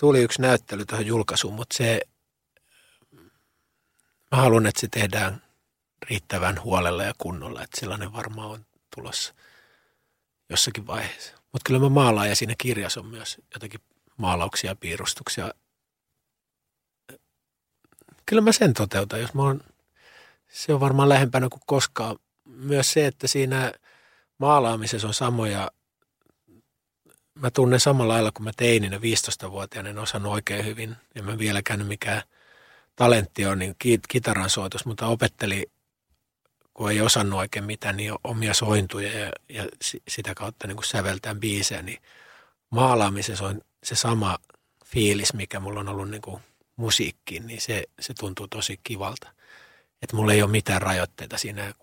tuli 0.00 0.22
yksi 0.22 0.42
näyttely 0.42 0.84
tuohon 0.84 1.06
julkaisuun, 1.06 1.54
mutta 1.54 1.76
se, 1.76 2.00
mä 4.30 4.38
haluan, 4.38 4.66
että 4.66 4.80
se 4.80 4.88
tehdään 4.88 5.41
riittävän 6.02 6.62
huolella 6.62 7.04
ja 7.04 7.12
kunnolla, 7.18 7.62
että 7.62 7.80
sellainen 7.80 8.12
varmaan 8.12 8.50
on 8.50 8.66
tulossa 8.94 9.34
jossakin 10.50 10.86
vaiheessa. 10.86 11.34
Mutta 11.36 11.66
kyllä 11.66 11.80
mä 11.80 11.88
maalaan 11.88 12.28
ja 12.28 12.36
siinä 12.36 12.54
kirjassa 12.58 13.00
on 13.00 13.06
myös 13.06 13.36
jotakin 13.54 13.80
maalauksia 14.16 14.70
ja 14.70 14.76
piirustuksia. 14.76 15.50
Kyllä 18.26 18.42
mä 18.42 18.52
sen 18.52 18.74
toteutan, 18.74 19.20
jos 19.20 19.34
mä 19.34 19.42
oon, 19.42 19.60
se 20.48 20.74
on 20.74 20.80
varmaan 20.80 21.08
lähempänä 21.08 21.48
kuin 21.48 21.62
koskaan. 21.66 22.16
Myös 22.44 22.92
se, 22.92 23.06
että 23.06 23.26
siinä 23.26 23.72
maalaamisessa 24.38 25.08
on 25.08 25.14
samoja 25.14 25.70
mä 27.34 27.50
tunnen 27.50 27.80
samalla 27.80 28.12
lailla, 28.12 28.32
kun 28.32 28.44
mä 28.44 28.50
teininä 28.56 28.96
15-vuotiaana 28.96 29.88
en 29.88 29.98
osannut 29.98 30.32
oikein 30.32 30.64
hyvin. 30.64 30.96
Ja 31.14 31.22
mä 31.22 31.38
vieläkään 31.38 31.86
mikään 31.86 32.22
talentti 32.96 33.46
on, 33.46 33.58
niin 33.58 33.76
kitaran 34.08 34.50
soitus, 34.50 34.86
mutta 34.86 35.06
opetteli, 35.06 35.70
kun 36.74 36.90
ei 36.90 37.00
osannut 37.00 37.38
oikein 37.38 37.64
mitään, 37.64 37.96
niin 37.96 38.14
omia 38.24 38.54
sointuja 38.54 39.18
ja, 39.18 39.32
ja 39.48 39.64
sitä 40.08 40.34
kautta 40.34 40.66
niin 40.66 40.84
säveltään 40.84 41.40
biisejä, 41.40 41.82
niin 41.82 41.98
maalaamisessa 42.70 43.46
on 43.46 43.60
se 43.84 43.94
sama 43.94 44.38
fiilis, 44.86 45.34
mikä 45.34 45.60
mulla 45.60 45.80
on 45.80 45.88
ollut 45.88 46.10
niin 46.10 46.22
kuin 46.22 46.42
musiikkiin, 46.76 47.46
niin 47.46 47.60
se, 47.60 47.84
se 48.00 48.14
tuntuu 48.14 48.48
tosi 48.48 48.80
kivalta. 48.84 49.32
Että 50.02 50.16
mulla 50.16 50.32
ei 50.32 50.42
ole 50.42 50.50
mitään 50.50 50.82
rajoitteita 50.82 51.38
siinä. 51.38 51.74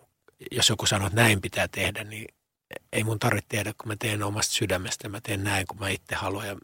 Jos 0.52 0.70
joku 0.70 0.86
sanoo, 0.86 1.08
että 1.08 1.22
näin 1.22 1.42
pitää 1.42 1.68
tehdä, 1.68 2.04
niin 2.04 2.28
ei 2.94 3.04
mun 3.04 3.20
tarvitse 3.20 3.50
tehdä, 3.50 3.74
kun 3.74 3.88
mä 3.88 3.96
teen 3.96 4.24
omasta 4.24 4.54
sydämestä. 4.54 5.10
Mä 5.10 5.22
teen 5.22 5.44
näin, 5.44 5.68
kun 5.68 5.80
mä 5.80 5.90
itse 5.90 6.16
haluan 6.16 6.48
ja 6.48 6.56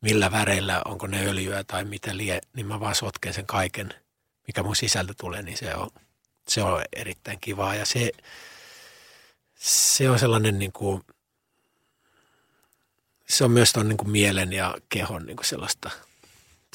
millä 0.00 0.32
väreillä, 0.32 0.82
onko 0.84 1.06
ne 1.06 1.26
öljyä 1.26 1.64
tai 1.64 1.84
mitä 1.84 2.16
lie, 2.16 2.40
niin 2.56 2.66
mä 2.66 2.80
vaan 2.80 2.94
sotken 2.94 3.34
sen 3.34 3.46
kaiken, 3.46 3.94
mikä 4.46 4.62
mun 4.62 4.76
sisältä 4.76 5.14
tulee, 5.20 5.42
niin 5.42 5.56
se 5.56 5.74
on, 5.74 5.90
se 6.48 6.62
on 6.62 6.84
erittäin 6.96 7.40
kivaa. 7.40 7.74
Ja 7.74 7.86
se, 7.86 8.10
se 9.54 10.10
on 10.10 10.18
sellainen 10.18 10.58
niin 10.58 10.72
kuin, 10.72 11.02
se 13.28 13.44
on 13.44 13.50
myös 13.50 13.72
ton 13.72 13.88
niin 13.88 13.96
kuin 13.96 14.10
mielen 14.10 14.52
ja 14.52 14.74
kehon 14.88 15.26
niin 15.26 15.36
kuin 15.36 15.46
sellaista, 15.46 15.90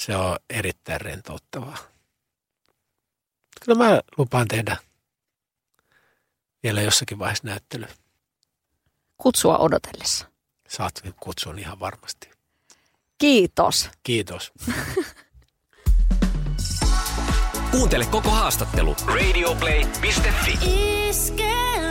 se 0.02 0.16
on 0.16 0.38
erittäin 0.50 1.02
rentouttavaa. 1.02 1.78
Kyllä 3.66 3.84
mä 3.84 4.02
lupaan 4.18 4.48
tehdä 4.48 4.78
vielä 6.64 6.82
jossakin 6.82 7.20
vaiheessa 7.20 7.48
näyttely 7.48 7.88
kutsua 9.18 9.58
odotellessa. 9.58 10.26
Saat 10.70 11.02
kutsun 11.20 11.60
ihan 11.60 11.80
varmasti. 11.80 12.30
Kiitos. 13.18 13.90
Kiitos. 14.04 14.52
Kuuntele 17.76 18.06
koko 18.06 18.30
haastattelu 18.30 18.96
radioplay.fi. 19.08 20.60
Iskelmä. 21.10 21.85